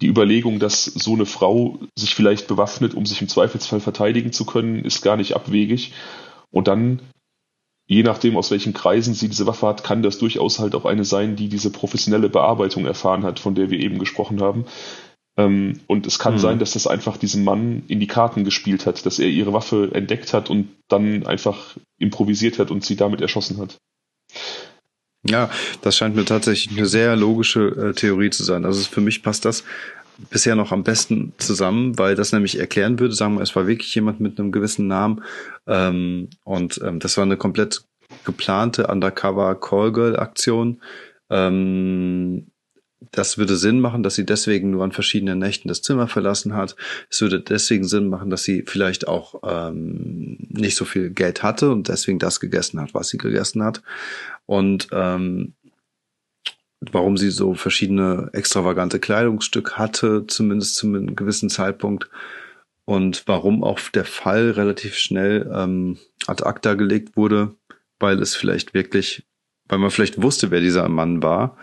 [0.01, 4.45] die Überlegung, dass so eine Frau sich vielleicht bewaffnet, um sich im Zweifelsfall verteidigen zu
[4.45, 5.93] können, ist gar nicht abwegig.
[6.51, 7.01] Und dann,
[7.87, 11.05] je nachdem, aus welchen Kreisen sie diese Waffe hat, kann das durchaus halt auch eine
[11.05, 14.65] sein, die diese professionelle Bearbeitung erfahren hat, von der wir eben gesprochen haben.
[15.37, 16.39] Ähm, und es kann mhm.
[16.39, 19.91] sein, dass das einfach diesem Mann in die Karten gespielt hat, dass er ihre Waffe
[19.93, 23.77] entdeckt hat und dann einfach improvisiert hat und sie damit erschossen hat.
[25.23, 25.49] Ja,
[25.81, 28.65] das scheint mir tatsächlich eine sehr logische äh, Theorie zu sein.
[28.65, 29.63] Also für mich passt das
[30.29, 33.93] bisher noch am besten zusammen, weil das nämlich erklären würde, sagen wir, es war wirklich
[33.93, 35.23] jemand mit einem gewissen Namen
[35.67, 37.83] ähm, und ähm, das war eine komplett
[38.25, 40.81] geplante Undercover Callgirl Aktion.
[41.29, 42.47] Ähm,
[42.99, 46.75] das würde Sinn machen, dass sie deswegen nur an verschiedenen Nächten das Zimmer verlassen hat.
[47.09, 51.71] Es würde deswegen Sinn machen, dass sie vielleicht auch ähm, nicht so viel Geld hatte
[51.71, 53.83] und deswegen das gegessen hat, was sie gegessen hat.
[54.47, 55.53] Und ähm,
[56.79, 62.09] warum sie so verschiedene extravagante Kleidungsstück hatte, zumindest zu einem gewissen Zeitpunkt.
[62.85, 67.53] Und warum auch der Fall relativ schnell ähm, ad acta gelegt wurde,
[67.99, 69.23] weil es vielleicht wirklich,
[69.67, 71.57] weil man vielleicht wusste, wer dieser Mann war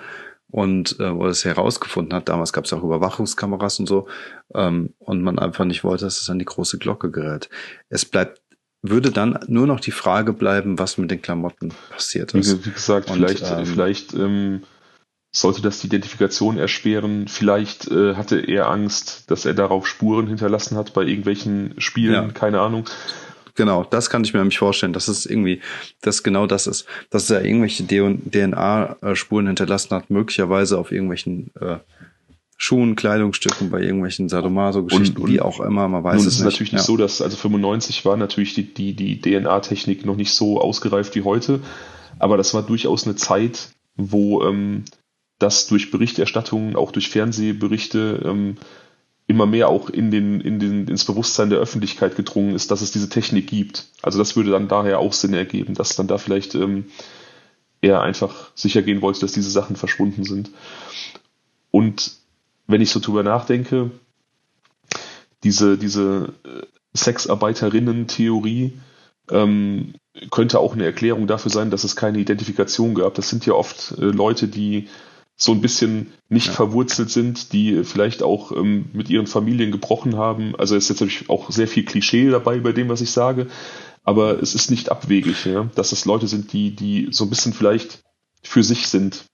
[0.55, 4.07] und äh, oder es herausgefunden hat, damals gab es auch Überwachungskameras und so,
[4.55, 7.51] ähm, und man einfach nicht wollte, dass es an die große Glocke gerät.
[7.89, 8.41] Es bleibt,
[8.81, 12.65] würde dann nur noch die Frage bleiben, was mit den Klamotten passiert ist.
[12.65, 14.63] Wie, gesagt, und, vielleicht, ähm, vielleicht ähm,
[15.33, 17.27] sollte das die Identifikation erschweren.
[17.27, 22.31] Vielleicht äh, hatte er Angst, dass er darauf Spuren hinterlassen hat bei irgendwelchen Spielen, ja.
[22.31, 22.85] keine Ahnung.
[23.55, 25.61] Genau, das kann ich mir nämlich vorstellen, dass es irgendwie,
[26.01, 31.77] dass genau das ist, dass er irgendwelche DNA-Spuren hinterlassen hat, möglicherweise auf irgendwelchen äh,
[32.57, 36.45] Schuhen, Kleidungsstücken, bei irgendwelchen Sadomaso-Geschichten, wie auch immer, man weiß Nun, es ist nicht.
[36.45, 36.87] natürlich nicht ja.
[36.87, 41.23] so, dass, also 95 war natürlich die, die, die DNA-Technik noch nicht so ausgereift wie
[41.23, 41.61] heute,
[42.19, 44.85] aber das war durchaus eine Zeit, wo ähm,
[45.39, 48.57] das durch Berichterstattungen, auch durch Fernsehberichte ähm,
[49.27, 52.93] immer mehr auch in den, in den, ins Bewusstsein der Öffentlichkeit gedrungen ist, dass es
[52.93, 53.87] diese Technik gibt.
[54.03, 56.87] Also das würde dann daher auch Sinn ergeben, dass dann da vielleicht ähm,
[57.81, 60.51] er einfach sicher gehen wollte, dass diese Sachen verschwunden sind.
[61.71, 62.13] Und
[62.67, 63.91] wenn ich so drüber nachdenke,
[65.43, 66.63] diese, diese äh,
[66.97, 68.79] Sexarbeiterinnen-Theorie
[69.31, 69.95] ähm,
[70.31, 73.15] könnte auch eine Erklärung dafür sein, dass es keine Identifikation gab.
[73.15, 74.89] Das sind ja oft äh, Leute, die
[75.37, 76.53] so ein bisschen nicht ja.
[76.53, 80.55] verwurzelt sind, die vielleicht auch ähm, mit ihren Familien gebrochen haben.
[80.57, 83.49] Also ist jetzt natürlich auch sehr viel Klischee dabei bei dem, was ich sage,
[84.05, 87.53] aber es ist nicht abwegig, ja, dass es Leute sind, die, die so ein bisschen
[87.53, 88.03] vielleicht
[88.43, 89.25] für sich sind.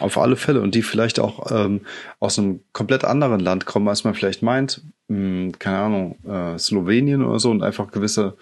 [0.00, 1.82] Auf alle Fälle und die vielleicht auch ähm,
[2.18, 4.82] aus einem komplett anderen Land kommen, als man vielleicht meint.
[5.08, 8.36] Hm, keine Ahnung, äh, Slowenien oder so und einfach gewisse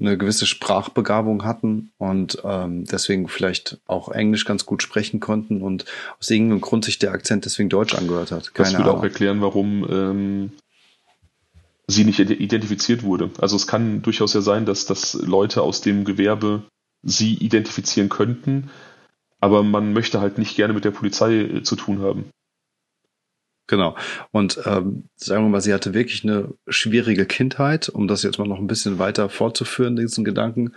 [0.00, 5.84] eine gewisse Sprachbegabung hatten und ähm, deswegen vielleicht auch Englisch ganz gut sprechen konnten und
[6.18, 8.54] aus irgendeinem Grund sich der Akzent deswegen Deutsch angehört hat.
[8.54, 9.00] Keine das würde Ahnung.
[9.00, 10.52] auch erklären, warum ähm,
[11.86, 13.30] sie nicht identifiziert wurde.
[13.38, 16.62] Also es kann durchaus ja sein, dass, dass Leute aus dem Gewerbe
[17.02, 18.70] sie identifizieren könnten,
[19.40, 22.24] aber man möchte halt nicht gerne mit der Polizei äh, zu tun haben.
[23.66, 23.96] Genau.
[24.30, 28.46] Und ähm, sagen wir mal, sie hatte wirklich eine schwierige Kindheit, um das jetzt mal
[28.46, 30.72] noch ein bisschen weiter fortzuführen, diesen Gedanken,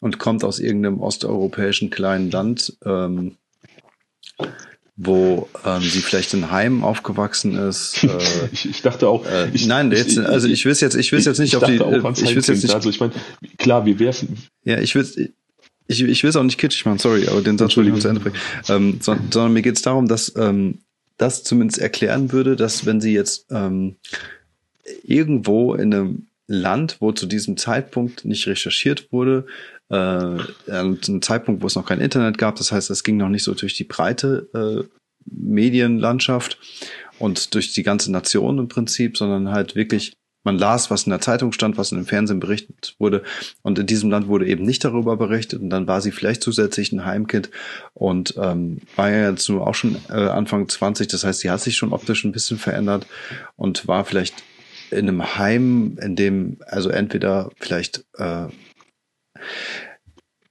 [0.00, 3.36] und kommt aus irgendeinem osteuropäischen kleinen Land, ähm,
[4.96, 8.02] wo ähm, sie vielleicht in Heim aufgewachsen ist.
[8.06, 9.26] Äh, ich, ich dachte auch.
[9.26, 11.80] Äh, ich, nein, jetzt, also ich will jetzt, ich will jetzt nicht ich auf die.
[11.80, 12.74] Auch ich will jetzt nicht.
[12.74, 13.12] Also ich meine,
[13.58, 14.36] klar, wir werfen.
[14.64, 15.32] Ja, ich will
[15.88, 18.08] ich, ich will es auch nicht kitschig machen, sorry, aber den Satz will ich zu
[18.08, 18.36] Ende bringen.
[18.68, 20.78] Ähm, so, sondern mir geht es darum, dass ähm,
[21.16, 23.96] das zumindest erklären würde, dass wenn sie jetzt ähm,
[25.02, 29.46] irgendwo in einem Land, wo zu diesem Zeitpunkt nicht recherchiert wurde,
[29.88, 30.38] äh,
[30.70, 33.54] ein Zeitpunkt, wo es noch kein Internet gab, das heißt, es ging noch nicht so
[33.54, 34.88] durch die breite äh,
[35.24, 36.58] Medienlandschaft
[37.18, 40.12] und durch die ganze Nation im Prinzip, sondern halt wirklich
[40.46, 43.22] man las, was in der Zeitung stand, was in dem Fernsehen berichtet wurde.
[43.62, 45.60] Und in diesem Land wurde eben nicht darüber berichtet.
[45.60, 47.50] Und dann war sie vielleicht zusätzlich ein Heimkind
[47.92, 51.08] und ähm, war ja jetzt nur auch schon äh, Anfang 20.
[51.08, 53.06] Das heißt, sie hat sich schon optisch ein bisschen verändert
[53.56, 54.42] und war vielleicht
[54.90, 58.46] in einem Heim, in dem also entweder vielleicht äh,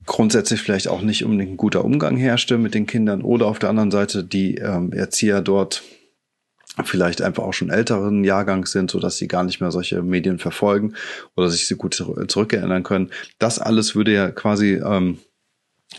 [0.05, 3.69] grundsätzlich vielleicht auch nicht unbedingt ein guter Umgang herrschte mit den Kindern oder auf der
[3.69, 5.83] anderen Seite die ähm, Erzieher dort
[6.83, 10.39] vielleicht einfach auch schon älteren Jahrgang sind, so dass sie gar nicht mehr solche Medien
[10.39, 10.93] verfolgen
[11.35, 13.11] oder sich so gut zurückerinnern können.
[13.39, 15.19] Das alles würde ja quasi ähm,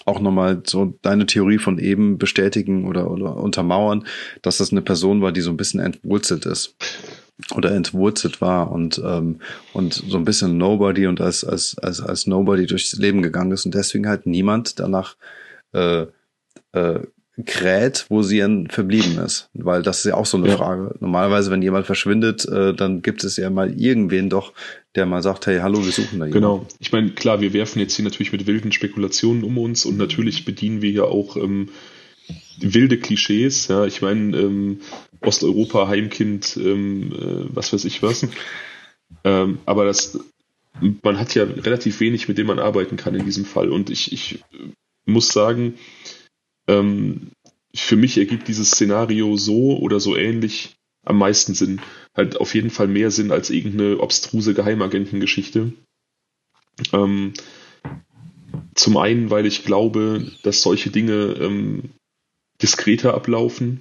[0.05, 4.07] auch nochmal so deine Theorie von eben bestätigen oder, oder untermauern,
[4.43, 6.77] dass das eine Person war, die so ein bisschen entwurzelt ist
[7.55, 9.41] oder entwurzelt war und ähm,
[9.73, 13.67] und so ein bisschen Nobody und als als als als Nobody durchs Leben gegangen ist
[13.67, 15.17] und deswegen halt niemand danach
[15.73, 16.07] äh,
[16.73, 17.01] äh,
[17.45, 19.51] kräht, wo sie dann verblieben ist.
[19.53, 20.57] Weil das ist ja auch so eine ja.
[20.57, 20.95] Frage.
[21.01, 24.55] Normalerweise, wenn jemand verschwindet, äh, dann gibt es ja mal irgendwen doch,
[24.95, 26.33] der mal sagt, hey, hallo, wir suchen da jemanden.
[26.33, 26.67] Genau.
[26.79, 30.47] Ich meine, klar, wir werfen jetzt hier natürlich mit wilden Spekulationen um uns und natürlich
[30.47, 31.69] bedienen wir hier auch ähm,
[32.59, 33.69] wilde Klischees.
[33.69, 34.81] Ja, ich meine, ähm,
[35.21, 38.27] Osteuropa, Heimkind, ähm, äh, was weiß ich was.
[39.25, 40.19] Ähm, aber das,
[41.03, 43.71] man hat ja relativ wenig, mit dem man arbeiten kann in diesem Fall.
[43.71, 44.39] Und ich, ich
[45.05, 45.75] muss sagen,
[46.69, 47.31] ähm,
[47.75, 51.81] für mich ergibt dieses Szenario so oder so ähnlich am meisten Sinn.
[52.15, 55.73] Halt auf jeden Fall mehr Sinn als irgendeine obstruse Geheimagentengeschichte.
[56.93, 57.33] Ähm,
[58.75, 61.91] zum einen, weil ich glaube, dass solche Dinge ähm,
[62.61, 63.81] diskreter ablaufen.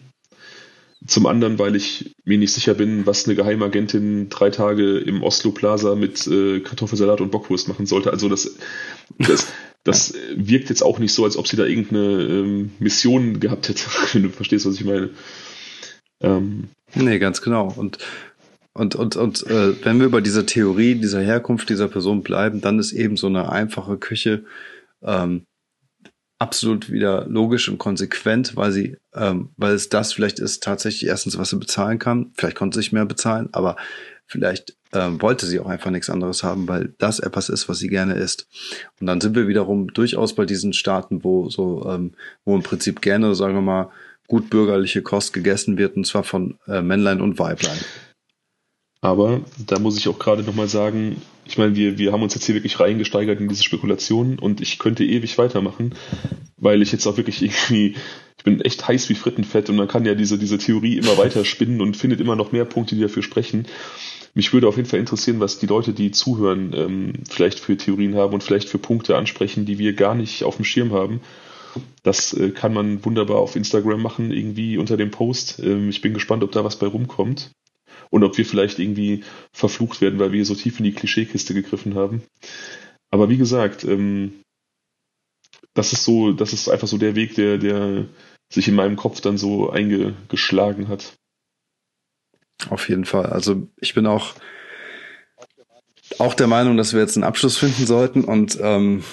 [1.05, 5.51] Zum anderen, weil ich mir nicht sicher bin, was eine Geheimagentin drei Tage im Oslo
[5.51, 8.11] Plaza mit äh, Kartoffelsalat und Bockwurst machen sollte.
[8.11, 8.55] Also das,
[9.19, 9.47] das,
[9.85, 10.19] das ja.
[10.35, 14.23] wirkt jetzt auch nicht so, als ob sie da irgendeine ähm, Mission gehabt hätte, wenn
[14.23, 15.11] du verstehst, was ich meine.
[16.21, 16.69] Ähm.
[16.93, 17.73] Nee, ganz genau.
[17.75, 17.99] Und
[18.77, 22.77] und, und, und äh, wenn wir über diese Theorie dieser Herkunft dieser Person bleiben, dann
[22.77, 24.43] ist eben so eine einfache Küche
[25.01, 25.45] ähm,
[26.39, 31.37] absolut wieder logisch und konsequent, weil sie, ähm, weil es das vielleicht ist tatsächlich erstens,
[31.37, 32.33] was sie bezahlen kann.
[32.35, 33.77] Vielleicht konnte sie sich mehr bezahlen, aber
[34.27, 37.89] Vielleicht ähm, wollte sie auch einfach nichts anderes haben, weil das etwas ist, was sie
[37.89, 38.47] gerne isst.
[38.99, 43.02] Und dann sind wir wiederum durchaus bei diesen Staaten, wo so, ähm, wo im Prinzip
[43.02, 43.91] gerne, sagen wir mal,
[44.27, 47.77] gut bürgerliche Kost gegessen wird, und zwar von äh, Männlein und Weiblein.
[49.02, 52.45] Aber da muss ich auch gerade nochmal sagen, ich meine, wir, wir haben uns jetzt
[52.45, 55.93] hier wirklich reingesteigert in diese Spekulationen und ich könnte ewig weitermachen,
[56.57, 57.95] weil ich jetzt auch wirklich irgendwie,
[58.38, 61.45] ich bin echt heiß wie Frittenfett und man kann ja diese, diese Theorie immer weiter
[61.45, 63.68] spinnen und findet immer noch mehr Punkte, die dafür sprechen.
[64.35, 68.15] Mich würde auf jeden Fall interessieren, was die Leute, die zuhören, ähm, vielleicht für Theorien
[68.15, 71.21] haben und vielleicht für Punkte ansprechen, die wir gar nicht auf dem Schirm haben.
[72.03, 75.59] Das äh, kann man wunderbar auf Instagram machen, irgendwie unter dem Post.
[75.59, 77.51] Ähm, ich bin gespannt, ob da was bei rumkommt.
[78.09, 81.95] Und ob wir vielleicht irgendwie verflucht werden, weil wir so tief in die Klischeekiste gegriffen
[81.95, 82.21] haben.
[83.09, 84.41] Aber wie gesagt, ähm,
[85.73, 88.05] das ist so, das ist einfach so der Weg, der, der
[88.51, 91.13] sich in meinem Kopf dann so eingeschlagen hat.
[92.69, 93.27] Auf jeden Fall.
[93.27, 94.34] Also ich bin auch,
[96.19, 99.03] auch der Meinung, dass wir jetzt einen Abschluss finden sollten und ähm,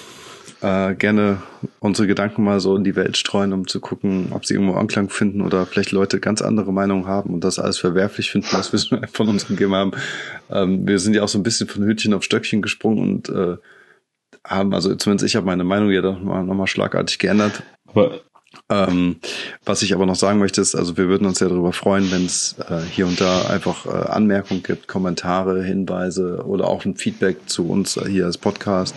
[0.61, 1.43] äh, gerne
[1.79, 5.09] unsere Gedanken mal so in die Welt streuen, um zu gucken, ob sie irgendwo Anklang
[5.09, 9.07] finden oder vielleicht Leute ganz andere Meinungen haben und das alles verwerflich finden, was wir
[9.11, 9.91] von uns gegeben haben.
[10.49, 13.57] Ähm, wir sind ja auch so ein bisschen von Hütchen auf Stöckchen gesprungen und äh,
[14.45, 17.63] haben, also zumindest ich habe meine Meinung ja doch mal, noch mal schlagartig geändert.
[17.85, 18.21] Aber
[18.69, 19.17] ähm,
[19.65, 22.25] was ich aber noch sagen möchte, ist, also wir würden uns ja darüber freuen, wenn
[22.25, 27.37] es äh, hier und da einfach äh, Anmerkungen gibt, Kommentare, Hinweise oder auch ein Feedback
[27.47, 28.95] zu uns äh, hier als Podcast.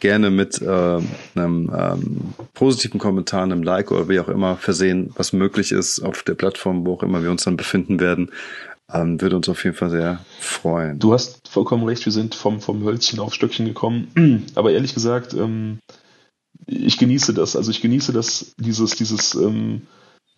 [0.00, 0.98] Gerne mit äh,
[1.34, 6.22] einem ähm, positiven Kommentar, einem Like oder wie auch immer versehen, was möglich ist auf
[6.22, 8.30] der Plattform, wo auch immer wir uns dann befinden werden.
[8.92, 10.98] Ähm, würde uns auf jeden Fall sehr freuen.
[10.98, 14.46] Du hast vollkommen recht, wir sind vom, vom Hölzchen auf Stöckchen gekommen.
[14.54, 15.78] Aber ehrlich gesagt, ähm,
[16.66, 17.56] ich genieße das.
[17.56, 19.82] Also ich genieße das, dieses, dieses ähm,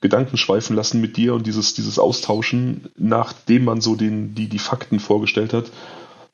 [0.00, 5.00] Gedankenschweifen lassen mit dir und dieses, dieses Austauschen, nachdem man so den, die, die Fakten
[5.00, 5.70] vorgestellt hat.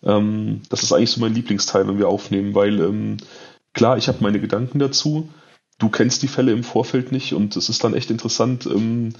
[0.03, 3.17] Ähm, das ist eigentlich so mein Lieblingsteil, wenn wir aufnehmen, weil ähm,
[3.75, 5.29] klar, ich habe meine Gedanken dazu.
[5.79, 9.13] Du kennst die Fälle im Vorfeld nicht und es ist dann echt interessant, ähm,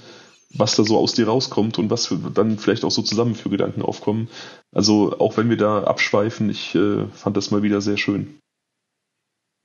[0.53, 3.49] was da so aus dir rauskommt und was für, dann vielleicht auch so zusammen für
[3.49, 4.29] Gedanken aufkommen.
[4.73, 8.39] Also auch wenn wir da abschweifen, ich äh, fand das mal wieder sehr schön.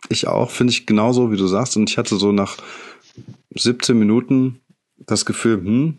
[0.09, 1.77] Ich auch, finde ich genauso, wie du sagst.
[1.77, 2.57] Und ich hatte so nach
[3.55, 4.61] 17 Minuten
[4.99, 5.99] das Gefühl, hm,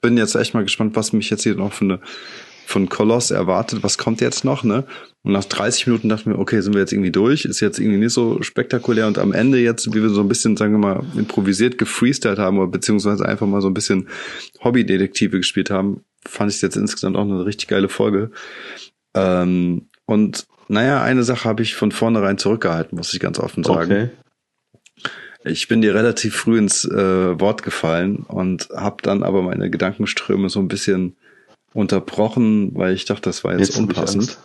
[0.00, 2.00] bin jetzt echt mal gespannt, was mich jetzt hier noch für eine
[2.68, 4.84] von Koloss erwartet, was kommt jetzt noch, ne?
[5.22, 7.96] Und nach 30 Minuten dachten wir, okay, sind wir jetzt irgendwie durch, ist jetzt irgendwie
[7.96, 11.02] nicht so spektakulär und am Ende jetzt, wie wir so ein bisschen, sagen wir mal,
[11.16, 14.08] improvisiert gefreestylt haben oder beziehungsweise einfach mal so ein bisschen
[14.62, 18.32] Hobbydetektive gespielt haben, fand ich jetzt insgesamt auch eine richtig geile Folge.
[19.14, 23.92] Ähm, und naja, eine Sache habe ich von vornherein zurückgehalten, muss ich ganz offen sagen.
[23.92, 24.10] Okay.
[25.44, 30.50] Ich bin dir relativ früh ins äh, Wort gefallen und habe dann aber meine Gedankenströme
[30.50, 31.16] so ein bisschen
[31.72, 34.38] unterbrochen, weil ich dachte, das war jetzt, jetzt unpassend.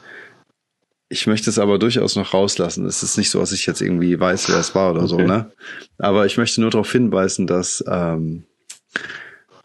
[1.09, 2.85] Ich, möchte es aber durchaus noch rauslassen.
[2.85, 5.09] Es ist nicht so, dass ich jetzt irgendwie weiß, wer es war oder okay.
[5.09, 5.51] so, ne?
[5.97, 8.45] Aber ich möchte nur darauf hinweisen, dass ähm,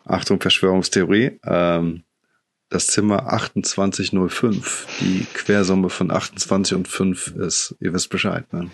[0.05, 2.03] Achtung, Verschwörungstheorie, ähm,
[2.71, 7.75] das Zimmer 2805, die Quersumme von 28 und 5 ist.
[7.81, 8.71] Ihr wisst Bescheid, ne?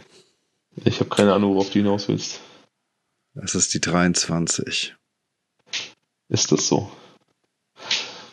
[0.84, 2.40] Ich habe keine Ahnung, worauf du hinaus willst.
[3.34, 4.94] Es ist die 23.
[6.28, 6.90] Ist das so?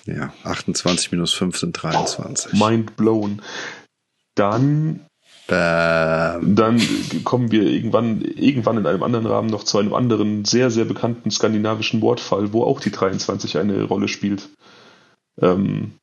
[0.06, 2.54] Ja, 28 minus 5 sind 23.
[2.54, 3.42] Mind blown.
[4.34, 5.06] Dann,
[5.48, 6.56] Bam.
[6.56, 6.82] dann
[7.24, 11.30] kommen wir irgendwann, irgendwann in einem anderen Rahmen noch zu einem anderen, sehr, sehr bekannten
[11.30, 14.50] skandinavischen Wortfall, wo auch die 23 eine Rolle spielt.
[15.40, 15.94] Ähm,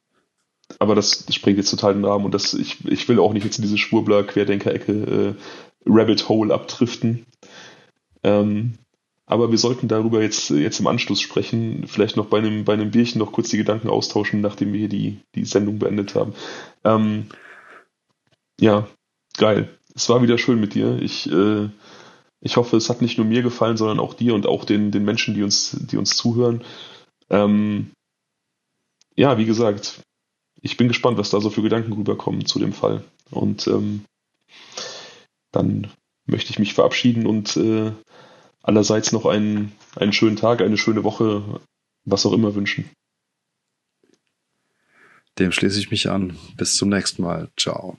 [0.79, 3.59] aber das springt jetzt total den Rahmen und das, ich, ich will auch nicht jetzt
[3.59, 5.35] in diese Schwurbler-Querdenker-Ecke äh,
[5.87, 7.27] Rabbit Hole abdriften.
[8.23, 8.75] Ähm,
[9.27, 11.87] aber wir sollten darüber jetzt, jetzt im Anschluss sprechen.
[11.87, 14.89] Vielleicht noch bei einem, bei einem Bierchen noch kurz die Gedanken austauschen, nachdem wir hier
[14.89, 16.33] die, die Sendung beendet haben.
[16.85, 17.27] Ähm,
[18.61, 18.89] ja,
[19.37, 19.69] geil.
[19.95, 20.99] Es war wieder schön mit dir.
[21.03, 21.69] Ich, äh,
[22.41, 25.05] ich hoffe, es hat nicht nur mir gefallen, sondern auch dir und auch den, den
[25.05, 26.63] Menschen, die uns, die uns zuhören.
[27.29, 27.91] Ähm,
[29.19, 30.01] ja, wie gesagt,
[30.62, 33.03] ich bin gespannt, was da so für Gedanken rüberkommen zu dem Fall.
[33.31, 34.05] Und ähm,
[35.51, 35.90] dann
[36.24, 37.90] möchte ich mich verabschieden und äh,
[38.62, 41.61] allerseits noch einen, einen schönen Tag, eine schöne Woche,
[42.05, 42.89] was auch immer wünschen.
[45.40, 46.39] Dem schließe ich mich an.
[46.57, 47.49] Bis zum nächsten Mal.
[47.57, 47.99] Ciao.